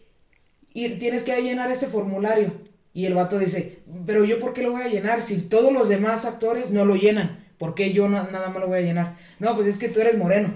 tienes 0.73 1.23
que 1.23 1.41
llenar 1.41 1.71
este 1.71 1.87
formulario. 1.87 2.51
Y 2.93 3.05
el 3.05 3.13
vato 3.13 3.39
dice, 3.39 3.79
pero 4.05 4.25
yo 4.25 4.39
por 4.39 4.53
qué 4.53 4.63
lo 4.63 4.71
voy 4.71 4.81
a 4.81 4.87
llenar 4.89 5.21
si 5.21 5.43
todos 5.43 5.71
los 5.71 5.87
demás 5.87 6.25
actores 6.25 6.71
no 6.71 6.83
lo 6.83 6.95
llenan? 6.95 7.40
¿Por 7.61 7.75
qué 7.75 7.93
yo 7.93 8.07
no- 8.09 8.23
nada 8.31 8.49
más 8.49 8.59
lo 8.59 8.65
voy 8.69 8.79
a 8.79 8.81
llenar? 8.81 9.15
No, 9.37 9.53
pues 9.55 9.67
es 9.67 9.77
que 9.77 9.87
tú 9.87 9.99
eres 10.01 10.17
moreno. 10.17 10.55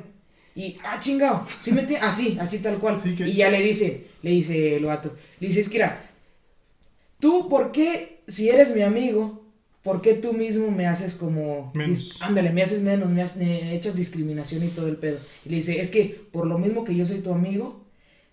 Y, 0.55 0.75
ah, 0.83 0.99
chingado, 0.99 1.45
¿sí 1.59 1.71
me 1.71 1.81
entiendes? 1.81 2.09
Así, 2.09 2.35
así 2.41 2.63
tal 2.63 2.79
cual. 2.79 2.97
Sí, 2.99 3.13
que- 3.15 3.27
Y 3.27 3.35
ya 3.35 3.51
le 3.51 3.61
dice, 3.61 4.07
le 4.23 4.31
dice 4.31 4.75
el 4.77 4.85
vato, 4.85 5.15
le 5.39 5.47
dice, 5.47 5.59
es 5.59 5.69
que 5.69 5.75
mira, 5.77 6.01
tú, 7.19 7.47
¿por 7.47 7.71
qué, 7.71 8.21
si 8.27 8.49
eres 8.49 8.73
mi 8.73 8.81
amigo, 8.81 9.39
por 9.83 10.01
qué 10.01 10.15
tú 10.15 10.33
mismo 10.33 10.71
me 10.71 10.87
haces 10.87 11.13
como... 11.13 11.69
Menos. 11.75 12.17
Ándale, 12.21 12.49
me 12.49 12.63
haces 12.63 12.81
menos, 12.81 13.07
me, 13.11 13.23
me 13.37 13.75
echas 13.75 13.95
discriminación 13.95 14.63
y 14.63 14.69
todo 14.69 14.87
el 14.87 14.97
pedo. 14.97 15.19
Y 15.45 15.49
le 15.49 15.57
dice, 15.57 15.79
es 15.79 15.91
que 15.91 16.19
por 16.31 16.47
lo 16.47 16.57
mismo 16.57 16.83
que 16.85 16.95
yo 16.95 17.05
soy 17.05 17.19
tu 17.19 17.31
amigo, 17.31 17.83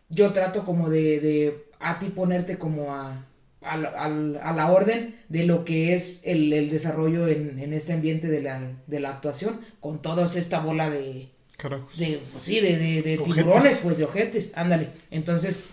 yo 0.08 0.32
trato 0.32 0.64
como 0.64 0.88
de, 0.88 1.20
de 1.20 1.64
a 1.78 1.98
ti 1.98 2.08
ponerte 2.08 2.56
como 2.56 2.94
a, 2.94 3.22
a, 3.64 3.76
la- 3.76 3.88
al- 3.90 4.36
a 4.42 4.52
la 4.52 4.70
orden 4.72 5.16
de 5.28 5.44
lo 5.44 5.64
que 5.64 5.94
es 5.94 6.22
el, 6.24 6.52
el 6.52 6.68
desarrollo 6.70 7.28
en, 7.28 7.58
en 7.58 7.72
este 7.72 7.92
ambiente 7.92 8.28
de 8.28 8.40
la, 8.42 8.72
de 8.86 9.00
la 9.00 9.10
actuación, 9.10 9.60
con 9.80 10.02
toda 10.02 10.24
esta 10.26 10.60
bola 10.60 10.90
de, 10.90 11.28
Carajos. 11.56 11.96
de, 11.98 12.20
pues 12.32 12.44
sí, 12.44 12.60
de, 12.60 12.76
de, 12.76 13.02
de 13.02 13.18
Ojetes. 13.18 13.34
tiburones, 13.34 13.78
pues 13.82 13.98
de 13.98 14.04
ojetes, 14.04 14.52
ándale. 14.54 14.88
Entonces, 15.10 15.64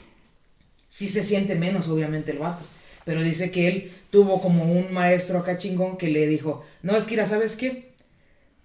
sí 0.87 1.07
se 1.09 1.23
siente 1.23 1.55
menos, 1.55 1.87
obviamente, 1.87 2.31
el 2.31 2.39
vato. 2.39 2.63
Pero 3.05 3.23
dice 3.23 3.49
que 3.51 3.67
él 3.67 3.91
tuvo 4.11 4.41
como 4.41 4.63
un 4.63 4.91
maestro 4.91 5.39
acá 5.39 5.57
chingón 5.57 5.97
que 5.97 6.09
le 6.09 6.27
dijo, 6.27 6.63
no, 6.83 6.95
es 6.95 7.05
que 7.05 7.11
mira, 7.11 7.25
¿sabes 7.25 7.55
qué? 7.55 7.89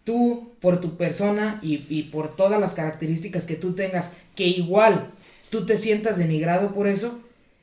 Tú, 0.05 0.53
por 0.61 0.81
tu 0.81 0.97
persona 0.99 1.59
y, 1.63 1.87
y 1.89 2.05
por 2.05 2.37
todas 2.37 2.61
las 2.61 2.75
características 2.75 3.47
que 3.47 3.55
tú 3.57 3.73
tengas, 3.73 4.13
que 4.35 4.45
igual 4.47 5.09
tú 5.49 5.65
te 5.65 5.77
sientas 5.79 6.19
denigrado 6.19 6.75
por 6.75 6.87
eso, 6.87 7.23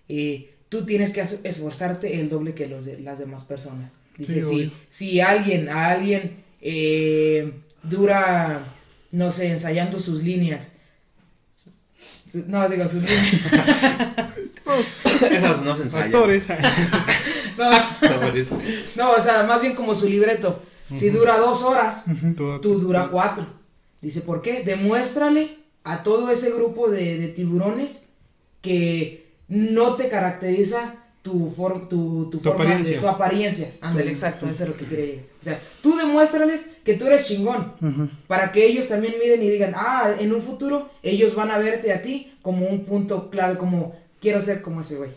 eh, 0.10 0.51
tú 0.72 0.86
tienes 0.86 1.12
que 1.12 1.20
esforzarte 1.20 2.22
el 2.22 2.30
doble 2.30 2.54
que 2.56 2.66
los 2.68 2.86
de, 2.86 2.98
las 3.02 3.20
demás 3.20 3.44
personas. 3.44 3.92
Dice, 4.18 4.42
Sí, 4.42 4.72
si, 4.90 5.10
si 5.12 5.20
alguien, 5.22 5.68
a 5.68 5.90
alguien 5.90 6.44
eh, 6.62 7.52
dura, 7.84 8.64
no 9.12 9.32
sé, 9.34 9.52
ensayando 9.52 10.00
sus 10.00 10.24
líneas, 10.24 10.70
su- 12.32 12.46
no, 12.48 12.70
digo, 12.70 12.86
sus 12.88 13.04
líneas. 13.04 13.46
Esas 15.32 15.62
no 15.64 15.76
se 15.76 15.84
ensayan. 15.84 16.06
Actores. 16.08 16.48
No, 17.58 17.70
no, 18.96 19.12
o 19.12 19.22
sea, 19.22 19.44
más 19.44 19.62
bien 19.62 19.76
como 19.76 19.94
su 19.94 20.08
libreto. 20.08 20.62
Si 20.96 21.10
dura 21.10 21.38
dos 21.38 21.62
horas, 21.64 22.06
Tú- 22.36 22.60
tú 22.62 22.80
dura 22.80 23.10
cuatro. 23.12 23.46
Dice, 24.02 24.22
¿por 24.22 24.42
qué? 24.42 24.64
Demuéstrale 24.64 25.58
a 25.84 26.02
todo 26.02 26.32
ese 26.32 26.52
grupo 26.52 26.90
de, 26.90 27.18
de 27.18 27.28
tiburones 27.28 28.10
que 28.62 29.21
no 29.52 29.96
te 29.96 30.10
caracteriza 30.10 30.96
tu, 31.22 31.54
form- 31.56 31.88
tu, 31.88 32.30
tu, 32.32 32.40
Tu 32.40 32.50
forma 32.50 32.64
apariencia. 32.64 33.00
tu 33.00 33.08
apariencia. 33.08 33.72
Ándale, 33.82 34.10
exacto, 34.10 34.50
eso 34.50 34.64
es 34.64 34.70
lo 34.70 34.76
que 34.76 34.86
quiere 34.86 35.06
llegar. 35.08 35.26
O 35.40 35.44
sea, 35.44 35.60
tú 35.84 35.96
demuéstrales 35.98 36.72
que 36.84 36.96
tú 36.96 37.06
eres 37.06 37.28
chingón. 37.28 37.74
Ujú. 37.80 38.10
Para 38.28 38.52
que 38.52 38.66
ellos 38.66 38.88
también 38.88 39.16
miren 39.22 39.44
y 39.44 39.50
digan, 39.50 39.74
ah, 39.76 40.16
en 40.20 40.34
un 40.34 40.42
futuro 40.42 40.90
ellos 41.04 41.36
van 41.36 41.52
a 41.52 41.60
verte 41.60 41.94
a 41.94 42.02
ti 42.02 42.34
como 42.42 42.66
un 42.68 42.86
punto 42.86 43.30
clave, 43.30 43.58
como 43.58 43.96
quiero 44.20 44.42
ser 44.42 44.62
como 44.64 44.82
ese 44.82 44.98
güey. 44.98 45.12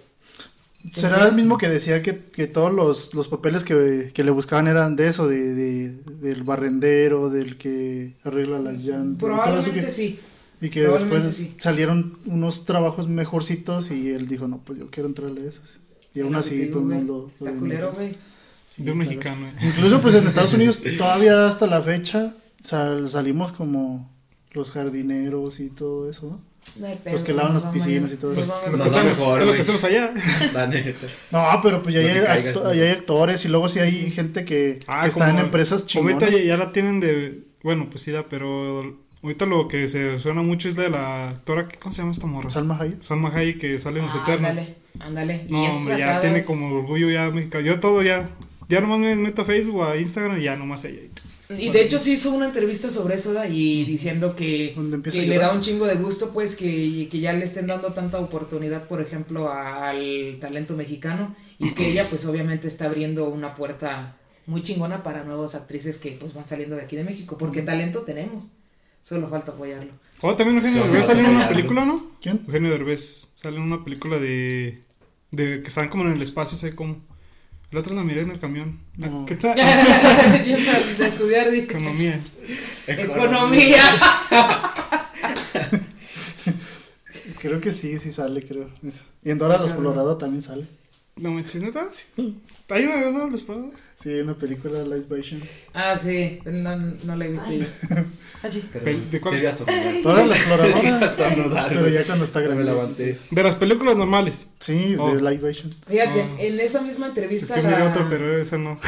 ¿Será 0.91 1.25
el 1.27 1.35
mismo 1.35 1.57
que 1.57 1.71
decía 1.71 2.03
que, 2.03 2.25
que 2.31 2.47
todos 2.47 2.71
los, 2.71 3.15
los 3.15 3.29
papeles 3.29 3.65
que, 3.65 4.11
que 4.13 4.23
le 4.25 4.31
buscaban 4.31 4.67
eran 4.67 4.97
de 4.97 5.09
eso, 5.09 5.27
de, 5.27 5.55
de- 5.55 5.93
del 6.21 6.43
barrendero, 6.43 7.31
del 7.31 7.57
que 7.57 8.13
arregla 8.25 8.59
las 8.59 8.81
llantas? 8.85 9.17
y 9.17 9.19
todo 9.19 9.31
eso 9.31 9.43
Probablemente 9.43 9.85
que- 9.87 9.91
sí. 9.91 10.21
Y 10.65 10.71
que 10.71 10.83
después 10.83 11.35
sí. 11.35 11.55
salieron 11.59 12.19
unos 12.27 12.65
trabajos 12.65 13.09
mejorcitos 13.09 13.91
y 13.91 14.11
él 14.11 14.27
dijo, 14.29 14.47
no, 14.49 14.59
pues 14.59 14.79
yo 14.79 14.91
quiero 14.91 15.09
entrarle 15.09 15.43
a 15.43 15.49
esos. 15.51 15.79
Y 16.15 16.21
aún 16.21 16.35
Es 16.37 16.47
así 16.47 16.67
todo 16.67 16.81
el 16.81 16.87
mundo... 16.87 17.31
lo 17.41 17.55
culero, 17.57 17.93
güey. 17.93 18.17
Sí, 18.67 18.83
de 18.83 18.93
un 18.93 18.99
mexicano. 18.99 19.47
eh. 19.47 19.53
Incluso 19.67 20.01
pues 20.01 20.15
en 20.15 20.27
Estados 20.27 20.53
Unidos 20.59 20.81
todavía 20.97 21.47
hasta 21.49 21.67
la 21.67 21.83
fecha 21.83 22.35
sal- 22.61 23.09
salimos 23.09 23.53
como 23.53 24.11
los 24.53 24.71
jardineros 24.71 25.61
y 25.61 25.69
todo 25.69 26.09
eso, 26.09 26.31
¿no? 26.31 26.41
No 26.81 27.13
Los 27.13 27.23
que 27.23 27.35
lavan 27.35 27.53
las 27.53 27.67
piscinas 27.67 28.11
y 28.13 28.17
todo 28.17 28.33
eso. 28.33 28.55
Lo 28.65 28.73
que 28.73 28.79
va 28.79 28.87
hacemos- 28.87 29.05
mejor, 29.19 29.41
es 29.43 29.47
lo 29.49 29.53
que 29.53 29.61
hacemos 29.61 29.85
allá. 29.85 30.15
La 30.55 30.67
neta. 30.67 31.07
No, 31.31 31.61
pero 31.63 31.83
pues 31.83 31.95
ya 31.95 32.01
hay, 32.01 32.47
hay 32.81 32.89
actores 32.91 33.45
y 33.45 33.49
luego 33.49 33.69
sí 33.69 33.81
hay 33.81 34.11
gente 34.11 34.47
que, 34.47 34.81
Ah, 34.87 35.03
que 35.03 35.09
está 35.09 35.29
en 35.29 35.41
empresas 35.41 35.83
como 35.83 36.09
Ahorita 36.09 36.27
chingonas. 36.27 36.47
ya, 36.47 36.49
ya 36.49 36.57
la 36.57 36.73
tienen 36.73 37.01
de. 37.01 37.43
Bueno, 37.63 37.89
pues 37.91 38.03
sí, 38.03 38.13
da, 38.13 38.25
pero 38.29 38.97
ahorita 39.25 39.47
lo 39.47 39.67
que 39.67 39.89
se 39.89 40.19
suena 40.19 40.43
mucho 40.43 40.69
es 40.69 40.77
de 40.77 40.89
la 40.91 41.31
actora. 41.31 41.67
¿qué- 41.67 41.79
¿Cómo 41.79 41.93
se 41.93 42.03
llama 42.03 42.13
esta 42.13 42.27
morra? 42.27 42.49
Salma 42.51 42.79
Hayek. 42.79 43.03
Salma 43.03 43.35
Hayek 43.35 43.59
que 43.59 43.79
sale 43.79 43.99
en 43.99 44.07
los 44.07 44.15
Ah, 44.15 44.23
Eternos. 44.23 44.49
Ándale, 44.51 44.77
ándale. 45.01 45.47
No, 45.49 45.65
hombre, 45.65 45.99
ya 45.99 46.21
tiene 46.21 46.45
como 46.45 46.73
orgullo 46.79 47.11
ya 47.11 47.29
mexicano. 47.31 47.65
Yo 47.65 47.81
todo 47.81 48.03
ya. 48.03 48.29
Ya 48.69 48.81
nomás 48.81 48.99
me 49.01 49.15
meto 49.17 49.43
a 49.43 49.45
Facebook 49.45 49.83
a 49.85 49.97
Instagram 49.97 50.39
y 50.41 50.45
ya 50.45 50.57
nomás 50.57 50.85
ella. 50.85 51.01
Y 51.59 51.69
de 51.69 51.83
hecho 51.83 51.99
sí 51.99 52.13
hizo 52.15 52.33
una 52.33 52.47
entrevista 52.47 52.89
sobre 52.89 53.17
eso, 53.17 53.35
¿da? 53.35 53.47
y 53.47 53.85
diciendo 53.85 54.35
que, 54.35 54.75
que 55.13 55.27
le 55.27 55.37
da 55.37 55.53
un 55.53 55.61
chingo 55.61 55.87
de 55.87 55.97
gusto, 55.97 56.31
pues, 56.33 56.57
que, 56.57 57.07
que 57.11 57.21
ya 57.21 57.35
le 57.35 57.45
estén 57.45 57.67
dando 57.67 57.93
tanta 57.93 58.19
oportunidad, 58.19 58.89
por 58.89 59.03
ejemplo, 59.03 59.53
al 59.53 60.39
talento 60.41 60.75
mexicano, 60.75 61.37
y 61.59 61.73
que 61.73 61.89
ella, 61.91 62.09
pues, 62.09 62.25
obviamente 62.25 62.67
está 62.67 62.87
abriendo 62.87 63.29
una 63.29 63.55
puerta 63.55 64.17
muy 64.47 64.63
chingona 64.63 65.03
para 65.03 65.23
nuevas 65.25 65.55
actrices 65.55 65.99
que, 65.99 66.13
pues, 66.13 66.33
van 66.33 66.47
saliendo 66.47 66.77
de 66.77 66.83
aquí 66.83 66.97
de 66.97 67.05
México, 67.05 67.37
porque 67.39 67.61
talento 67.61 68.01
tenemos, 68.01 68.45
solo 69.05 69.29
falta 69.29 69.53
apoyarlo. 69.53 69.93
Oh, 70.23 70.35
también 70.35 70.57
Eugenio 70.57 70.81
Solo 70.81 70.93
Derbez 70.93 71.07
sale 71.07 71.21
en 71.21 71.27
una 71.37 71.49
película, 71.49 71.85
¿no? 71.85 72.03
¿Quién? 72.21 72.43
Eugenio 72.47 72.71
Derbez 72.71 73.31
sale 73.37 73.57
en 73.59 73.63
una 73.63 73.85
película 73.85 74.19
de. 74.19 74.83
de 75.31 75.63
que 75.63 75.69
están 75.69 75.89
como 75.89 76.05
en 76.05 76.13
el 76.15 76.23
espacio, 76.23 76.57
sé 76.59 76.75
como. 76.75 76.97
El 77.71 77.79
otro 77.79 77.95
la 77.95 78.03
miré 78.05 78.23
en 78.23 78.31
el 78.31 78.39
camión. 78.41 78.79
No. 78.97 79.27
¿Qué 79.27 79.35
tal? 79.37 79.59
A 79.61 81.07
estudiar 81.07 81.51
di- 81.51 81.59
Economía. 81.61 82.21
economía. 82.87 83.83
Creo 87.41 87.61
que 87.61 87.73
sí, 87.73 87.99
sí 87.99 88.13
sale, 88.13 88.43
creo. 88.43 88.71
Eso. 88.87 89.05
Y 89.25 89.31
en 89.31 89.39
Dora 89.39 89.59
los. 89.59 89.73
Colorado 89.73 90.17
también 90.17 90.43
sale. 90.43 90.67
No 91.17 91.31
manches, 91.31 91.63
¿neta? 91.63 91.87
Hay 92.71 92.85
una, 92.87 93.11
¿no? 93.13 93.29
¿Los? 93.29 93.45
Sí, 93.95 94.09
hay 94.11 94.21
una 94.23 94.35
película 94.35 94.81
de 94.81 94.85
live 94.87 95.17
action. 95.17 95.41
Ah, 95.73 95.97
sí, 95.97 96.41
no, 96.45 96.77
no 96.77 97.15
la 97.17 97.25
he 97.25 97.29
visto 97.31 97.53
yo. 97.53 97.65
Ah, 98.43 98.49
sí. 98.51 98.65
¿de 99.13 99.21
cuál? 99.21 99.37
Te 99.37 99.43
ibas 99.43 99.55
a 99.55 99.57
tornudar. 99.59 100.03
Dora 100.03 100.27
la 100.27 100.35
Exploradora. 100.37 101.67
pero 101.69 101.89
ya 101.89 102.03
cuando 102.05 102.25
está 102.25 102.41
aguanté. 102.41 103.17
De 103.31 103.43
las 103.45 103.55
películas 103.55 103.97
normales. 103.97 104.49
Sí, 104.59 104.97
Oh. 104.99 105.15
de 105.15 105.23
live 105.23 105.49
action. 105.49 105.71
Fíjate, 105.89 106.21
Ah. 106.23 106.27
en 106.41 106.59
esa 106.59 106.81
misma 106.83 107.07
Es 107.07 107.11
entrevista 107.11 107.55
que 107.55 107.63
la- 107.63 107.89
otra, 107.89 108.09
pero 108.11 108.37
esa 108.37 108.59
no. 108.59 108.81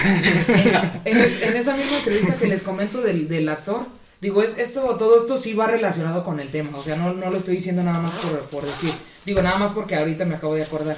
en, 1.04 1.16
es- 1.16 1.42
en 1.42 1.56
esa 1.56 1.76
misma 1.76 1.96
entrevista 1.98 2.34
que 2.36 2.48
les 2.48 2.62
comento 2.62 3.02
del, 3.02 3.28
del 3.28 3.48
actor, 3.48 3.86
digo, 4.20 4.42
es, 4.42 4.58
esto, 4.58 4.96
todo 4.96 5.16
esto 5.18 5.38
sí 5.38 5.54
va 5.54 5.68
relacionado 5.68 6.24
con 6.24 6.40
el 6.40 6.48
tema, 6.48 6.76
o 6.76 6.82
sea, 6.82 6.96
no, 6.96 7.12
no 7.14 7.30
lo 7.30 7.38
estoy 7.38 7.54
diciendo 7.56 7.84
nada 7.84 8.00
más 8.00 8.14
por, 8.16 8.40
por 8.50 8.64
decir, 8.64 8.90
digo, 9.24 9.40
nada 9.42 9.58
más 9.58 9.70
porque 9.72 9.94
ahorita 9.94 10.24
me 10.24 10.34
acabo 10.34 10.54
de 10.56 10.64
acordar. 10.64 10.96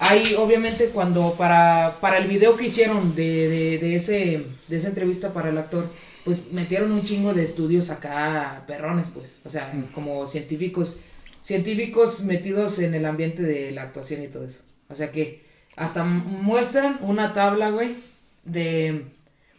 Hay, 0.00 0.34
obviamente, 0.34 0.90
cuando 0.90 1.34
para, 1.34 1.96
para 2.00 2.18
el 2.18 2.28
video 2.28 2.56
que 2.56 2.66
hicieron 2.66 3.14
de, 3.16 3.48
de, 3.48 3.78
de 3.78 3.96
ese, 3.96 4.46
de 4.68 4.76
esa 4.76 4.88
entrevista 4.88 5.32
para 5.32 5.48
el 5.48 5.58
actor, 5.58 5.88
pues 6.24 6.52
metieron 6.52 6.92
un 6.92 7.04
chingo 7.04 7.34
de 7.34 7.42
estudios 7.42 7.90
acá 7.90 8.64
perrones, 8.66 9.10
pues, 9.14 9.36
o 9.44 9.50
sea, 9.50 9.72
como 9.94 10.26
científicos, 10.26 11.00
científicos 11.42 12.22
metidos 12.24 12.78
en 12.80 12.94
el 12.94 13.06
ambiente 13.06 13.42
de 13.42 13.72
la 13.72 13.82
actuación 13.82 14.22
y 14.22 14.28
todo 14.28 14.44
eso. 14.44 14.60
O 14.88 14.96
sea 14.96 15.10
que 15.10 15.42
hasta 15.76 16.04
muestran 16.04 16.98
una 17.02 17.32
tabla, 17.32 17.70
güey, 17.70 17.96
de 18.44 19.06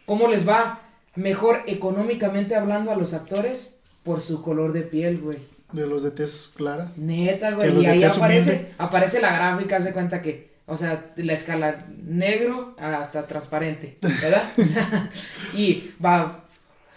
cómo 0.06 0.28
les 0.28 0.48
va 0.48 0.80
mejor 1.16 1.62
económicamente 1.66 2.54
hablando 2.54 2.90
a 2.90 2.96
los 2.96 3.14
actores 3.14 3.80
por 4.04 4.20
su 4.22 4.42
color 4.42 4.72
de 4.72 4.82
piel, 4.82 5.18
güey. 5.20 5.38
De 5.72 5.86
los 5.86 6.02
de 6.02 6.10
tez 6.10 6.52
clara. 6.54 6.90
Neta, 6.96 7.52
güey. 7.52 7.82
Y 7.82 7.86
ahí 7.86 8.04
aparece, 8.04 8.50
humilde. 8.50 8.74
aparece 8.78 9.20
la 9.20 9.34
gráfica, 9.34 9.76
hace 9.76 9.92
cuenta 9.92 10.22
que, 10.22 10.50
o 10.66 10.76
sea, 10.76 11.12
la 11.16 11.32
escala 11.32 11.86
negro 12.04 12.74
hasta 12.78 13.26
transparente, 13.26 13.98
¿verdad? 14.00 14.42
y 15.54 15.92
va 16.04 16.44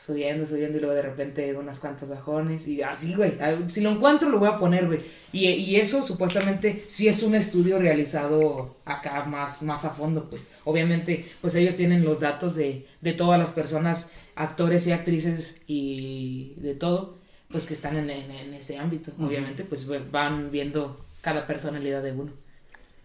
subiendo, 0.05 0.45
subiendo 0.45 0.78
y 0.78 0.82
luego 0.82 0.95
de 0.95 1.01
repente 1.01 1.53
unas 1.55 1.80
cuantas 1.80 2.09
bajones 2.09 2.67
y 2.67 2.82
así, 2.82 3.13
güey. 3.13 3.38
Si 3.67 3.82
lo 3.82 3.91
encuentro 3.91 4.30
lo 4.30 4.39
voy 4.39 4.49
a 4.49 4.57
poner, 4.57 4.88
güey. 4.88 4.99
Y, 5.32 5.47
y 5.47 5.78
eso 5.78 6.03
supuestamente 6.03 6.84
sí 6.88 7.07
es 7.07 7.24
un 7.24 7.36
estudio 7.36 7.80
realizado 7.80 8.76
acá 8.86 9.24
más, 9.26 9.63
más 9.63 9.86
a 9.86 9.91
fondo, 9.91 10.30
pues. 10.30 10.41
Obviamente, 10.65 11.26
pues 11.41 11.55
ellos 11.55 11.78
tienen 11.78 12.03
los 12.03 12.19
datos 12.19 12.55
de, 12.55 12.86
de 13.01 13.13
todas 13.13 13.39
las 13.39 13.51
personas, 13.51 14.11
actores 14.36 14.86
y 14.88 14.91
actrices 14.91 15.61
y 15.67 16.55
de 16.57 16.76
todo, 16.76 17.17
pues 17.54 17.66
que 17.68 17.74
están 17.76 17.97
en, 17.97 18.10
en- 18.10 18.32
en 18.32 18.54
ese 18.56 18.78
ámbito. 18.80 19.14
Obviamente, 19.20 19.64
pues 19.64 19.88
van 20.12 20.51
viendo 20.51 20.99
cada 21.22 21.47
personalidad 21.47 22.04
de 22.04 22.12
uno. 22.14 22.34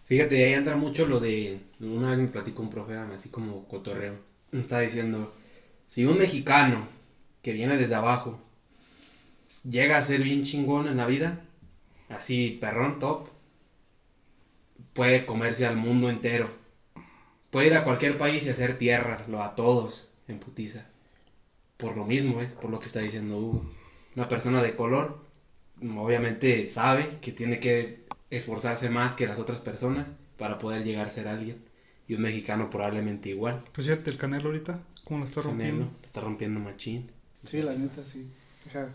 Fíjate, 0.07 0.45
ahí 0.45 0.55
entra 0.55 0.77
mucho 0.77 1.07
lo 1.07 1.21
de. 1.21 1.61
Una 1.81 2.11
vez 2.11 2.19
me 2.19 2.29
platicó 2.29 2.63
un 2.63 2.71
profe, 2.71 2.97
así 2.97 3.29
como 3.31 3.67
cotorreo. 3.69 4.15
Está 4.53 4.81
diciendo: 4.81 5.35
si 5.87 6.05
un 6.07 6.19
mexicano 6.19 6.87
que 7.43 7.53
viene 7.53 7.77
desde 7.77 7.97
abajo 7.97 8.41
llega 9.71 9.97
a 9.99 10.03
ser 10.03 10.23
bien 10.23 10.43
chingón 10.43 10.89
en 10.89 10.97
la 10.97 11.07
vida, 11.07 11.41
así 12.11 12.59
perrón, 12.61 12.99
top, 13.01 13.29
puede 14.93 15.25
comerse 15.27 15.67
al 15.67 15.77
mundo 15.77 16.11
entero. 16.11 16.51
Puede 17.51 17.69
ir 17.69 17.75
a 17.75 17.85
cualquier 17.85 18.19
país 18.19 18.45
y 18.47 18.51
hacer 18.51 18.79
tierra, 18.79 19.25
lo 19.29 19.43
a 19.43 19.55
todos 19.55 20.09
en 20.29 20.39
putiza. 20.39 20.87
Por 21.79 21.97
lo 21.97 22.05
mismo, 22.05 22.37
¿ves? 22.39 22.53
Por 22.55 22.71
lo 22.71 22.81
que 22.81 22.87
está 22.87 23.01
diciendo 23.01 23.39
Hugo. 23.39 23.65
Una 24.19 24.29
persona 24.29 24.61
de 24.63 24.75
color, 24.75 25.17
obviamente 25.97 26.67
sabe 26.67 27.19
que 27.21 27.31
tiene 27.31 27.61
que 27.61 28.01
esforzarse 28.31 28.91
más 28.91 29.15
que 29.15 29.29
las 29.29 29.39
otras 29.39 29.63
personas 29.63 30.13
para 30.37 30.59
poder 30.59 30.83
llegar 30.83 31.07
a 31.07 31.11
ser 31.11 31.29
alguien. 31.29 31.65
Y 32.09 32.15
un 32.15 32.23
mexicano 32.23 32.69
probablemente 32.69 33.29
igual. 33.29 33.63
Pues 33.73 33.87
fíjate, 33.87 34.11
el 34.11 34.17
Canelo 34.17 34.47
ahorita, 34.47 34.81
cómo 35.05 35.21
lo 35.21 35.25
está 35.25 35.41
rompiendo. 35.43 35.85
Canelo, 35.85 36.05
está 36.05 36.21
rompiendo 36.21 36.59
machín. 36.59 37.13
Sí, 37.45 37.63
la 37.63 37.75
neta, 37.75 38.03
sí. 38.03 38.29
Deja. 38.65 38.89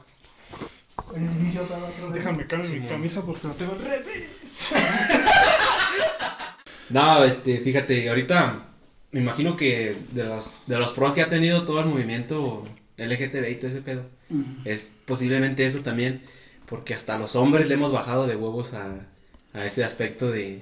Inicio 1.16 1.64
otra 1.64 1.78
vez, 1.78 1.90
otra 1.92 2.06
vez. 2.06 2.14
Déjame 2.16 2.46
cambiar 2.46 2.66
Sí, 2.66 2.80
mi 2.82 2.88
camisa 2.88 3.26
porque 3.26 3.48
la 3.48 3.54
tengo 3.54 3.76
revés. 3.76 4.70
No, 6.90 7.24
este, 7.24 7.60
fíjate, 7.62 8.08
ahorita 8.10 8.66
me 9.14 9.22
imagino 9.22 9.56
que 9.56 9.96
de 10.12 10.26
los, 10.26 10.66
de 10.68 10.78
los 10.78 10.92
pros 10.92 11.14
que 11.16 11.22
ha 11.24 11.30
tenido 11.30 11.64
todo 11.64 11.80
el 11.80 11.88
movimiento 11.88 12.66
LGTB 12.98 13.50
y 13.52 13.56
todo 13.56 13.72
ese 13.72 13.82
pedo, 13.82 14.04
es 14.66 14.92
posiblemente 15.06 15.66
eso 15.66 15.80
también, 15.80 16.22
porque 16.68 16.94
hasta 16.94 17.18
los 17.20 17.36
hombres 17.36 17.68
le 17.68 17.76
hemos 17.76 17.92
bajado 17.92 18.28
de 18.28 18.36
huevos 18.36 18.74
a, 18.74 19.08
a 19.54 19.66
ese 19.66 19.84
aspecto 19.84 20.32
de, 20.32 20.62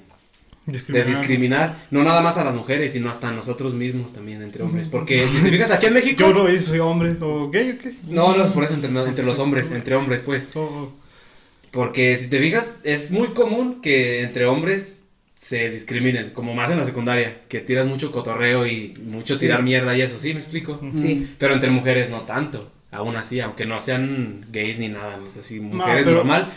de 0.66 1.04
Discriminar. 1.06 1.78
no 1.92 2.04
nada 2.04 2.22
más 2.22 2.38
a 2.38 2.44
las 2.44 2.56
mujeres, 2.56 2.94
sino 2.94 3.10
hasta 3.10 3.30
a 3.30 3.32
nosotros 3.32 3.74
mismos 3.74 4.14
también 4.14 4.42
entre 4.42 4.64
hombres, 4.64 4.88
porque 4.90 5.28
si 5.28 5.42
te 5.44 5.50
fijas 5.52 5.72
aquí 5.72 5.88
en 5.88 5.94
México... 5.94 6.22
Yo 6.22 6.34
no 6.34 6.60
soy 6.60 6.80
hombre, 6.80 7.16
o 7.22 7.50
gay 7.50 7.72
o 7.72 7.78
qué. 7.78 7.94
No, 8.08 8.36
no 8.36 8.44
es 8.46 8.52
por 8.52 8.64
eso 8.64 8.74
entre, 8.76 8.90
entre 8.90 9.26
los 9.26 9.40
hombres, 9.40 9.72
entre 9.72 9.96
hombres 9.96 10.22
pues. 10.22 10.48
O- 10.56 10.92
Porque 11.72 12.18
si 12.18 12.28
te 12.28 12.40
fijas, 12.40 12.76
es 12.84 13.12
muy 13.12 13.30
común 13.30 13.82
que 13.82 14.24
entre 14.24 14.46
hombres 14.46 15.01
se 15.42 15.72
discriminen, 15.72 16.30
como 16.34 16.54
más 16.54 16.70
en 16.70 16.78
la 16.78 16.86
secundaria, 16.86 17.42
que 17.50 17.62
tiras 17.62 17.88
mucho 17.88 18.12
cotorreo 18.12 18.68
y 18.68 18.94
mucho 19.08 19.34
Sí. 19.36 19.42
tirar 19.48 19.64
mierda 19.64 19.98
y 19.98 20.02
eso, 20.02 20.20
¿sí 20.20 20.36
me 20.36 20.40
explico? 20.40 20.80
Sí. 20.96 21.34
Pero 21.40 21.56
entre 21.56 21.72
mujeres 21.72 22.12
no 22.12 22.22
tanto, 22.22 22.72
aún 22.92 23.16
así, 23.16 23.40
aunque 23.40 23.66
no 23.66 23.82
sean 23.82 24.46
gays 24.52 24.78
ni 24.78 24.90
nada, 24.90 25.18
así, 25.40 25.60
mujeres 25.60 26.04
pero- 26.06 26.18
normal. 26.18 26.48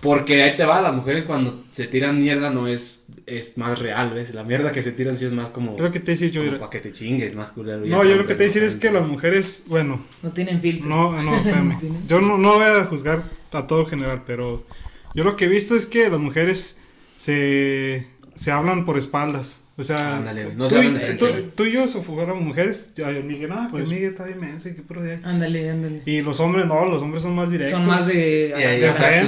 Porque 0.00 0.42
ahí 0.42 0.54
te 0.56 0.64
va, 0.66 0.82
las 0.82 0.94
mujeres 0.94 1.24
cuando 1.24 1.64
se 1.72 1.86
tiran 1.86 2.20
mierda 2.20 2.50
no 2.50 2.66
es, 2.68 3.04
es 3.24 3.56
más 3.56 3.78
real, 3.78 4.12
¿ves? 4.12 4.34
La 4.34 4.42
mierda 4.44 4.70
que 4.72 4.82
se 4.82 4.92
tiran 4.92 5.16
sí 5.16 5.24
es 5.24 5.32
más 5.32 5.48
como, 5.48 5.74
Lo 5.78 5.90
que 5.92 6.00
te 6.00 6.10
decía 6.10 6.28
yo. 6.28 6.58
para 6.58 6.68
que 6.68 6.80
te 6.80 6.92
chingues, 6.92 7.34
más 7.36 7.52
culero. 7.52 7.86
No, 7.86 8.04
yo 8.04 8.14
lo 8.16 8.26
que 8.26 8.34
te 8.34 8.42
decía 8.42 8.64
es 8.66 8.74
que 8.74 8.90
las 8.90 9.06
mujeres, 9.06 9.64
bueno, 9.68 10.04
No 10.22 10.30
tienen 10.32 10.60
filtro. 10.60 10.90
No, 10.90 11.22
no, 11.22 11.34
espérame. 11.36 11.78
Yo 12.06 12.20
no, 12.20 12.36
no 12.36 12.54
voy 12.56 12.64
a 12.64 12.84
juzgar 12.84 13.22
a 13.52 13.66
todo 13.66 13.86
general, 13.86 14.24
pero 14.26 14.66
yo 15.14 15.24
lo 15.24 15.36
que 15.36 15.46
he 15.46 15.48
visto 15.48 15.74
es 15.74 15.86
que 15.86 16.10
las 16.10 16.20
mujeres 16.20 16.82
se, 17.16 18.06
se 18.34 18.50
hablan 18.50 18.84
por 18.84 18.98
espaldas. 18.98 19.60
O 19.76 19.82
sea, 19.82 20.18
Ándale, 20.18 20.54
no 20.54 20.68
tú, 20.68 20.76
se 20.76 21.14
tú, 21.14 21.26
tú 21.56 21.64
y 21.64 21.72
yo 21.72 21.88
sofugamos 21.88 22.40
mujeres. 22.40 22.92
Miguel, 23.24 23.50
ah, 23.52 23.66
Pues- 23.68 23.86
que 23.88 23.94
Miguel 23.94 24.10
está 24.10 24.22
bien 24.24 24.40
menso 24.40 24.68
y 24.68 24.74
que 24.76 24.82
puro 24.82 25.02
de 25.02 25.14
ahí. 25.14 25.20
Ándale, 25.24 25.68
ándale. 25.68 26.02
Y 26.06 26.22
los 26.22 26.38
hombres 26.38 26.66
no, 26.66 26.84
los 26.84 27.02
hombres 27.02 27.24
son 27.24 27.34
más 27.34 27.50
directos. 27.50 27.78
Son 27.80 27.86
más 27.86 28.06
de. 28.06 28.54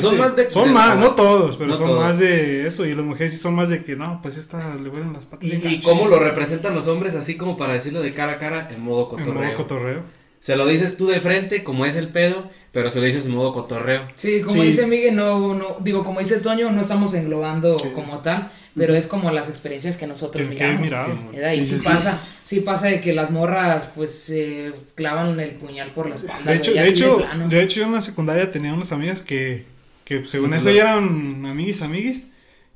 Son 0.01 0.17
más 0.19 0.37
de- 0.37 0.49
Son 0.49 0.65
de- 0.67 0.71
más, 0.71 0.97
no 0.99 1.15
todos, 1.17 1.57
pero 1.57 1.71
no 1.71 1.75
son 1.75 1.87
todos. 1.89 2.01
más 2.01 2.19
de 2.21 2.67
eso. 2.69 2.87
Y 2.87 2.95
las 2.95 3.05
mujeres 3.05 3.33
sí 3.33 3.39
son 3.39 3.55
más 3.57 3.71
de 3.71 3.83
que 3.83 3.97
no, 3.97 4.21
pues 4.23 4.37
esta 4.37 4.77
le 4.77 4.89
huelen 4.89 5.13
las 5.13 5.27
patas. 5.27 5.49
Y, 5.49 5.57
y 5.67 5.81
cómo 5.81 6.07
lo 6.07 6.19
representan 6.21 6.75
los 6.75 6.87
hombres, 6.87 7.17
así 7.17 7.37
como 7.37 7.57
para 7.57 7.73
decirlo 7.73 8.01
de 8.01 8.13
cara 8.13 8.35
a 8.35 8.39
cara, 8.39 8.69
en 8.73 8.83
modo 8.83 9.03
En 9.19 9.25
cotorreo. 9.25 9.45
modo 9.49 9.57
cotorreo. 9.57 10.03
Se 10.39 10.55
lo 10.55 10.65
dices 10.67 10.97
tú 10.97 11.09
de 11.09 11.21
frente, 11.21 11.65
como 11.65 11.87
es 11.87 11.97
el 11.97 12.09
pedo, 12.11 12.49
pero 12.71 12.89
se 12.91 13.01
lo 13.01 13.07
dices 13.07 13.27
en 13.27 13.35
modo 13.35 13.53
cotorreo. 13.53 14.03
Sí, 14.15 14.43
como 14.43 14.61
Sí. 14.63 14.69
dice 14.69 14.87
Miguel, 14.87 15.17
no, 15.17 15.55
no, 15.55 15.79
digo, 15.81 16.05
como 16.05 16.21
dice 16.21 16.39
Toño, 16.39 16.71
no 16.71 16.81
estamos 16.81 17.15
englobando 17.15 17.81
Sí. 17.81 17.89
como 17.97 18.19
tal, 18.21 18.53
pero 18.77 18.95
es 18.95 19.07
como 19.07 19.31
las 19.31 19.49
experiencias 19.49 19.97
que 19.97 20.07
nosotros 20.07 20.47
Que- 20.47 20.55
que 20.55 20.65
miramos. 20.65 20.83
mirado. 20.83 21.07
Sí. 21.33 21.39
Y 21.39 21.65
Sí, 21.65 21.65
sí 21.65 21.75
sí, 21.77 21.79
sí. 21.81 21.85
pasa, 21.89 22.19
sí 22.45 22.61
pasa 22.61 22.89
de 22.89 23.01
que 23.01 23.13
las 23.13 23.31
morras 23.31 23.89
pues 23.95 24.13
se 24.13 24.73
clavan 24.95 25.39
el 25.41 25.51
puñal 25.53 25.91
por 25.93 26.09
la 26.09 26.17
espalda. 26.17 26.51
De 26.51 26.57
hecho, 26.59 26.73
de 26.73 26.89
hecho, 26.89 27.25
de 27.49 27.63
hecho, 27.63 27.81
yo 27.81 27.87
en 27.87 27.93
la 27.93 28.03
secundaria 28.03 28.51
tenía 28.51 28.73
unas 28.75 28.93
amigas 28.93 29.23
que, 29.23 29.65
que 30.05 30.25
según 30.25 30.55
eso 30.55 30.71
ya 30.71 30.83
eran 30.93 31.45
amiguis, 31.47 31.83
amiguis. 31.83 32.29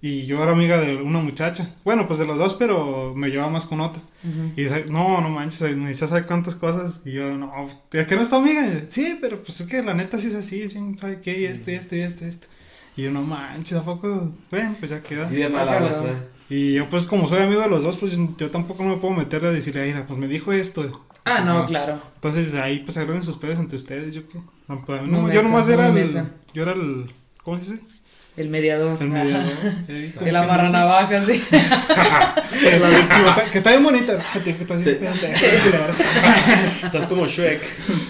Y 0.03 0.25
yo 0.25 0.43
era 0.43 0.53
amiga 0.53 0.81
de 0.81 0.97
una 0.97 1.19
muchacha. 1.19 1.75
Bueno, 1.85 2.07
pues 2.07 2.19
de 2.19 2.25
los 2.25 2.39
dos, 2.39 2.55
pero 2.55 3.13
me 3.15 3.29
llevaba 3.29 3.51
más 3.51 3.67
con 3.67 3.83
otra. 3.83 4.01
Y 4.57 4.63
dice, 4.63 4.87
no, 4.91 5.21
no 5.21 5.29
manches, 5.29 5.77
me 5.77 5.89
dice, 5.89 6.09
¿sabe 6.09 6.25
cuántas 6.25 6.55
cosas? 6.55 7.03
Y 7.05 7.13
yo, 7.13 7.37
no, 7.37 7.53
¿a 7.55 8.07
qué 8.07 8.17
no 8.17 8.23
está 8.23 8.37
amiga? 8.37 8.67
Y, 8.67 8.87
sí, 8.89 9.19
pero 9.21 9.43
pues 9.43 9.61
es 9.61 9.67
que 9.67 9.83
la 9.83 9.93
neta 9.93 10.17
sí 10.19 10.29
es 10.29 10.35
así, 10.35 10.63
es 10.63 10.73
bien, 10.73 10.97
¿sabe 10.97 11.21
qué? 11.21 11.39
Y 11.41 11.45
esto, 11.45 11.71
y 11.71 11.75
esto, 11.75 11.97
y 11.97 12.01
esto, 12.01 12.25
y 12.25 12.29
esto. 12.29 12.47
Y 13.01 13.05
yo, 13.05 13.11
no 13.13 13.23
manches, 13.23 13.79
¿a 13.79 13.83
poco? 13.83 14.31
Bueno, 14.51 14.77
pues 14.79 14.91
ya 14.91 15.01
queda. 15.03 15.23
Así 15.23 15.37
de 15.37 15.49
palabras. 15.49 15.93
cabrón. 15.97 16.17
¿eh? 16.17 16.23
Y 16.51 16.75
yo, 16.75 16.87
pues 16.91 17.07
como 17.07 17.29
soy 17.29 17.39
amigo 17.41 17.63
de 17.63 17.69
los 17.69 17.83
dos, 17.83 17.97
pues 17.97 18.19
yo 18.37 18.51
tampoco 18.51 18.83
me 18.83 18.99
puedo 18.99 19.15
meter 19.15 19.43
a 19.47 19.51
decirle, 19.53 19.87
mira, 19.87 20.05
pues 20.07 20.19
me 20.19 20.27
dijo 20.27 20.53
esto. 20.53 21.07
Ah, 21.25 21.41
no, 21.41 21.65
claro. 21.65 21.99
Entonces 22.17 22.53
ahí 22.57 22.81
pues 22.81 22.99
arreglen 22.99 23.23
sus 23.23 23.39
pedos 23.39 23.59
entre 23.59 23.77
ustedes, 23.77 24.15
yo 24.15 24.29
qué. 24.29 24.39
No, 24.69 24.85
pues, 24.85 25.01
No 25.09 25.23
no, 25.23 25.33
yo 25.33 25.43
nomás 25.43 25.67
no 25.69 25.73
era 25.73 25.89
el. 25.89 26.25
Yo 26.53 26.63
era 26.63 26.73
el. 26.73 27.11
¿Cómo 27.43 27.57
se 27.65 27.77
dice? 27.77 27.83
El 28.37 28.51
mediador. 28.51 28.99
El 29.01 29.09
mediador. 29.09 29.53
Eh, 29.89 30.15
El 30.21 30.37
amarranavajas, 30.37 31.25
sí. 31.25 31.43
La 31.51 32.91
víctima, 32.91 33.43
que 33.53 33.59
está 33.59 33.71
bien 33.71 33.83
bonita. 33.83 34.19
Estás 36.85 37.07
como 37.09 37.27
Shrek. 37.27 37.61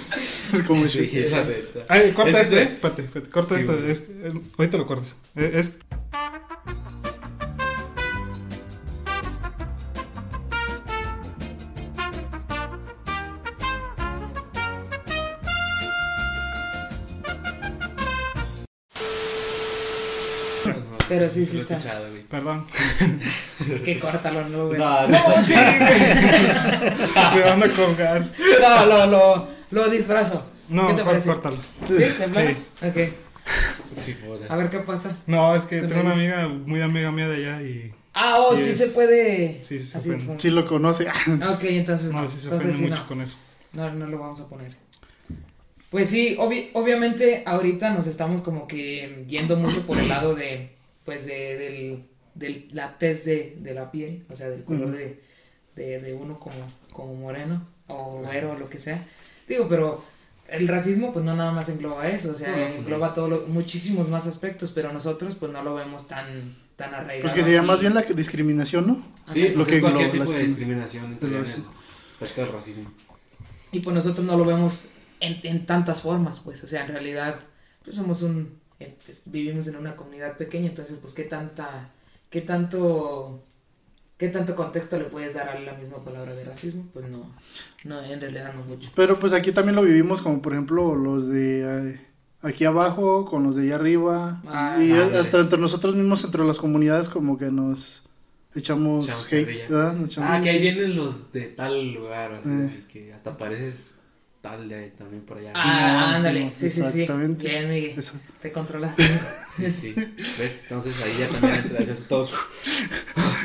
Como 0.67 0.87
Sí, 0.87 1.07
si- 1.09 1.21
la 1.29 1.45
neta. 1.45 1.85
Ay, 1.89 2.13
corta 2.13 2.41
Es 2.41 2.49
que- 2.49 2.59
eh. 2.59 2.63
Espérate, 2.63 3.03
espérate, 3.03 3.31
corta 3.31 3.55
Sí, 3.55 3.61
esto. 3.63 3.77
güey. 3.77 3.91
Es, 3.91 3.99
es- 4.01 4.33
ahorita 4.59 4.77
lo 4.79 4.87
cortas. 4.87 5.17
Eh, 5.37 5.53
Es, 5.55 5.79
Pero 21.09 21.29
sí, 21.29 21.45
sí 21.45 21.57
Lo 21.57 21.63
está. 21.63 21.77
escuchado, 21.77 22.09
güey. 22.11 22.23
perdón. 22.23 22.67
Que 23.85 23.99
córtalo, 23.99 24.49
no, 24.49 24.69
güey. 24.69 24.79
No, 24.79 25.03
no, 25.09 25.19
sí, 25.43 25.55
Me 27.35 27.41
van 27.43 27.63
a 27.63 27.69
colgar. 27.69 28.25
No, 28.61 28.87
lo, 28.87 29.07
lo, 29.07 29.49
lo 29.71 29.89
disfrazo. 29.89 30.45
No, 30.69 30.89
¿Qué 30.89 30.95
te 30.95 31.05
parece? 31.05 31.29
córtalo. 31.29 31.57
¿Sí? 31.87 31.95
¿De 31.95 32.07
plano? 32.11 32.51
Ok. 32.83 32.97
Sí, 33.93 34.15
pobre. 34.25 34.47
A 34.49 34.57
ver 34.57 34.69
qué 34.71 34.79
pasa. 34.81 35.17
No, 35.27 35.55
es 35.57 35.65
que 35.65 35.83
tengo 35.83 36.01
una 36.03 36.13
amiga, 36.13 36.47
muy 36.49 36.81
amiga 36.81 37.11
mía 37.11 37.29
de 37.29 37.37
allá 37.37 37.63
y. 37.63 37.93
Ah, 38.15 38.37
oh, 38.39 38.57
Y 38.57 38.63
sí 38.63 38.71
es- 38.71 38.79
se 38.79 38.87
puede. 38.89 39.61
sí, 39.63 39.79
se 39.79 39.99
así 39.99 40.09
ofende. 40.11 40.27
como- 40.27 40.39
Sí 40.41 40.51
lo 40.51 40.67
conoce. 40.67 41.09
Ok, 41.09 41.65
entonces 41.65 42.13
no. 42.13 42.23
No, 42.23 42.29
sí 42.29 42.39
se 42.39 42.45
entonces 42.49 42.69
ofende 42.71 42.77
sí, 42.77 42.83
mucho 42.91 43.03
no. 43.03 43.09
con 43.09 43.21
eso. 43.21 43.37
No, 43.73 43.93
no 43.93 44.07
lo 44.07 44.19
vamos 44.19 44.41
a 44.41 44.49
poner. 44.49 44.75
Pues 45.91 46.09
sí, 46.11 46.37
obvi- 46.39 46.71
obviamente 46.75 47.43
ahorita 47.47 47.91
nos 47.93 48.07
estamos 48.07 48.43
como 48.43 48.69
que 48.69 49.25
yendo 49.27 49.57
mucho 49.57 49.85
por 49.87 49.99
el 49.99 50.09
lado 50.09 50.35
de, 50.37 50.71
pues 51.05 51.27
de, 51.27 51.57
del, 51.59 52.05
del- 52.35 52.69
la 52.73 52.97
tez 52.99 53.25
de, 53.25 53.57
de 53.59 53.75
la 53.75 53.91
piel, 53.91 54.25
o 54.31 54.37
sea, 54.37 54.51
del 54.51 54.63
color 54.65 54.93
de, 54.93 55.21
de, 55.75 56.01
de 56.01 56.13
uno 56.15 56.39
como, 56.39 56.55
como 56.93 57.15
moreno 57.15 57.67
o 57.89 58.21
güero 58.25 58.53
o 58.53 58.59
lo 58.59 58.69
que 58.69 58.79
sea. 58.79 59.05
Digo, 59.51 59.67
pero 59.69 60.03
el 60.49 60.69
racismo 60.69 61.13
pues 61.13 61.25
no 61.25 61.35
nada 61.35 61.51
más 61.51 61.69
engloba 61.69 62.09
eso, 62.09 62.31
o 62.31 62.35
sea, 62.37 62.77
engloba 62.77 63.13
todo 63.13 63.29
lo- 63.29 63.47
muchísimos 63.49 64.09
más 64.09 64.27
aspectos, 64.29 64.71
pero 64.73 64.93
nosotros 64.93 65.35
pues 65.35 65.51
no 65.53 65.63
lo 65.65 65.75
vemos 65.75 66.07
tan, 66.07 66.25
tan 66.77 66.95
arraigado. 66.95 67.23
Pues 67.23 67.35
que 67.35 67.43
sería 67.43 67.61
más 67.63 67.81
bien 67.81 67.93
la 67.95 68.03
discriminación, 68.03 68.87
¿no? 68.87 69.03
Sí, 69.33 69.47
Ajá. 69.49 69.53
lo 69.59 69.65
que 69.65 69.71
que 69.71 69.77
es 69.77 69.81
cualquier 69.83 70.07
engloba 70.11 70.25
tipo 70.27 70.39
de 70.39 70.45
discriminación 70.47 71.05
entre 71.13 71.29
el 71.29 71.39
racismo. 72.53 72.93
Y 73.73 73.81
pues 73.81 73.95
nosotros 73.97 74.25
no 74.25 74.37
lo 74.37 74.45
vemos 74.45 74.87
en, 75.19 75.41
en 75.43 75.67
tantas 75.67 76.03
formas, 76.03 76.39
pues, 76.41 76.63
o 76.63 76.67
sea, 76.69 76.83
en 76.85 76.89
realidad, 76.93 77.41
pues 77.85 77.97
somos 77.97 78.23
un, 78.23 78.59
eh, 78.79 78.95
pues, 79.05 79.23
vivimos 79.25 79.67
en 79.67 79.77
una 79.77 79.97
comunidad 79.97 80.37
pequeña, 80.37 80.69
entonces, 80.69 80.97
pues, 81.01 81.13
¿qué 81.15 81.25
tanta, 81.25 81.91
qué 82.31 82.41
tanto, 82.41 83.43
qué 84.21 84.29
tanto 84.29 84.55
contexto 84.55 84.99
le 84.99 85.05
puedes 85.07 85.33
dar 85.35 85.49
a 85.49 85.59
la 85.59 85.73
misma 85.73 86.05
palabra 86.05 86.35
de 86.35 86.45
racismo? 86.45 86.87
Pues 86.93 87.07
no, 87.09 87.35
no, 87.85 88.05
en 88.05 88.21
realidad 88.21 88.53
no 88.55 88.63
mucho. 88.65 88.91
Pero 88.95 89.19
pues 89.19 89.33
aquí 89.33 89.51
también 89.51 89.75
lo 89.77 89.83
vivimos 89.83 90.21
como 90.21 90.43
por 90.43 90.53
ejemplo 90.53 90.95
los 90.95 91.27
de 91.27 91.93
eh, 91.95 92.01
aquí 92.43 92.67
abajo 92.67 93.25
con 93.25 93.43
los 93.45 93.57
de 93.57 93.63
allá 93.63 93.77
arriba. 93.77 94.43
Ah, 94.47 94.77
y 94.79 94.93
hasta 94.93 95.41
entre 95.41 95.59
nosotros 95.59 95.95
mismos, 95.97 96.23
entre 96.23 96.45
las 96.45 96.59
comunidades, 96.59 97.09
como 97.09 97.39
que 97.39 97.47
nos 97.47 98.05
echamos 98.55 99.07
Echamos 99.07 99.33
hate. 99.33 99.69
¿verdad? 99.71 99.95
Nos 99.95 100.11
echamos- 100.11 100.31
Ah, 100.31 100.41
que 100.43 100.51
ahí 100.51 100.61
vienen 100.61 100.97
los 100.97 101.33
de 101.33 101.47
tal 101.47 101.93
lugar, 101.95 102.33
así, 102.35 102.51
Eh. 102.51 102.85
que 102.93 103.15
hasta 103.15 103.39
pareces 103.39 103.97
tal 104.43 104.69
de 104.69 104.75
ahí 104.75 104.93
también 104.99 105.23
por 105.23 105.39
allá. 105.39 105.53
Ah, 105.57 106.17
ándale, 106.17 106.51
sí, 106.55 106.69
sí, 106.69 106.83
sí, 106.83 107.03
exactamente. 107.03 107.47
bien, 107.49 107.69
Miguel, 107.71 107.99
Eso. 107.99 108.15
te 108.41 108.53
controlas. 108.53 108.97
Sí, 108.97 109.71
sí. 109.71 109.95
¿Ves? 109.97 110.63
Entonces 110.63 111.03
ahí 111.03 111.13
ya 111.19 111.29
también 111.29 111.55
entra 111.63 111.95
todos. 112.09 112.33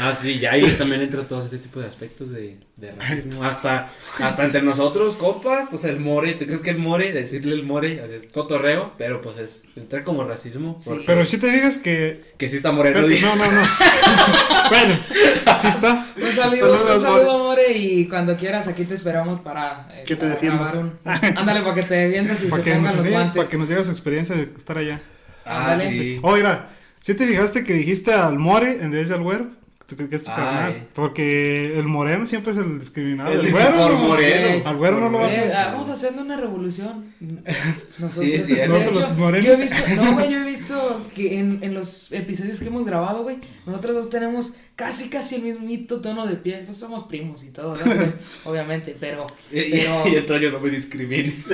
Ah, 0.00 0.14
sí, 0.14 0.38
ya 0.38 0.52
ahí 0.52 0.62
también 0.78 1.02
entra 1.02 1.22
todo 1.22 1.44
este 1.44 1.58
tipo 1.58 1.80
de 1.80 1.86
aspectos 1.86 2.30
de, 2.30 2.56
de 2.76 2.92
racismo. 2.92 3.42
Hasta, 3.44 3.88
hasta 4.18 4.44
entre 4.44 4.62
nosotros, 4.62 5.16
compa, 5.16 5.66
pues 5.70 5.84
el 5.84 5.98
more, 6.00 6.32
¿tú 6.34 6.46
crees 6.46 6.62
que 6.62 6.70
el 6.70 6.78
more, 6.78 7.12
decirle 7.12 7.54
el 7.54 7.62
more, 7.64 8.04
es 8.16 8.28
cotorreo? 8.28 8.92
Pero 8.98 9.20
pues 9.20 9.38
es, 9.38 9.68
entra 9.76 10.04
como 10.04 10.24
racismo. 10.24 10.76
Sí. 10.78 10.90
porque- 10.90 11.04
Pero 11.06 11.24
si 11.26 11.38
te 11.38 11.50
digas 11.50 11.78
que. 11.78 12.18
Que 12.36 12.48
sí 12.48 12.56
está 12.56 12.72
moreno. 12.72 13.00
pero- 13.02 13.08
no, 13.20 13.36
no, 13.36 13.44
no. 13.44 13.60
bueno, 14.70 14.98
sí 15.56 15.66
está. 15.68 16.06
Un 16.16 16.22
saludo, 16.32 16.72
un 16.72 16.78
Saludos, 16.78 17.02
saludo, 17.02 17.20
amor. 17.22 17.26
nombre 17.26 17.72
y 17.76 18.06
cuando 18.08 18.36
quieras 18.36 18.68
aquí 18.68 18.84
te 18.84 18.94
esperamos 18.94 19.38
para 19.40 19.88
eh, 19.92 20.04
Que 20.06 20.14
te 20.16 20.20
para 20.22 20.30
defiendas. 20.34 20.74
un- 20.74 20.92
Ándale, 21.04 21.62
para 21.62 21.74
que 21.74 21.82
te 21.82 21.94
defiendas 21.94 22.42
y 22.44 22.46
Para 22.48 22.62
se 22.62 22.70
que, 22.70 22.76
nos 22.76 22.78
pongan 22.92 22.96
los 22.96 23.04
enseñe- 23.06 23.10
guantes. 23.12 23.36
para 23.36 23.48
que 23.50 23.56
nos 23.58 23.68
diga 23.68 23.84
su 23.84 23.90
experiencia 23.90 24.36
de 24.36 24.42
estar 24.56 24.78
allá. 24.78 25.00
Ah, 25.44 25.72
Ándale. 25.72 25.90
sí. 25.90 26.18
Oh, 26.22 26.34
mira, 26.36 26.68
¿sí 27.00 27.14
te 27.14 27.26
fijaste 27.26 27.64
que 27.64 27.72
dijiste 27.72 28.12
al 28.12 28.38
more 28.38 28.70
en 28.82 28.90
vez 28.90 29.08
del 29.08 29.22
güero? 29.22 29.48
¿Tú 29.88 29.96
crees 29.96 30.10
que 30.10 30.16
es 30.16 30.24
tu 30.24 30.30
Ay. 30.30 30.36
carnal? 30.36 30.88
Porque 30.94 31.78
el 31.78 31.84
moreno 31.84 32.26
siempre 32.26 32.52
es 32.52 32.58
el 32.58 32.78
discriminado. 32.78 33.32
El 33.32 33.40
El, 33.46 33.50
güero, 33.52 33.72
por 33.74 33.90
no. 33.92 33.98
moreno. 34.00 34.68
Al 34.68 34.76
güero 34.76 35.00
no 35.00 35.08
lo 35.08 35.18
vas 35.18 35.32
a 35.32 35.36
Eh, 35.36 35.38
hacer. 35.50 35.72
vamos 35.72 35.88
a 35.88 35.92
hacerle 35.94 36.20
una 36.20 36.36
revolución. 36.36 37.06
Nosotros, 37.98 38.12
Sí, 38.46 38.52
de 38.54 38.68
Nosotros 38.68 38.98
hecho, 38.98 39.08
los 39.08 39.16
morenos. 39.16 39.46
yo 39.46 39.52
he 39.54 39.56
visto, 39.66 39.82
no, 39.96 40.12
güey, 40.12 40.30
yo 40.30 40.38
he 40.40 40.44
visto 40.44 41.06
que 41.14 41.38
en, 41.38 41.60
en 41.62 41.72
los 41.72 42.12
episodios 42.12 42.60
que 42.60 42.66
hemos 42.66 42.84
grabado, 42.84 43.22
güey, 43.22 43.38
nosotros 43.64 43.94
dos 43.94 44.10
tenemos 44.10 44.56
casi, 44.76 45.08
casi 45.08 45.36
el 45.36 45.42
mismito 45.42 46.02
tono 46.02 46.26
de 46.26 46.36
piel. 46.36 46.64
Pues 46.66 46.76
somos 46.76 47.04
primos 47.04 47.42
y 47.44 47.50
todo, 47.50 47.74
¿no? 47.74 47.80
Pues, 47.86 48.10
obviamente, 48.44 48.94
pero, 49.00 49.26
Y, 49.50 49.58
y- 49.60 49.70
pero 49.80 50.06
y 50.06 50.14
el 50.16 50.26
Toño 50.26 50.50
no 50.50 50.60
me 50.60 50.68
discrimine. 50.68 51.34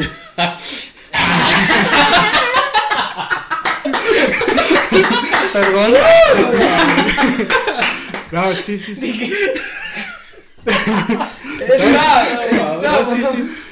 Perdón. 5.52 5.94
Claro, 8.34 8.54
sí, 8.56 8.76
sí, 8.78 8.94
sí. 8.96 9.32
está, 10.66 12.22
está, 12.22 12.82
No, 12.82 13.04
sí, 13.04 13.22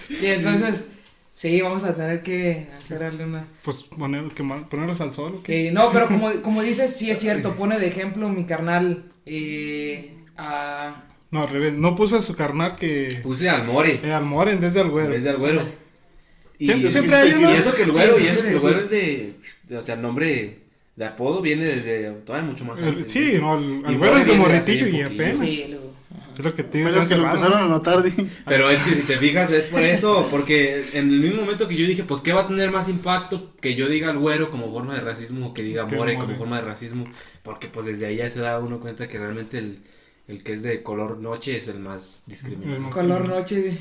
sí. 0.06 0.18
Y 0.22 0.26
entonces, 0.26 0.86
sí, 1.32 1.60
vamos 1.62 1.82
a 1.84 1.94
tener 1.96 2.22
que 2.22 2.68
hacerle 2.78 3.24
una... 3.24 3.46
Pues 3.64 3.82
poner, 3.82 4.22
quemar- 4.34 4.68
ponerlos 4.68 5.00
al 5.00 5.12
sol. 5.12 5.34
¿o 5.38 5.42
qué? 5.42 5.72
No, 5.72 5.90
pero 5.92 6.06
como, 6.06 6.30
como 6.42 6.62
dices, 6.62 6.94
sí 6.96 7.10
es 7.10 7.18
cierto, 7.18 7.54
pone 7.54 7.78
de 7.80 7.88
ejemplo 7.88 8.28
mi 8.28 8.44
carnal 8.46 9.06
eh, 9.26 10.14
a... 10.36 11.06
No, 11.32 11.42
al 11.42 11.48
revés. 11.48 11.72
No 11.72 11.96
puso 11.96 12.16
a 12.18 12.20
su 12.20 12.34
carnal 12.36 12.76
que. 12.76 13.18
Puse 13.22 13.48
al 13.48 13.64
More. 13.64 13.98
eh, 14.04 14.12
al 14.12 14.24
more 14.24 14.52
en 14.52 14.60
vez 14.60 14.74
de 14.74 14.80
al 14.82 14.86
En 14.88 14.92
güero. 14.92 15.08
vez 15.10 15.24
de 15.24 15.30
al 15.30 15.38
güero. 15.38 15.66
Y, 16.58 16.66
Siempre- 16.66 16.88
y 16.88 16.92
siempre 16.92 17.16
hay 17.16 17.32
uno. 17.32 17.50
eso 17.50 17.74
que 17.74 17.82
el 17.84 17.90
güero, 17.92 18.14
Sí, 18.14 18.22
y 18.24 18.26
eso 18.28 18.36
sí, 18.42 18.46
que 18.48 18.52
el 18.52 18.60
sí. 18.60 18.66
güero 18.66 18.80
es 18.80 18.90
de, 18.90 19.32
de- 19.64 19.76
O 19.78 19.82
sea, 19.82 19.94
el 19.96 20.02
nombre 20.02 20.58
de 20.96 21.04
apodo 21.06 21.40
viene 21.40 21.64
desde 21.64 22.10
todavía 22.24 22.48
mucho 22.50 22.64
más 22.64 22.78
El- 22.80 22.88
antes. 22.88 23.10
sí, 23.10 23.36
no, 23.40 23.58
el, 23.58 23.82
Y 23.82 23.84
al 23.86 23.98
güero 23.98 24.16
es 24.18 24.26
de 24.26 24.34
morritillo 24.34 24.86
y 24.88 25.00
apenas. 25.02 25.38
Sí. 25.38 25.76
Es 26.38 26.44
lo 26.44 26.54
que 26.54 26.62
te. 26.62 26.82
Pero 26.82 26.98
es 26.98 27.06
que 27.06 27.14
lo 27.16 27.24
empezaron 27.26 27.58
a 27.62 27.66
notar. 27.68 28.02
Pero 28.46 28.70
es 28.70 28.82
que 28.82 28.90
si 28.90 29.02
te 29.02 29.16
fijas 29.16 29.50
es 29.52 29.66
por 29.66 29.82
eso, 29.82 30.26
porque 30.30 30.80
en 30.94 31.10
el 31.12 31.20
mismo 31.20 31.42
momento 31.42 31.68
que 31.68 31.76
yo 31.76 31.86
dije, 31.86 32.04
pues 32.04 32.22
qué 32.22 32.32
va 32.32 32.42
a 32.42 32.46
tener 32.48 32.70
más 32.70 32.88
impacto 32.88 33.52
que 33.60 33.74
yo 33.74 33.86
diga 33.86 34.08
al 34.10 34.18
güero 34.18 34.50
como 34.50 34.72
forma 34.72 34.94
de 34.94 35.00
racismo 35.02 35.48
o 35.48 35.54
que 35.54 35.62
diga 35.62 35.84
more 35.84 36.14
more. 36.14 36.16
como 36.26 36.36
forma 36.38 36.56
de 36.60 36.66
racismo, 36.66 37.04
porque 37.42 37.68
pues 37.68 37.84
desde 37.84 38.06
ahí 38.06 38.16
ya 38.16 38.30
se 38.30 38.40
da 38.40 38.58
uno 38.60 38.80
cuenta 38.80 39.08
que 39.08 39.18
realmente 39.18 39.58
el, 39.58 39.82
el 40.26 40.42
que 40.42 40.54
es 40.54 40.62
de 40.62 40.82
color 40.82 41.18
noche 41.18 41.54
es 41.56 41.68
el 41.68 41.80
más 41.80 42.24
discriminado. 42.26 42.76
El 42.76 42.80
más- 42.80 42.94
Color 42.94 43.28
noche. 43.28 43.76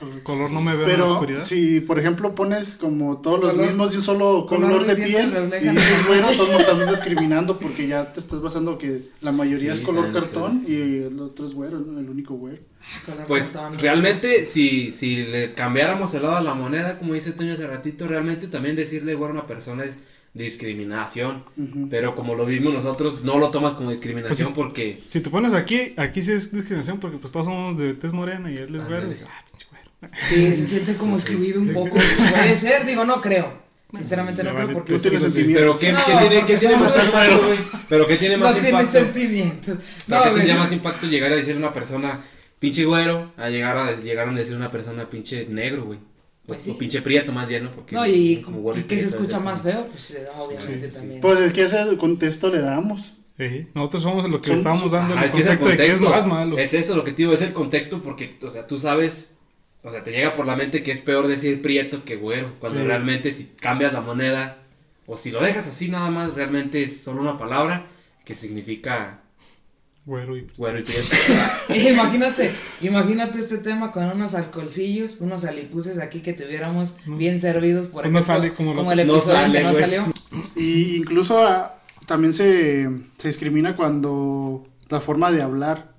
El 0.00 0.22
color 0.22 0.50
no 0.52 0.60
me 0.60 0.74
veo 0.76 0.82
en 0.84 0.88
la 0.90 0.94
Pero 0.96 1.12
oscuridad. 1.12 1.42
si, 1.42 1.80
por 1.80 1.98
ejemplo, 1.98 2.34
pones 2.34 2.76
como 2.76 3.18
todos 3.18 3.40
los 3.40 3.52
Color- 3.54 3.66
mismos 3.66 3.90
de 3.90 3.96
un 3.96 4.02
solo 4.02 4.46
color 4.46 4.70
color 4.70 4.86
de 4.86 4.94
piel 4.96 5.32
y 5.60 5.68
dices, 5.70 6.04
bueno, 6.06 6.28
todos 6.36 6.50
nos 6.52 6.60
estamos 6.60 6.88
discriminando 6.88 7.58
porque 7.58 7.88
ya 7.88 8.12
te 8.12 8.20
estás 8.20 8.40
basando 8.40 8.78
que 8.78 9.02
la 9.22 9.32
mayoría 9.32 9.74
Sí, 9.74 9.80
es 9.80 9.86
color 9.86 10.12
cartón 10.12 10.52
ustedes. 10.58 10.70
y 10.70 11.02
el 11.06 11.18
otro 11.20 11.46
es 11.46 11.52
güero, 11.54 11.80
¿no? 11.80 11.98
el 11.98 12.08
único 12.08 12.34
güero. 12.34 12.58
color 13.06 13.26
Pues 13.26 13.46
cartón. 13.48 13.78
realmente 13.80 14.46
si, 14.46 14.92
si 14.92 15.24
le 15.24 15.54
cambiáramos 15.54 16.14
el 16.14 16.22
lado 16.22 16.36
a 16.36 16.42
la 16.42 16.54
moneda, 16.54 16.98
como 16.98 17.14
dice 17.14 17.32
Toño 17.32 17.54
hace 17.54 17.66
ratito, 17.66 18.06
realmente 18.06 18.46
también 18.46 18.76
decirle 18.76 19.16
güero 19.16 19.32
a 19.32 19.36
una 19.38 19.46
persona 19.48 19.84
es 19.84 19.98
discriminación. 20.32 21.42
Pero 21.90 22.14
como 22.14 22.34
lo 22.36 22.46
vimos 22.46 22.72
nosotros, 22.72 23.24
no 23.24 23.38
lo 23.38 23.50
tomas 23.50 23.74
como 23.74 23.90
discriminación 23.90 24.52
Pues 24.54 24.66
porque... 24.66 25.02
Si 25.08 25.20
te 25.20 25.30
pones 25.30 25.52
aquí, 25.54 25.94
aquí 25.96 26.22
sí 26.22 26.32
es 26.32 26.52
discriminación 26.52 27.00
porque 27.00 27.18
pues 27.18 27.32
todos 27.32 27.46
somos 27.46 27.76
de 27.78 27.94
tez 27.94 28.12
morena 28.12 28.50
y 28.50 28.56
él 28.56 28.74
es. 28.76 28.82
Ah, 28.82 28.86
pinche 28.86 28.86
güero. 28.86 29.16
Sí, 30.28 30.54
se 30.54 30.66
siente 30.66 30.94
como 30.94 31.16
excluido 31.16 31.60
un 31.60 31.72
poco. 31.72 31.96
Puede 32.30 32.54
ser, 32.54 32.86
digo, 32.86 33.04
no 33.04 33.20
creo. 33.20 33.52
Sinceramente 33.96 34.42
no 34.44 34.54
creo 34.54 34.72
porque... 34.74 34.92
Tú 34.94 34.98
tienes 35.00 35.22
sentimientos. 35.22 35.60
Pero 35.60 35.78
¿qué, 35.78 35.92
No, 35.92 35.98
qué 36.04 36.28
tiene, 36.28 36.42
tiene 36.46 36.60
somos 36.74 36.80
más 36.96 37.04
impacto, 37.06 37.46
güey? 37.46 37.58
Pero 37.88 38.06
¿qué 38.06 38.16
tiene 38.16 38.36
No 38.36 38.44
más 38.44 38.52
tiene 38.54 38.68
impacto? 38.68 38.92
sentimientos. 38.92 39.78
Pero 40.06 40.18
No, 40.18 40.24
¿qué 40.24 40.30
tendría 40.30 40.54
más 40.56 40.72
impacto 40.72 41.06
llegar 41.06 41.32
a 41.32 41.36
decir 41.36 41.56
una 41.56 41.72
persona 41.72 42.24
pinche 42.58 42.84
güero 42.84 43.32
a 43.36 43.48
llegar 43.48 43.78
a 43.78 43.96
llegar 43.96 44.28
a 44.28 44.32
decir 44.32 44.56
una 44.56 44.70
persona 44.70 45.08
pinche 45.08 45.46
negro, 45.46 45.84
güey? 45.86 45.98
O, 45.98 46.48
Pues 46.48 46.62
sí. 46.62 46.70
o 46.70 46.78
pinche 46.78 47.00
prieto 47.02 47.32
más 47.32 47.48
lleno, 47.48 47.70
porque 47.70 47.94
No, 47.96 48.06
y, 48.06 48.42
como 48.42 48.76
y 48.76 48.82
que 48.82 48.98
se 49.00 49.08
escucha 49.08 49.38
es- 49.38 49.42
más 49.42 49.62
feo, 49.62 49.86
pues 49.90 50.10
eh, 50.12 50.26
obviamente 50.38 50.86
Sí, 50.86 50.92
sí. 50.92 50.98
también. 51.00 51.20
Pues 51.22 51.40
es 51.40 51.52
que 51.54 51.62
ese 51.62 51.96
contexto 51.96 52.50
le 52.50 52.60
damos. 52.60 53.14
Sí, 53.38 53.68
nosotros 53.74 54.02
somos 54.02 54.28
lo 54.28 54.42
que 54.42 54.50
le 54.50 54.56
estamos 54.56 54.92
dando 54.92 55.14
Ajá, 55.14 55.22
el 55.24 55.28
es 55.30 55.34
que 55.34 55.40
es 55.40 55.46
el 55.46 55.58
concepto 55.58 55.82
de 55.82 55.86
que 55.88 55.92
es 55.94 55.98
contexto. 56.00 56.28
más 56.28 56.38
malo. 56.40 56.58
Es 56.58 56.74
eso 56.74 56.94
lo 56.96 57.04
que 57.04 57.12
te 57.12 57.18
digo, 57.22 57.32
es 57.32 57.42
el 57.42 57.52
contexto 57.54 58.02
porque, 58.02 58.36
o 58.42 58.50
sea, 58.50 58.66
tú 58.66 58.78
sabes, 58.78 59.34
o 59.82 59.90
sea, 59.90 60.02
te 60.02 60.10
llega 60.10 60.34
por 60.34 60.46
la 60.46 60.56
mente 60.56 60.82
que 60.82 60.92
es 60.92 61.02
peor 61.02 61.28
decir 61.28 61.62
prieto 61.62 62.04
que 62.04 62.16
güero, 62.16 62.54
cuando 62.60 62.80
Sí. 62.80 62.86
realmente 62.86 63.32
si 63.32 63.44
cambias 63.60 63.92
la 63.92 64.00
moneda 64.00 64.58
o 65.06 65.16
si 65.16 65.30
lo 65.30 65.40
dejas 65.40 65.68
así 65.68 65.88
nada 65.88 66.10
más, 66.10 66.34
realmente 66.34 66.82
es 66.82 67.00
solo 67.02 67.20
una 67.22 67.38
palabra 67.38 67.86
que 68.24 68.34
significa 68.34 69.20
Güero 70.04 70.36
y... 70.38 70.46
güero 70.56 70.78
y 70.78 70.82
prieto. 70.84 71.08
Eh, 71.68 71.90
imagínate, 71.92 72.50
imagínate 72.80 73.38
este 73.40 73.58
tema 73.58 73.92
con 73.92 74.04
unos 74.10 74.34
alcoholcillos, 74.34 75.20
unos 75.20 75.44
alipuses 75.44 75.98
aquí 75.98 76.20
que 76.20 76.32
tuviéramos 76.32 76.96
bien 77.06 77.38
servidos, 77.38 77.88
por 77.88 78.02
Pues 78.02 78.12
no 78.12 78.18
ejemplo, 78.20 78.34
sale 78.36 78.54
como 78.54 78.72
lo- 78.72 78.90
el 78.90 79.06
no 79.06 79.12
episodio 79.16 79.36
sale, 79.36 79.58
que 79.58 79.64
no 79.64 79.70
güey. 79.70 79.80
salió. 79.82 80.04
Y 80.56 80.96
incluso 80.96 81.38
ah, 81.46 81.78
también 82.06 82.32
se, 82.32 82.88
se 83.18 83.28
discrimina 83.28 83.76
cuando 83.76 84.66
la 84.88 85.00
forma 85.02 85.30
de 85.30 85.42
hablar. 85.42 85.92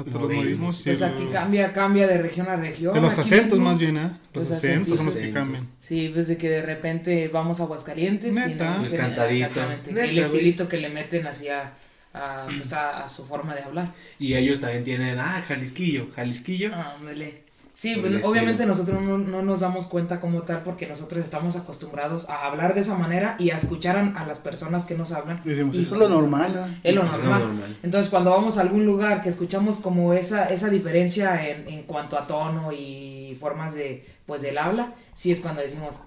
Hasta 0.00 0.18
los 0.18 0.32
modismos 0.32 0.80
y 0.80 0.84
Pues 0.90 1.02
aquí 1.02 1.26
cambia, 1.32 1.72
cambia 1.72 2.06
de 2.08 2.18
región 2.18 2.48
a 2.48 2.56
región. 2.56 2.94
de 2.94 3.00
los 3.00 3.12
aquí 3.18 3.22
acentos 3.22 3.52
mismo. 3.58 3.64
más 3.70 3.78
bien, 3.78 3.96
¿eh? 3.96 4.10
Los, 4.34 4.48
Los 4.48 4.58
acentos 4.58 4.96
son 4.96 5.06
los 5.06 5.16
que 5.16 5.30
cambian. 5.30 5.68
Sí, 5.80 6.08
desde 6.08 6.36
que 6.36 6.48
de 6.48 6.62
repente 6.62 7.28
vamos 7.28 7.60
a 7.60 7.64
Aguascalientes 7.64 8.36
y 8.36 8.38
Neta. 8.40 8.64
nada 8.64 8.76
más 8.78 8.86
El 8.92 8.96
cantadito. 8.98 9.46
exactamente, 9.46 9.92
Neta, 9.92 10.04
el 10.06 10.10
güey. 10.12 10.20
estilito 10.20 10.68
que 10.68 10.76
le 10.78 10.88
meten 10.90 11.26
hacia 11.26 11.72
a, 12.12 12.46
pues, 12.58 12.72
a- 12.72 13.04
a 13.04 13.08
su 13.08 13.24
forma 13.26 13.54
de 13.54 13.62
hablar. 13.62 13.92
Y 14.18 14.34
ellos 14.34 14.58
también 14.60 14.82
tienen, 14.84 15.18
ah, 15.20 15.44
Jalisquillo, 15.46 16.08
Jalisquillo. 16.16 16.72
Ándale. 16.74 17.49
Sí, 17.80 17.96
pues, 17.96 18.22
obviamente 18.26 18.66
nosotros 18.66 19.00
no, 19.00 19.16
no 19.16 19.40
nos 19.40 19.60
damos 19.60 19.86
cuenta 19.86 20.20
como 20.20 20.42
tal 20.42 20.62
porque 20.62 20.86
nosotros 20.86 21.24
estamos 21.24 21.56
acostumbrados 21.56 22.28
a 22.28 22.44
hablar 22.44 22.74
de 22.74 22.80
esa 22.80 22.98
manera 22.98 23.36
y 23.38 23.52
a 23.52 23.56
escuchar 23.56 23.96
a, 23.96 24.20
a 24.20 24.26
las 24.26 24.38
personas 24.38 24.84
que 24.84 24.94
nos 24.98 25.12
hablan. 25.12 25.40
Y 25.46 25.48
decimos, 25.48 25.74
Y 25.74 25.80
eso 25.80 25.94
es 25.94 26.00
lo 26.00 26.06
pues, 26.06 26.20
normal. 26.20 26.78
Es 26.82 26.94
lo 26.94 27.04
normal. 27.04 27.40
normal. 27.40 27.78
Entonces 27.82 28.10
cuando 28.10 28.32
vamos 28.32 28.58
a 28.58 28.60
algún 28.60 28.84
lugar 28.84 29.22
que 29.22 29.30
escuchamos 29.30 29.78
como 29.78 30.12
esa, 30.12 30.44
esa 30.50 30.68
diferencia 30.68 31.48
en, 31.48 31.66
en 31.68 31.84
cuanto 31.84 32.18
a 32.18 32.26
tono 32.26 32.70
y 32.70 33.34
formas 33.40 33.72
de, 33.72 34.04
pues, 34.26 34.42
del 34.42 34.58
habla, 34.58 34.92
sí 35.14 35.32
es 35.32 35.40
cuando 35.40 35.62
decimos, 35.62 36.00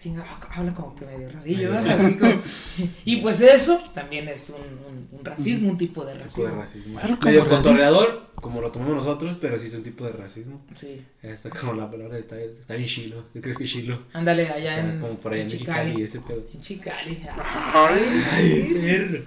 ah, 0.00 0.02
chinga, 0.02 0.24
habla 0.54 0.74
como 0.74 0.96
que 0.96 1.04
medio 1.04 1.30
rarillo, 1.30 1.70
¿verdad? 1.72 1.94
Así 2.00 2.14
como- 2.16 2.32
y 3.04 3.16
pues 3.18 3.40
eso 3.42 3.78
también 3.94 4.28
es 4.28 4.50
un, 4.50 4.62
un- 4.62 5.08
un 5.18 5.24
racismo, 5.24 5.70
un 5.70 5.78
tipo 5.78 6.04
de 6.04 6.14
Tipo 6.14 6.24
de 6.24 6.24
racismo. 6.24 6.60
racismo. 6.62 6.98
Claro, 6.98 7.16
como 7.18 7.26
Medio 7.30 7.40
racismo. 7.44 7.62
cotorreador, 7.62 8.30
como 8.36 8.60
lo 8.62 8.70
tomamos 8.72 8.96
nosotros, 8.96 9.36
pero 9.40 9.58
sí 9.58 9.66
es 9.66 9.74
un 9.74 9.82
tipo 9.82 10.04
de 10.06 10.12
racismo. 10.12 10.62
Sí. 10.74 11.04
Está 11.22 11.50
como 11.50 11.74
la 11.74 11.90
palabra 11.90 12.18
está, 12.18 12.38
está 12.40 12.74
en 12.76 12.86
Chilo. 12.86 13.24
¿Qué 13.34 13.40
crees 13.42 13.58
que 13.58 13.64
es 13.64 13.70
Chilo? 13.70 14.02
Ándale, 14.14 14.48
allá 14.48 14.78
Está 14.78 14.90
en, 14.92 15.00
como 15.00 15.14
por 15.18 15.32
allá 15.34 15.42
en 15.42 15.48
en 15.48 15.52
Mexicali 15.52 15.90
y 15.90 15.92
Chicali. 15.92 16.02
ese 16.04 16.20
pedo. 16.20 16.46
En 16.54 16.60
Chicali. 16.62 17.20
Ay, 17.74 18.78
perro. 18.80 19.22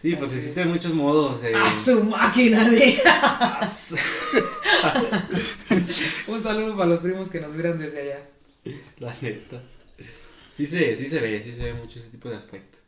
Sí, 0.00 0.14
pues 0.14 0.32
existen 0.32 0.68
muchos 0.68 0.94
modos. 0.94 1.42
eh. 1.42 1.52
¡A 1.56 1.68
su 1.70 2.04
máquina 2.04 2.68
de... 2.70 2.98
Un 6.28 6.40
saludo 6.40 6.76
para 6.76 6.90
los 6.90 7.00
primos 7.00 7.28
que 7.30 7.40
nos 7.40 7.52
miran 7.52 7.78
desde 7.78 8.00
allá. 8.02 8.20
La 8.98 9.14
neta. 9.20 9.62
Sí 10.52 10.66
se, 10.66 10.96
sí 10.96 11.06
se 11.06 11.20
ve, 11.20 11.42
sí 11.44 11.52
se 11.52 11.64
ve 11.64 11.74
mucho 11.74 11.98
ese 11.98 12.10
tipo 12.10 12.28
de 12.28 12.36
aspectos. 12.36 12.80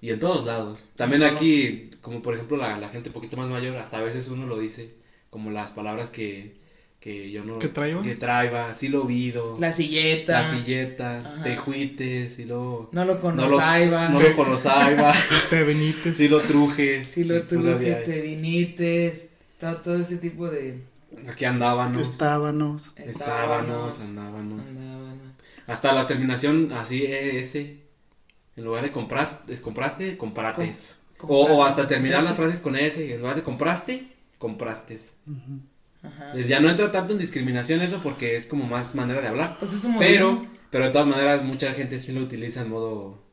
Y 0.00 0.10
en 0.10 0.18
todos 0.18 0.44
lados. 0.44 0.86
También 0.96 1.22
aquí, 1.22 1.90
como 2.02 2.20
por 2.20 2.34
ejemplo 2.34 2.56
la, 2.56 2.78
la 2.78 2.88
gente 2.88 3.08
un 3.08 3.14
poquito 3.14 3.36
más 3.36 3.48
mayor, 3.48 3.76
hasta 3.76 3.98
a 3.98 4.02
veces 4.02 4.28
uno 4.28 4.46
lo 4.46 4.58
dice, 4.58 4.90
como 5.30 5.50
las 5.50 5.72
palabras 5.72 6.10
que, 6.10 6.56
que 7.00 7.30
yo 7.30 7.44
no... 7.44 7.58
¿Que 7.58 7.68
traiba? 7.68 8.02
Que 8.02 8.14
traiba, 8.16 8.74
sí 8.74 8.88
lo 8.88 9.04
oído. 9.04 9.56
La 9.58 9.72
silleta. 9.72 10.42
La 10.42 10.50
silleta, 10.50 11.20
Ajá. 11.20 11.42
tejuites, 11.44 12.38
y 12.38 12.44
luego... 12.44 12.90
No 12.92 13.04
lo 13.04 13.14
No 13.32 13.48
lo, 13.48 13.60
Aiba. 13.60 14.08
no 14.08 14.20
lo 14.20 14.36
conozaiba, 14.36 15.14
Te 15.50 16.12
sí 16.12 16.28
lo 16.28 16.40
truje. 16.40 17.04
Si 17.04 17.24
lo 17.24 17.42
truje, 17.44 17.94
te 18.04 18.20
vinites. 18.20 19.30
Todo, 19.58 19.76
todo 19.76 19.96
ese 20.02 20.18
tipo 20.18 20.50
de 20.50 20.80
Aquí 21.28 21.44
andábamos. 21.44 21.96
Estábamos. 21.96 22.92
Estábamos, 22.96 24.00
andábamos. 24.00 24.60
andaban. 24.60 25.34
Hasta 25.66 25.92
la 25.92 26.06
terminación 26.06 26.72
así, 26.72 27.04
ES. 27.06 27.54
En 27.56 28.64
lugar 28.64 28.84
de 28.84 28.92
compraste, 28.92 29.52
es 29.52 29.60
compraste, 29.60 30.16
comprates. 30.16 30.98
Com- 31.16 31.30
o, 31.30 31.64
hasta 31.64 31.88
terminar 31.88 32.22
las 32.22 32.36
frases 32.36 32.60
con 32.60 32.76
S. 32.76 33.12
En 33.12 33.20
lugar 33.20 33.34
de 33.36 33.42
compraste, 33.42 34.06
comprastes. 34.38 35.16
Ujú. 35.26 35.60
Ajá. 36.06 36.32
Pues 36.32 36.48
ya 36.48 36.60
no 36.60 36.68
entra 36.68 36.92
tanto 36.92 37.14
en 37.14 37.18
discriminación 37.18 37.80
eso 37.80 38.00
porque 38.02 38.36
es 38.36 38.46
como 38.46 38.64
más 38.66 38.94
manera 38.94 39.20
de 39.22 39.28
hablar. 39.28 39.56
Pues 39.58 39.72
es 39.72 39.82
un 39.84 39.98
Pero, 39.98 40.46
pero 40.70 40.84
de 40.84 40.90
todas 40.90 41.06
maneras 41.08 41.42
mucha 41.42 41.72
gente 41.72 41.98
sí 41.98 42.12
lo 42.12 42.20
utiliza 42.20 42.60
en 42.60 42.68
modo 42.68 43.23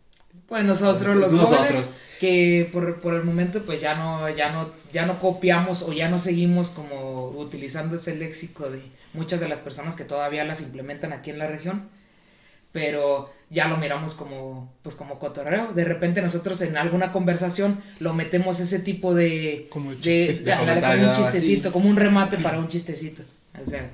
Pues 0.47 0.63
nosotros 0.63 1.15
los 1.15 1.31
Nosotros. 1.31 1.57
jóvenes 1.59 1.91
que 2.19 2.69
por, 2.71 2.99
por 2.99 3.13
el 3.15 3.23
momento 3.23 3.63
pues 3.65 3.81
ya 3.81 3.95
no, 3.95 4.29
ya 4.29 4.51
no, 4.51 4.69
ya 4.93 5.05
no 5.05 5.19
copiamos 5.19 5.81
o 5.83 5.93
ya 5.93 6.07
no 6.09 6.19
seguimos 6.19 6.69
como 6.69 7.29
utilizando 7.29 7.95
ese 7.95 8.15
léxico 8.17 8.69
de 8.69 8.81
muchas 9.13 9.39
de 9.39 9.47
las 9.49 9.59
personas 9.59 9.95
que 9.95 10.03
todavía 10.03 10.43
las 10.43 10.61
implementan 10.61 11.13
aquí 11.13 11.31
en 11.31 11.39
la 11.39 11.47
región, 11.47 11.89
pero 12.71 13.33
ya 13.49 13.67
lo 13.67 13.77
miramos 13.77 14.13
como 14.13 14.71
pues 14.83 14.95
como 14.95 15.19
cotorreo. 15.19 15.73
De 15.73 15.83
repente 15.83 16.21
nosotros 16.21 16.61
en 16.61 16.77
alguna 16.77 17.11
conversación 17.11 17.81
lo 17.99 18.13
metemos 18.13 18.59
ese 18.59 18.79
tipo 18.79 19.13
de 19.13 19.67
Como 19.69 19.93
chiste, 19.95 20.09
de- 20.33 20.33
de 20.39 20.53
ándale, 20.53 20.79
comentario, 20.81 20.97
como 20.99 21.05
un 21.07 21.11
así. 21.11 21.23
chistecito, 21.23 21.71
como 21.71 21.89
un 21.89 21.95
remate 21.95 22.37
para 22.43 22.59
un 22.59 22.67
chistecito. 22.67 23.23
O 23.61 23.69
sea, 23.69 23.89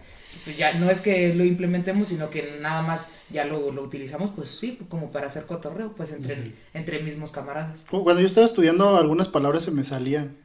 pues 0.47 0.57
ya 0.57 0.73
no 0.75 0.89
es 0.89 1.01
que 1.01 1.33
lo 1.35 1.43
implementemos, 1.43 2.07
sino 2.07 2.29
que 2.29 2.57
nada 2.61 2.81
más 2.81 3.11
ya 3.29 3.43
lo, 3.43 3.73
lo 3.73 3.83
utilizamos, 3.83 4.31
pues 4.33 4.49
sí, 4.49 4.79
como 4.87 5.11
para 5.11 5.27
hacer 5.27 5.45
cotorreo, 5.45 5.91
pues 5.91 6.13
entre, 6.13 6.53
entre 6.73 7.03
mismos 7.03 7.33
camaradas. 7.33 7.83
Como 7.89 8.05
Cuando 8.05 8.21
yo 8.21 8.27
estaba 8.27 8.45
estudiando, 8.45 8.95
algunas 8.95 9.27
palabras 9.27 9.65
se 9.65 9.71
me 9.71 9.83
salían. 9.83 10.37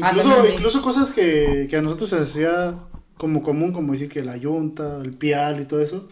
Ah, 0.00 0.10
Incluso, 0.12 0.48
incluso 0.48 0.82
cosas 0.82 1.10
que, 1.10 1.66
que 1.68 1.76
a 1.76 1.82
nosotros 1.82 2.10
se 2.10 2.18
hacía 2.18 2.76
como 3.16 3.42
común, 3.42 3.72
como 3.72 3.90
decir 3.92 4.08
que 4.08 4.22
la 4.24 4.36
yunta, 4.36 5.00
el 5.02 5.10
pial 5.16 5.60
y 5.60 5.64
todo 5.64 5.80
eso. 5.80 6.08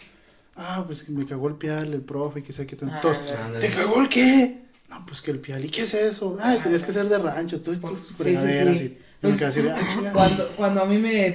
Ah, 0.57 0.83
pues 0.85 1.09
me 1.09 1.25
cagó 1.25 1.47
el 1.49 1.55
pial, 1.55 1.95
el 1.95 2.01
profe, 2.03 2.41
y 2.41 2.43
que 2.43 2.53
sé 2.53 2.67
qué 2.67 2.75
tanto. 2.75 3.13
Ah. 3.13 3.59
¿Te 3.61 3.71
cagó 3.71 4.01
el 4.01 4.09
qué? 4.09 4.63
No, 4.91 5.07
pues 5.07 5.23
que 5.23 5.31
el 5.31 5.39
pial. 5.39 5.65
¿Y 5.65 5.69
qué 5.69 5.83
es 5.83 5.95
eso? 5.95 6.37
Ay, 6.41 6.59
Ah, 6.59 6.63
tenías 6.63 6.83
que 6.85 6.91
ser 6.93 7.09
de 7.09 7.19
rancho, 7.19 7.61
todas 7.61 7.81
tus 7.81 8.09
sí, 8.09 8.15
fregaderas. 8.19 8.79
sí. 8.79 8.85
Y 8.85 8.99
Pues, 9.23 9.39
quedé 9.39 9.47
así 9.49 9.63
de, 9.63 9.71
ah. 9.71 9.79
Cuando, 10.13 10.49
cuando 10.57 10.83
a 10.83 10.85
mí 10.85 10.99
me 10.99 11.35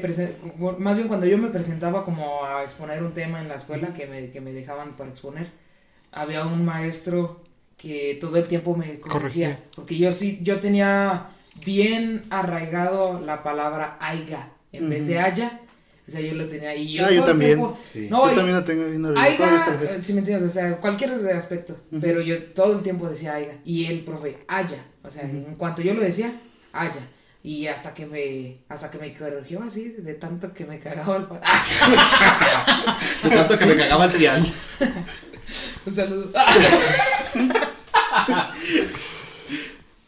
más 0.78 0.98
bien 0.98 1.08
cuando 1.08 1.26
yo 1.26 1.38
me 1.38 1.48
presentaba 1.50 2.04
como 2.04 2.44
a 2.46 2.64
exponer 2.64 3.02
un 3.02 3.14
tema 3.14 3.40
en 3.42 3.48
la 3.48 3.56
escuela 3.56 3.94
que 3.94 4.06
me, 4.08 4.30
que 4.30 4.42
me 4.42 4.52
dejaban 4.52 4.92
para 4.98 5.10
exponer, 5.10 5.48
había 6.12 6.46
un 6.46 6.66
maestro 6.66 7.42
que 7.78 8.18
todo 8.20 8.38
el 8.38 8.48
tiempo 8.48 8.76
me 8.76 9.00
corregía, 9.00 9.12
Corregía. 9.56 9.60
porque 9.76 9.98
yo 9.98 10.12
sí, 10.12 10.40
yo 10.42 10.60
tenía 10.60 11.28
bien 11.66 12.26
arraigado 12.30 13.20
la 13.22 13.42
palabra 13.44 13.98
aiga 14.00 14.52
en 14.74 14.90
vez 14.90 15.08
de 15.08 15.20
haya, 15.20 15.62
o 16.08 16.12
sea, 16.12 16.20
yo 16.22 16.34
lo 16.34 16.48
tenía 16.48 16.76
y 16.76 16.94
yo, 16.96 17.06
Ah, 17.06 17.12
yo 17.12 17.24
también. 17.24 17.52
tiempo- 17.52 17.78
Sí. 17.84 18.08
no, 18.10 18.26
yo 18.28 18.32
y- 18.34 18.36
también 18.36 18.58
la 18.58 18.64
tengo 18.66 18.86
bien 18.86 19.02
la 19.14 19.22
Aiga, 19.22 19.78
si 20.02 20.14
me 20.14 20.20
entiendes, 20.20 20.50
o 20.50 20.52
sea, 20.52 20.78
cualquier 20.78 21.12
aspecto, 21.30 21.74
Ujú. 21.92 22.02
pero 22.02 22.22
yo 22.22 22.38
todo 22.54 22.78
el 22.78 22.84
tiempo 22.84 23.08
decía 23.10 23.36
Aiga, 23.36 23.54
y 23.64 23.86
el 23.86 24.02
profe, 24.02 24.38
Haya, 24.48 24.84
o 25.04 25.10
sea, 25.12 25.24
en 25.24 25.56
cuanto 25.56 25.82
yo 25.82 25.94
lo 25.94 26.02
decía, 26.02 26.32
Haya, 26.74 27.08
y 27.48 27.66
hasta 27.68 27.94
que 27.94 28.06
me, 28.06 28.58
hasta 28.68 28.92
que 28.92 28.98
me 28.98 29.18
corrigió 29.18 29.64
así, 29.64 29.96
de 30.00 30.16
tanto 30.16 30.54
que 30.54 30.66
me 30.66 30.82
cagaba 30.82 31.16
el 31.16 31.28
¡Ah! 31.42 33.00
De 33.24 33.30
tanto 33.30 33.58
que 33.58 33.66
me 33.66 33.78
cagaba 33.78 34.04
el 34.04 34.12
trial. 34.12 34.54
un 35.86 35.96
saludo. 35.96 36.30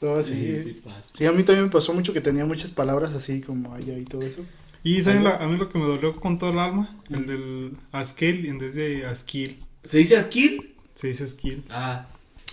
No, 0.02 0.22
sí. 0.22 0.82
sí. 1.14 1.26
a 1.26 1.32
mí 1.34 1.44
también 1.44 1.66
me 1.66 1.72
pasó 1.72 1.94
mucho 1.94 2.14
que 2.14 2.22
tenía 2.22 2.46
muchas 2.46 2.72
palabras 2.72 3.14
así 3.14 3.42
como 3.42 3.74
allá 3.74 3.98
y 3.98 4.06
todo 4.06 4.22
eso. 4.22 4.46
Y 4.82 5.02
¿saben 5.02 5.26
la- 5.26 5.36
a 5.38 5.46
mí 5.48 5.58
lo 5.58 5.70
que 5.70 5.78
me 5.78 5.86
dolió 5.86 6.16
con 6.22 6.38
todo 6.38 6.52
el 6.52 6.60
alma, 6.60 6.96
el 7.10 7.26
del 7.28 7.78
Askel 7.92 8.46
en 8.46 8.60
vez 8.60 8.76
de 8.76 9.06
Askil. 9.06 9.62
¿Se 9.84 9.98
dice 9.98 10.16
Askil? 10.16 10.74
Se 10.96 11.08
dice 11.08 11.28
Skill. 11.28 11.66
Ah, 11.70 12.08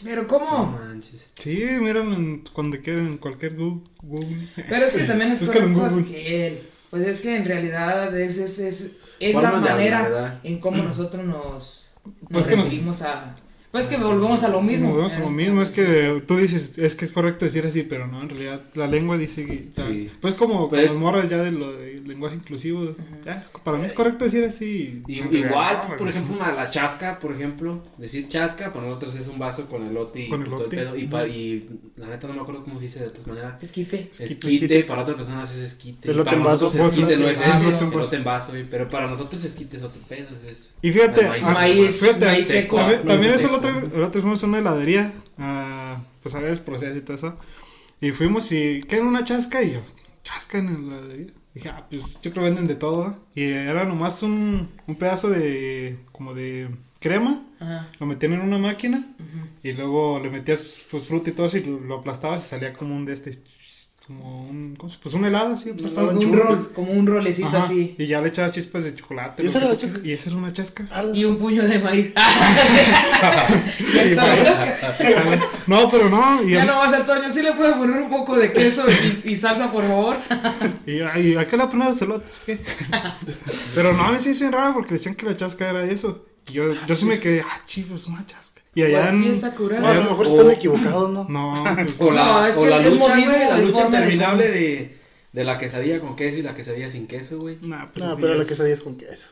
Pero 0.05 0.23
no 0.23 0.29
¿cómo? 0.29 0.67
manches. 0.79 1.31
Sí, 1.35 1.65
miran 1.81 2.43
cuando 2.53 2.81
quieran 2.81 3.07
en 3.07 3.19
cualquier 3.19 3.55
Google. 3.57 3.83
Google. 4.03 4.49
Pero 4.55 4.87
es 4.87 4.93
que 4.95 5.05
también 5.05 5.33
es 5.33 5.41
Google. 5.47 6.05
que 6.05 6.47
él, 6.47 6.63
pues 6.91 7.07
es 7.07 7.21
que 7.21 7.37
en 7.37 7.45
realidad 7.45 8.19
es, 8.19 8.39
es, 8.39 8.59
es, 8.59 8.97
es 9.21 9.35
la 9.35 9.53
manera 9.53 10.41
en 10.43 10.61
cómo 10.61 10.83
nosotros 10.83 11.25
nos, 11.25 11.91
nos 12.05 12.15
Pues 12.31 12.51
nos- 12.51 12.59
referimos 12.65 13.03
a... 13.03 13.37
Pues 13.73 13.89
que 13.89 13.97
volvemos 13.99 14.43
a 14.43 14.49
lo 14.49 14.63
mismo. 14.63 14.89
Volvemos 14.91 15.17
a 15.17 15.21
lo 15.21 15.31
mismo, 15.31 15.61
es 15.61 15.71
que 15.71 16.23
tú 16.27 16.37
dices, 16.37 16.79
es 16.79 16.95
que 16.97 17.05
es 17.05 17.13
correcto 17.13 17.45
decir 17.45 17.67
así, 17.67 17.83
pero 17.83 18.07
no, 18.07 18.23
en 18.23 18.31
realidad 18.31 18.63
la 18.75 18.87
lengua 18.87 19.19
dice 19.19 19.45
que... 19.45 19.69
Sí. 19.73 20.11
Pues 20.21 20.35
como 20.35 20.69
Pero 20.69 20.71
con 20.71 20.79
las 20.79 20.91
es- 20.91 20.93
morras 20.93 21.29
ya 21.29 21.39
de 21.43 21.53
lo 21.53 21.73
del 21.73 22.07
lenguaje 22.09 22.37
inclusivo, 22.37 22.95
ya, 23.25 23.35
es- 23.41 23.49
para 23.63 23.77
mí 23.77 23.85
es 23.85 23.93
correcto 23.93 24.25
decir 24.25 24.45
así. 24.45 25.03
Y- 25.07 25.19
En 25.19 25.25
realidad, 25.25 25.51
igual, 25.51 25.77
no, 25.83 25.89
por 25.89 25.99
pues, 25.99 26.17
ejemplo, 26.17 26.37
una, 26.37 26.53
la 26.53 26.71
chasca, 26.71 27.19
por 27.19 27.33
ejemplo, 27.35 27.83
decir 27.99 28.29
chasca, 28.29 28.73
para 28.73 28.87
nosotros 28.87 29.15
es 29.17 29.29
un 29.29 29.39
vaso 29.39 29.67
con 29.69 29.87
elote 29.87 30.21
y 30.21 30.29
Con 30.29 30.41
pues, 30.45 30.51
todo 30.51 30.65
el 30.71 30.79
elote. 30.79 31.07
pedo. 31.09 31.27
Y, 31.27 31.69
la 31.97 32.09
neta 32.09 32.29
no 32.29 32.35
me 32.35 32.41
acuerdo 32.41 32.65
cómo 32.65 32.79
se 32.79 32.85
dice 32.87 33.01
de 33.01 33.09
otras 33.09 33.27
maneras. 33.27 33.63
Esquite. 33.63 34.09
Esquite, 34.11 34.49
esquite. 34.49 34.85
para 34.85 35.03
otras 35.03 35.17
personas 35.17 35.55
es 35.55 35.63
esquite. 35.63 36.11
Elote 36.11 36.25
para 36.27 36.37
en 36.39 36.45
vaso. 36.45 36.67
esquite 36.69 37.17
no 37.17 37.29
es 37.29 37.41
eso, 37.41 37.69
elote 37.69 38.17
en 38.17 38.25
vaso. 38.25 38.53
pero 38.71 38.89
para 38.89 39.07
nosotros 39.09 39.45
esquite 39.45 39.77
es 39.77 39.83
otro 39.83 40.01
pedo, 40.09 40.29
es... 40.49 40.77
Y 40.83 40.93
fíjate, 40.93 41.23
el 41.23 41.29
maíz, 41.29 41.45
ah, 41.47 41.51
maíz, 41.53 42.01
fíjate, 42.01 42.25
maíz 42.27 42.47
seco. 42.49 42.77
También, 42.77 43.03
también 43.05 43.33
otro, 43.67 43.97
el 43.97 44.03
otro 44.03 44.21
fuimos 44.23 44.43
a 44.43 44.47
una 44.47 44.59
heladería, 44.59 45.13
a, 45.39 46.01
pues 46.23 46.35
a 46.35 46.41
ver 46.41 46.53
el 46.53 46.61
proceso 46.61 46.97
y 46.97 47.01
todo 47.01 47.15
eso. 47.17 47.39
Y 48.01 48.13
fuimos 48.13 48.51
y, 48.53 48.81
¿qué 48.89 48.97
era 48.97 49.05
una 49.05 49.25
chasca? 49.25 49.63
Y 49.63 49.73
yo, 49.73 49.81
chasca 50.23 50.59
en 50.59 50.89
la 50.89 50.99
heladería. 50.99 51.33
Dije, 51.55 51.71
ah, 51.71 51.87
pues 51.89 52.21
yo 52.21 52.31
creo 52.33 52.45
que 52.45 52.51
venden 52.51 52.67
de 52.67 52.75
todo. 52.75 53.09
¿no? 53.09 53.19
Y 53.35 53.45
era 53.45 53.85
nomás 53.87 54.23
un, 54.23 54.69
un 54.87 54.95
pedazo 54.97 55.31
de, 55.31 55.99
como 56.13 56.35
de 56.35 56.69
crema, 57.01 57.43
Ajá. 57.61 57.89
lo 57.99 58.07
metían 58.07 58.35
en 58.35 58.41
una 58.41 58.59
máquina 58.59 59.05
y 59.63 59.73
luego 59.73 60.19
le 60.19 60.31
metías 60.31 60.83
pues 60.91 61.05
fruta 61.05 61.31
y 61.31 61.33
todo 61.33 61.47
eso 61.47 61.59
y 61.59 61.65
lo, 61.65 61.81
lo 61.81 61.99
aplastabas 61.99 62.45
y 62.45 62.49
salía 62.49 62.73
como 62.73 62.95
un 62.95 63.05
de 63.05 63.13
este, 63.13 63.39
como 64.07 64.47
un, 64.49 64.77
¿cómo 64.77 64.89
se- 64.89 64.99
Pues 64.99 65.15
un 65.17 65.25
helado 65.25 65.55
así. 65.55 65.71
Como 65.73 66.11
un 66.11 66.19
churro. 66.21 66.45
rol, 66.45 66.73
como 66.73 66.93
un 66.93 67.07
rolecito 67.09 67.49
Ajá, 67.49 67.59
así. 67.59 67.97
Y 67.99 68.07
ya 68.07 68.21
le 68.21 68.29
echabas 68.29 68.53
chispas 68.53 68.85
de 68.85 68.95
chocolate. 68.95 69.43
¿Y 69.43 69.47
esa 69.47 69.59
era 69.59 69.67
tú 69.67 69.73
la 69.73 69.79
quieras, 69.79 69.93
chasca? 69.95 70.09
Y 70.09 70.13
esa 70.13 70.29
era 70.31 70.39
una 70.39 70.53
chasca. 70.53 70.87
Y 71.13 71.25
un 71.25 71.39
puño 71.39 71.65
de 71.65 71.79
maíz. 71.81 72.13
está. 73.95 74.27
No, 75.67 75.91
pero 75.91 76.09
no. 76.09 76.43
Y, 76.45 76.53
ya 76.53 76.65
no 76.65 76.77
vas 76.77 76.93
al 76.93 77.05
Toño, 77.05 77.33
sí 77.33 77.43
le 77.43 77.53
puedes 77.55 77.75
poner 77.75 77.97
un 78.01 78.09
poco 78.11 78.37
de 78.37 78.53
queso 78.53 78.85
y, 79.25 79.33
y 79.33 79.37
salsa, 79.37 79.73
por 79.73 79.83
favor. 79.85 80.17
y, 80.87 80.99
y 81.21 81.37
¿a 81.37 81.49
qué 81.49 81.57
le 81.57 81.67
pones 81.67 81.99
celotes? 81.99 82.39
Pero 83.75 83.93
no, 83.93 84.05
a 84.05 84.13
mí 84.13 84.19
sí 84.21 84.31
es 84.31 84.41
bien 84.41 84.53
raro 84.53 84.75
porque 84.75 84.95
decían 84.95 85.17
que 85.17 85.27
la 85.27 85.37
chasca 85.37 85.69
era 85.69 85.85
eso. 85.85 86.25
Y 86.49 86.53
yo, 86.53 86.73
yo 86.87 86.95
sí 86.95 87.07
me 87.07 87.19
quedé, 87.19 87.41
ah, 87.41 87.61
chivos, 87.67 88.07
una 88.07 88.25
chasca. 88.25 88.56
Y 88.77 88.83
allá 88.83 89.09
Pues 89.11 89.15
sí 89.23 89.29
está 89.31 89.51
curado. 89.55 89.87
A 89.87 89.95
lo 89.95 90.03
mejor 90.03 90.27
O- 90.27 90.29
están 90.31 90.51
equivocados, 90.53 91.11
¿no? 91.11 91.27
No, 91.29 91.65
pues, 91.75 92.01
O 92.01 92.11
la, 92.13 92.25
No, 92.25 92.47
es 92.47 92.57
o 92.57 92.63
que 92.63 92.71
la 92.71 92.81
es 92.81 92.93
lucha, 92.93 93.09
modismo, 93.09 93.33
güey, 93.33 93.49
la 93.49 93.59
lucha 93.59 93.79
de 93.81 93.87
interminable 93.87 94.49
de, 94.49 94.97
de 95.33 95.45
la 95.45 95.59
quesadilla 95.59 95.99
con 96.01 96.15
queso 96.15 96.39
y 96.39 96.43
la 96.43 96.55
quesadilla 96.55 96.89
sin 96.89 97.07
queso, 97.09 97.39
güey. 97.41 97.59
nah, 97.63 97.87
pero 97.93 98.07
No, 98.07 98.15
sí 98.15 98.21
pero 98.23 98.35
la 98.35 98.43
es- 98.43 98.49
quesadilla 98.49 98.75
es 98.75 98.81
con 98.83 98.97
queso. 98.97 99.29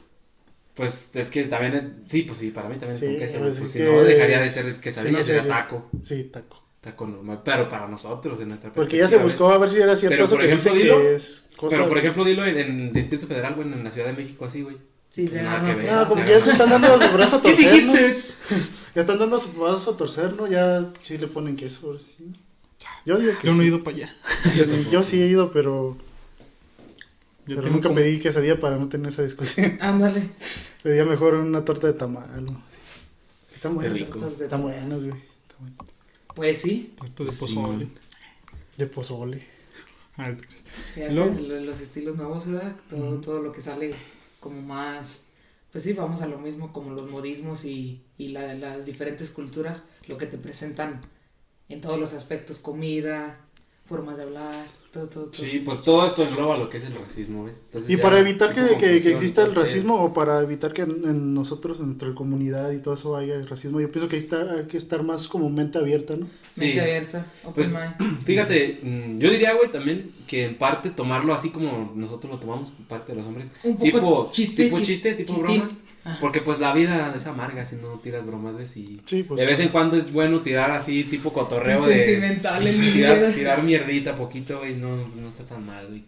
Pues 0.74 1.10
es 1.14 1.30
que 1.30 1.44
también, 1.44 1.74
es- 1.74 2.10
sí, 2.10 2.22
pues 2.22 2.38
sí, 2.38 2.50
para 2.50 2.68
mí 2.68 2.78
también 2.78 2.98
Sí, 2.98 3.04
es 3.06 3.10
con 3.12 3.20
queso, 3.20 3.38
pues 3.40 3.58
pues, 3.58 3.66
es 3.66 3.72
si 3.72 3.78
que- 3.78 3.84
no 3.84 4.02
dejaría 4.02 4.40
de 4.40 4.50
ser 4.50 4.74
quesadilla, 4.80 5.22
Sí, 5.22 5.30
no 5.30 5.36
sería 5.40 5.46
taco, 5.48 5.90
Sí, 6.00 6.24
taco. 6.24 6.62
taco 6.80 7.06
normal, 7.06 7.42
pero 7.44 7.68
para 7.68 7.86
nosotros 7.86 8.40
en 8.40 8.48
nuestra 8.48 8.72
Porque 8.72 8.96
ya 8.96 9.06
se 9.08 9.18
buscó 9.18 9.50
a 9.50 9.58
ver 9.58 9.68
si 9.70 9.76
era 9.80 9.94
cierto 9.94 10.14
Pero, 10.14 10.24
eso 10.24 10.34
por 10.36 10.40
que 10.40 10.46
ejemplo, 10.52 10.72
dice 10.72 10.84
dilo- 10.86 11.00
que 11.02 11.14
es 11.14 11.50
cosa... 11.56 11.76
Pero 11.76 11.88
por 11.88 11.98
ejemplo, 11.98 12.24
dilo 12.24 12.44
en, 12.46 12.56
en 12.56 12.92
Distrito 12.94 13.26
Federal, 13.26 13.54
güey, 13.54 13.68
en 13.70 13.84
la 13.84 13.90
Ciudad 13.90 14.08
de 14.08 14.14
México, 14.14 14.46
así, 14.46 14.62
güey. 14.62 14.76
Sí, 15.14 15.28
Pues 15.28 15.42
nada 15.42 15.64
que 15.64 15.74
ver. 15.74 15.92
No, 15.92 16.08
como 16.08 16.22
que 16.24 16.30
ya 16.30 16.40
se 16.42 16.50
están 16.52 16.70
dando 16.70 17.00
el 17.00 17.10
brazo 17.10 17.36
a 17.36 17.42
¿Qué 17.42 17.48
torcer, 17.50 17.84
¿no? 17.84 17.92
dijiste? 17.92 18.56
Ya 18.94 19.00
están 19.02 19.18
dando 19.18 19.38
su 19.38 19.52
brazo 19.52 19.92
a 19.92 19.96
torcer, 19.96 20.34
¿no? 20.34 20.46
Ya 20.48 20.92
sí 21.00 21.18
le 21.18 21.28
ponen 21.28 21.56
queso. 21.56 21.96
sí. 21.98 22.32
Yo 23.06 23.16
digo 23.18 23.32
que 23.38 23.46
Yo 23.48 23.54
no 23.54 23.62
he 23.62 23.66
ido 23.66 23.84
para 23.84 23.96
allá. 23.96 24.16
Yo 24.90 25.02
sí 25.02 25.22
he 25.22 25.26
ido, 25.28 25.52
pero, 25.52 25.96
Yo 27.46 27.56
pero 27.56 27.70
nunca 27.70 27.88
como- 27.88 27.94
pedí 28.00 28.18
quesadilla 28.18 28.58
para 28.58 28.76
no 28.76 28.88
tener 28.88 29.08
esa 29.08 29.22
discusión. 29.22 29.76
Ándale. 29.80 30.30
Pedía 30.82 31.04
mejor 31.04 31.34
una 31.34 31.64
torta 31.64 31.86
de 31.86 31.92
tamal. 31.92 32.44
¿no? 32.44 32.52
Sí. 32.68 32.78
Están 33.54 33.78
Qué 33.78 33.88
buenas. 33.88 34.40
Están 34.40 34.62
buenas, 34.62 35.04
güey. 35.04 35.20
Pues 36.34 36.60
sí. 36.60 36.92
Tortas 36.98 37.26
de 37.26 37.32
Sí. 37.32 37.38
pozole. 37.38 37.88
De 38.76 38.86
pozole. 38.86 39.46
Ah, 40.16 40.32
te 40.36 40.44
creas. 40.44 40.64
Fíjate, 40.94 41.12
Luego- 41.14 41.40
lo- 41.40 41.60
los 41.60 41.80
estilos 41.80 42.16
nuevos, 42.16 42.46
¿verdad? 42.46 42.74
Todo, 42.90 43.20
todo 43.20 43.40
lo 43.42 43.52
que 43.52 43.62
sale 43.62 43.94
como 44.44 44.62
más... 44.62 45.26
Pues 45.72 45.84
sí, 45.84 45.92
vamos 45.94 46.22
a 46.22 46.28
lo 46.28 46.38
mismo 46.38 46.72
como 46.72 46.92
los 46.92 47.10
modismos 47.10 47.64
y, 47.64 48.04
y 48.18 48.28
la- 48.28 48.54
las 48.54 48.86
diferentes 48.86 49.32
culturas, 49.32 49.88
lo 50.06 50.18
que 50.18 50.26
te 50.26 50.38
presentan 50.38 51.00
en 51.68 51.80
todos 51.82 51.98
los 52.00 52.14
aspectos, 52.14 52.60
comida, 52.60 53.40
formas 53.86 54.16
de 54.18 54.24
hablar, 54.24 54.66
todo, 54.94 55.06
todo, 55.08 55.24
todo. 55.26 55.32
Sí, 55.44 55.60
pues 55.64 55.82
todo 55.82 56.06
esto 56.06 56.22
engloba 56.22 56.56
lo 56.56 56.70
que 56.70 56.78
es 56.78 56.84
el 56.84 56.94
racismo, 56.94 57.44
¿ves? 57.44 57.56
Entonces 57.66 57.90
Y 57.90 57.96
para 57.96 58.18
evitar 58.20 58.54
que, 58.54 58.76
que- 58.78 59.00
que 59.02 59.10
exista 59.10 59.42
el 59.42 59.54
racismo 59.54 59.96
o 59.96 60.12
para 60.12 60.40
evitar 60.40 60.72
que 60.72 60.82
en, 60.82 60.90
en 61.06 61.34
nosotros, 61.34 61.80
en 61.80 61.86
nuestra 61.86 62.14
comunidad 62.14 62.70
y 62.72 62.78
todo 62.80 62.94
eso 62.94 63.16
haya 63.16 63.42
racismo, 63.42 63.80
yo 63.80 63.90
pienso 63.90 64.08
que 64.08 64.16
hay, 64.16 64.22
está- 64.22 64.52
hay 64.54 64.64
que 64.66 64.76
estar 64.78 65.02
más 65.02 65.28
como 65.28 65.50
mente 65.50 65.78
abierta, 65.78 66.16
¿no? 66.16 66.26
Mente 66.56 66.80
abierta, 66.80 67.26
open 67.44 67.52
Pues, 67.54 67.72
mind. 68.00 68.20
Fíjate, 68.24 68.78
mm, 68.82 69.18
yo 69.18 69.30
diría, 69.30 69.52
güey, 69.54 69.70
también 69.72 70.12
que 70.28 70.44
en 70.46 70.54
parte 70.54 70.90
tomarlo 70.90 71.34
así 71.34 71.50
como 71.50 71.92
nosotros 71.94 72.32
lo 72.34 72.38
tomamos, 72.38 72.72
parte 72.88 73.12
de 73.12 73.18
los 73.18 73.26
hombres. 73.26 73.52
Un 73.64 73.76
poco 73.76 73.84
tipo 73.84 74.28
chiste, 74.32 74.64
tipo 74.64 74.76
chis- 74.78 74.84
chiste, 74.86 75.14
tipo 75.14 75.34
chistín. 75.34 75.60
broma. 75.60 75.78
Porque 76.20 76.42
pues 76.42 76.58
la 76.60 76.74
vida 76.74 77.14
es 77.16 77.26
amarga 77.26 77.64
si 77.64 77.76
no 77.76 77.98
tiras 77.98 78.26
bromas, 78.26 78.56
¿ves? 78.56 78.76
Y 78.76 79.00
Sí, 79.06 79.22
pues. 79.22 79.40
de 79.40 79.46
vez 79.46 79.58
en 79.60 79.68
cuando 79.70 79.96
es 79.96 80.12
bueno 80.12 80.40
tirar 80.40 80.70
así, 80.70 81.04
tipo 81.04 81.32
cotorreo 81.32 81.84
de... 81.86 81.94
Sentimental 82.04 82.66
el 82.66 82.78
Tirar, 82.92 83.32
tirar 83.32 83.62
mierdita 83.62 84.14
poquito, 84.14 84.58
güey, 84.58 84.74
no, 84.74 84.94
no 84.96 85.28
está 85.28 85.44
tan 85.44 85.64
mal, 85.64 85.86
güey. 85.88 86.04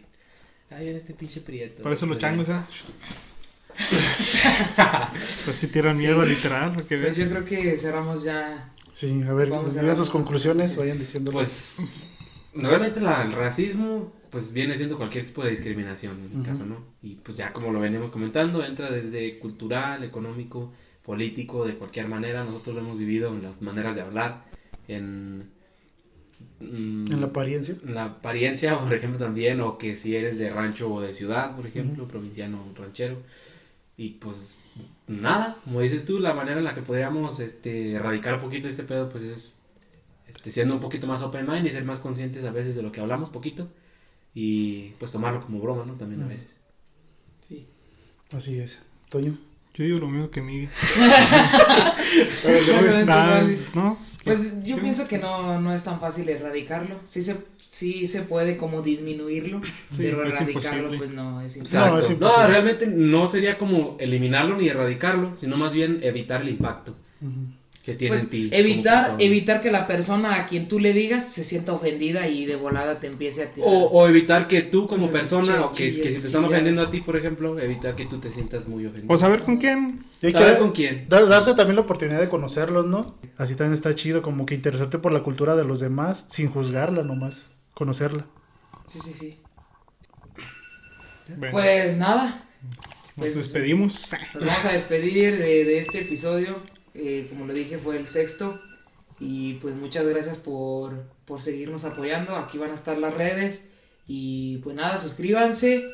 Ay, 0.71 0.89
este 0.89 1.15
pinche 1.15 1.41
prieto. 1.41 1.83
Por 1.83 1.93
eso 1.93 2.05
los 2.07 2.17
Pues, 2.19 2.23
changos, 2.23 2.49
¿eh? 2.51 2.55
Pues 5.45 5.57
si 5.57 5.69
tiran 5.69 5.97
miedo, 5.97 6.25
literal, 6.25 6.73
porque 6.75 6.97
Pues 6.99 7.17
yo 7.17 7.23
ves. 7.25 7.33
creo 7.33 7.45
que 7.45 7.79
cerramos 7.79 8.23
ya 8.25 8.71
Sí, 8.91 9.23
a 9.29 9.33
ver, 9.35 9.53
a 9.53 9.95
sus 9.95 10.11
conclusiones, 10.11 10.77
vayan 10.77 10.99
diciendo. 10.99 11.33
Pues 11.33 11.79
realmente 12.57 13.01
la- 13.01 13.23
el 13.23 13.33
racismo 13.33 14.13
pues 14.31 14.53
viene 14.53 14.77
siendo 14.77 14.97
cualquier 14.99 15.27
tipo 15.27 15.43
de 15.45 15.51
discriminación 15.51 16.19
en 16.19 16.31
mi 16.31 16.37
Ujú. 16.37 16.47
caso, 16.47 16.67
¿no? 16.67 16.85
Y 17.03 17.17
pues 17.17 17.37
ya 17.37 17.53
como 17.53 17.73
lo 17.73 17.81
veníamos 17.81 18.11
comentando, 18.11 18.65
entra 18.65 18.91
desde 18.91 19.39
cultural, 19.39 20.03
económico, 20.05 20.73
político, 21.03 21.65
de 21.67 21.77
cualquier 21.77 22.09
manera. 22.09 22.45
Nosotros 22.45 22.75
lo 22.77 22.83
hemos 22.83 22.99
vivido 22.99 23.33
en 23.35 23.43
las 23.43 23.63
maneras 23.63 23.97
de 23.97 24.03
hablar, 24.03 24.45
en... 24.89 25.51
mm, 26.61 27.13
en 27.13 27.21
la 27.21 27.27
apariencia. 27.27 27.77
en 27.83 27.95
la 27.95 28.05
apariencia, 28.05 28.79
por 28.79 28.93
ejemplo, 28.95 29.19
también, 29.19 29.61
o 29.61 29.79
que 29.79 29.95
si 29.97 30.17
eres 30.17 30.39
de 30.39 30.51
rancho 30.51 30.93
o 30.93 31.01
de 31.01 31.15
ciudad, 31.15 31.55
por 31.57 31.67
ejemplo, 31.67 32.07
provinciano 32.09 32.59
o 32.71 32.75
ranchero. 32.81 33.19
Y 33.97 34.11
pues 34.13 34.61
nada, 35.09 35.59
como 35.65 35.81
dices 35.83 36.07
tú, 36.07 36.21
la 36.21 36.35
manera 36.35 36.59
en 36.59 36.65
la 36.65 36.75
que 36.75 36.83
podríamos 36.83 37.41
este, 37.41 37.93
erradicar 37.95 38.37
un 38.37 38.41
poquito 38.43 38.69
este 38.69 38.85
pedo, 38.85 39.09
pues 39.11 39.25
es 39.25 39.56
este, 40.29 40.51
siendo 40.53 40.75
un 40.75 40.81
poquito 40.81 41.07
más 41.07 41.23
open 41.23 41.47
mind 41.51 41.67
y 41.67 41.71
ser 41.71 41.85
más 41.85 42.01
conscientes 42.01 42.45
a 42.45 42.51
veces 42.53 42.75
de 42.77 42.83
lo 42.83 42.93
que 42.93 43.01
hablamos 43.01 43.31
poquito. 43.31 43.69
Y 44.35 44.91
pues 44.99 45.13
tomarlo 45.13 45.43
como 45.43 45.61
broma, 45.61 45.85
¿no? 45.87 45.95
También 45.95 46.23
a 46.23 46.27
veces. 46.27 46.61
Sí. 47.49 47.67
Así 48.33 48.59
es. 48.59 48.81
Toño. 49.09 49.39
Yo 49.75 49.85
digo 49.85 49.99
lo 49.99 50.09
mismo 50.09 50.31
que 50.31 50.41
Miguel. 50.43 50.71
No, 53.75 53.99
es 54.01 54.19
que- 54.19 54.25
Pues 54.25 54.65
yo 54.65 54.81
pienso 54.81 55.07
que 55.09 55.19
no, 55.19 55.61
no 55.61 55.73
es 55.75 55.85
tan 55.85 56.01
fácil 56.01 56.29
erradicarlo. 56.29 56.99
Sí 57.09 57.23
se, 57.23 57.37
sí 57.61 58.07
se 58.07 58.23
puede 58.23 58.57
como 58.57 58.83
disminuirlo, 58.83 59.61
Sí, 59.91 59.99
pero 60.03 60.23
erradicarlo 60.23 60.51
imposible. 60.51 60.99
pues 60.99 61.11
no 61.11 61.41
es 61.41 61.57
imposible. 61.57 61.99
Es 61.99 62.21
no, 62.21 62.47
realmente 62.49 62.87
no 62.89 63.27
sería 63.29 63.59
como 63.59 63.97
eliminarlo 64.01 64.57
ni 64.57 64.69
erradicarlo, 64.69 65.37
sino 65.37 65.57
más 65.57 65.73
bien 65.73 66.01
evitar 66.03 66.41
el 66.43 66.49
impacto. 66.51 66.95
Que 67.87 67.95
tiene 67.95 68.11
Pues 68.17 68.25
en 68.25 68.31
ti. 68.31 68.49
evitar, 68.53 69.15
evitar 69.21 69.61
que 69.63 69.71
la 69.71 69.87
persona 69.87 70.35
a 70.43 70.47
quien 70.47 70.67
tú 70.67 70.81
le 70.81 70.93
digas 70.93 71.25
se 71.25 71.45
sienta 71.45 71.73
ofendida 71.73 72.27
y 72.27 72.45
de 72.45 72.57
volada 72.57 72.99
te 72.99 73.07
empiece 73.07 73.45
a 73.45 73.53
tirar. 73.53 73.71
O, 73.73 73.79
o 73.87 74.09
evitar 74.09 74.49
que 74.49 74.61
tú 74.63 74.89
como 74.89 75.03
Pues, 75.09 75.13
persona, 75.23 75.65
o 75.65 75.73
que, 75.73 75.85
que 75.85 75.93
si 76.13 76.21
te 76.21 76.27
están 76.27 76.45
ofendiendo 76.45 76.83
a 76.83 76.91
ti, 76.91 77.01
por 77.01 77.17
ejemplo, 77.17 77.57
evitar 77.61 77.95
que 77.95 78.05
tú 78.07 78.19
te 78.19 78.33
sientas 78.33 78.69
muy 78.69 78.85
ofendido. 78.87 79.15
O 79.15 79.17
saber 79.17 79.45
con 79.45 79.59
quién. 79.59 80.05
Y 80.21 80.27
que 80.27 80.33
Saber 80.33 80.49
dar- 80.55 80.59
con 80.59 80.73
quién. 80.73 81.07
dar- 81.09 81.29
darse 81.29 81.55
también 81.55 81.77
la 81.77 81.83
oportunidad 81.83 82.19
de 82.21 82.29
conocerlos, 82.29 82.87
¿no? 82.87 83.15
Así 83.39 83.55
también 83.55 83.75
está 83.75 83.95
chido, 83.95 84.21
como 84.21 84.47
que 84.47 84.57
interesarte 84.57 84.99
por 84.99 85.13
la 85.13 85.23
cultura 85.23 85.55
de 85.55 85.65
los 85.65 85.79
demás 85.79 86.25
sin 86.29 86.51
juzgarla 86.51 87.05
nomás, 87.05 87.51
conocerla. 87.73 88.27
Sí, 88.89 88.99
sí, 89.05 89.13
sí. 89.17 89.39
Bueno, 91.37 91.53
Pues 91.53 91.99
nada, 91.99 92.45
nos 92.63 93.15
pues- 93.17 93.35
despedimos. 93.37 94.13
nos 94.35 94.45
vamos 94.45 94.65
a 94.65 94.73
despedir 94.73 95.39
de, 95.39 95.65
de 95.65 95.79
este 95.79 96.01
episodio. 96.01 96.57
Eh, 96.99 97.27
como 97.29 97.47
le 97.47 97.55
dije, 97.55 97.79
fue 97.79 97.97
el 97.97 98.07
sexto. 98.09 98.61
Y 99.19 99.55
pues 99.55 99.75
muchas 99.77 100.07
gracias 100.07 100.37
por, 100.39 101.05
por 101.25 101.43
seguirnos 101.43 101.85
apoyando. 101.85 102.37
Aquí 102.37 102.59
van 102.59 102.71
a 102.71 102.75
estar 102.75 102.99
las 102.99 103.15
redes. 103.15 103.71
Y 104.07 104.59
pues 104.59 104.77
nada, 104.77 104.99
suscríbanse. 104.99 105.89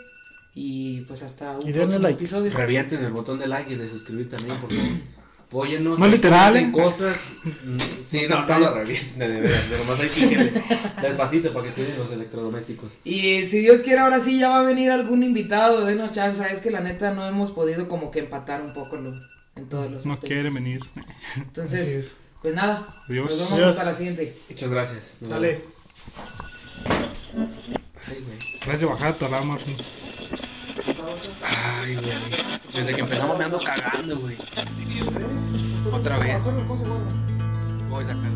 Y 0.54 1.00
pues 1.02 1.22
hasta 1.22 1.52
un 1.58 1.68
Y 1.68 1.72
próximo 1.72 2.02
like. 2.02 2.16
episodio. 2.16 2.50
Revienten 2.52 3.04
el 3.04 3.12
botón 3.12 3.38
de 3.38 3.46
like 3.46 3.72
y 3.72 3.76
de 3.76 3.88
suscribir 3.88 4.28
también, 4.28 4.60
por 4.60 4.70
favor. 4.72 4.90
Apóyennos. 5.48 5.98
No 5.98 6.06
literal, 6.08 6.52
comenten 6.54 6.80
¿eh? 6.80 6.84
cosas. 6.84 7.32
Sí, 8.12 8.22
no, 8.28 8.44
no 8.46 8.58
lo 8.58 8.74
revienten, 8.74 9.18
de 9.18 9.28
veras. 9.28 9.70
De 9.70 9.78
nomás 9.78 10.00
hay 10.00 10.08
que 10.08 10.60
despacito 11.06 11.52
para 11.54 11.64
que 11.64 11.68
estudien 11.70 11.98
los 11.98 12.10
electrodomésticos. 12.12 12.90
Y 13.04 13.44
si 13.46 13.60
Dios 13.60 13.80
quiere, 13.82 14.00
ahora 14.00 14.20
sí 14.20 14.38
ya 14.38 14.50
va 14.50 14.58
a 14.58 14.62
venir 14.62 14.90
algún 14.90 15.22
invitado. 15.22 15.86
Denos 15.86 16.12
chance. 16.12 16.42
Es 16.50 16.60
que 16.60 16.70
la 16.70 16.80
neta 16.80 17.14
no 17.14 17.26
hemos 17.26 17.50
podido 17.52 17.88
como 17.88 18.10
que 18.10 18.18
empatar 18.18 18.60
un 18.62 18.74
poco 18.74 18.96
lo- 18.96 19.18
en 19.56 19.68
todos 19.68 19.90
los 19.90 20.06
No 20.06 20.12
aspectos. 20.14 20.28
quieren 20.28 20.54
venir. 20.54 20.80
Entonces, 21.36 21.88
es. 21.88 22.16
pues 22.40 22.54
nada. 22.54 23.02
Adiós. 23.08 23.26
Nos 23.26 23.38
vemos 23.38 23.52
Adiós. 23.52 23.70
hasta 23.70 23.84
la 23.84 23.94
siguiente. 23.94 24.36
Muchas 24.48 24.70
gracias. 24.70 25.02
Nos 25.20 25.30
vemos. 25.30 25.64
Ay, 28.08 28.20
güey. 28.24 28.38
Gracias 28.64 28.90
tu 29.18 29.24
alarma. 29.26 29.54
Arjun. 29.54 29.76
Ay, 31.42 31.96
güey. 31.96 32.60
Desde 32.74 32.94
que 32.94 33.00
empezamos 33.00 33.38
me 33.38 33.44
ando 33.44 33.60
cagando, 33.62 34.18
güey. 34.18 34.36
Otra 35.92 36.18
vez. 36.18 36.42
Voy 36.44 38.04
a 38.04 38.06
sacar. 38.06 38.32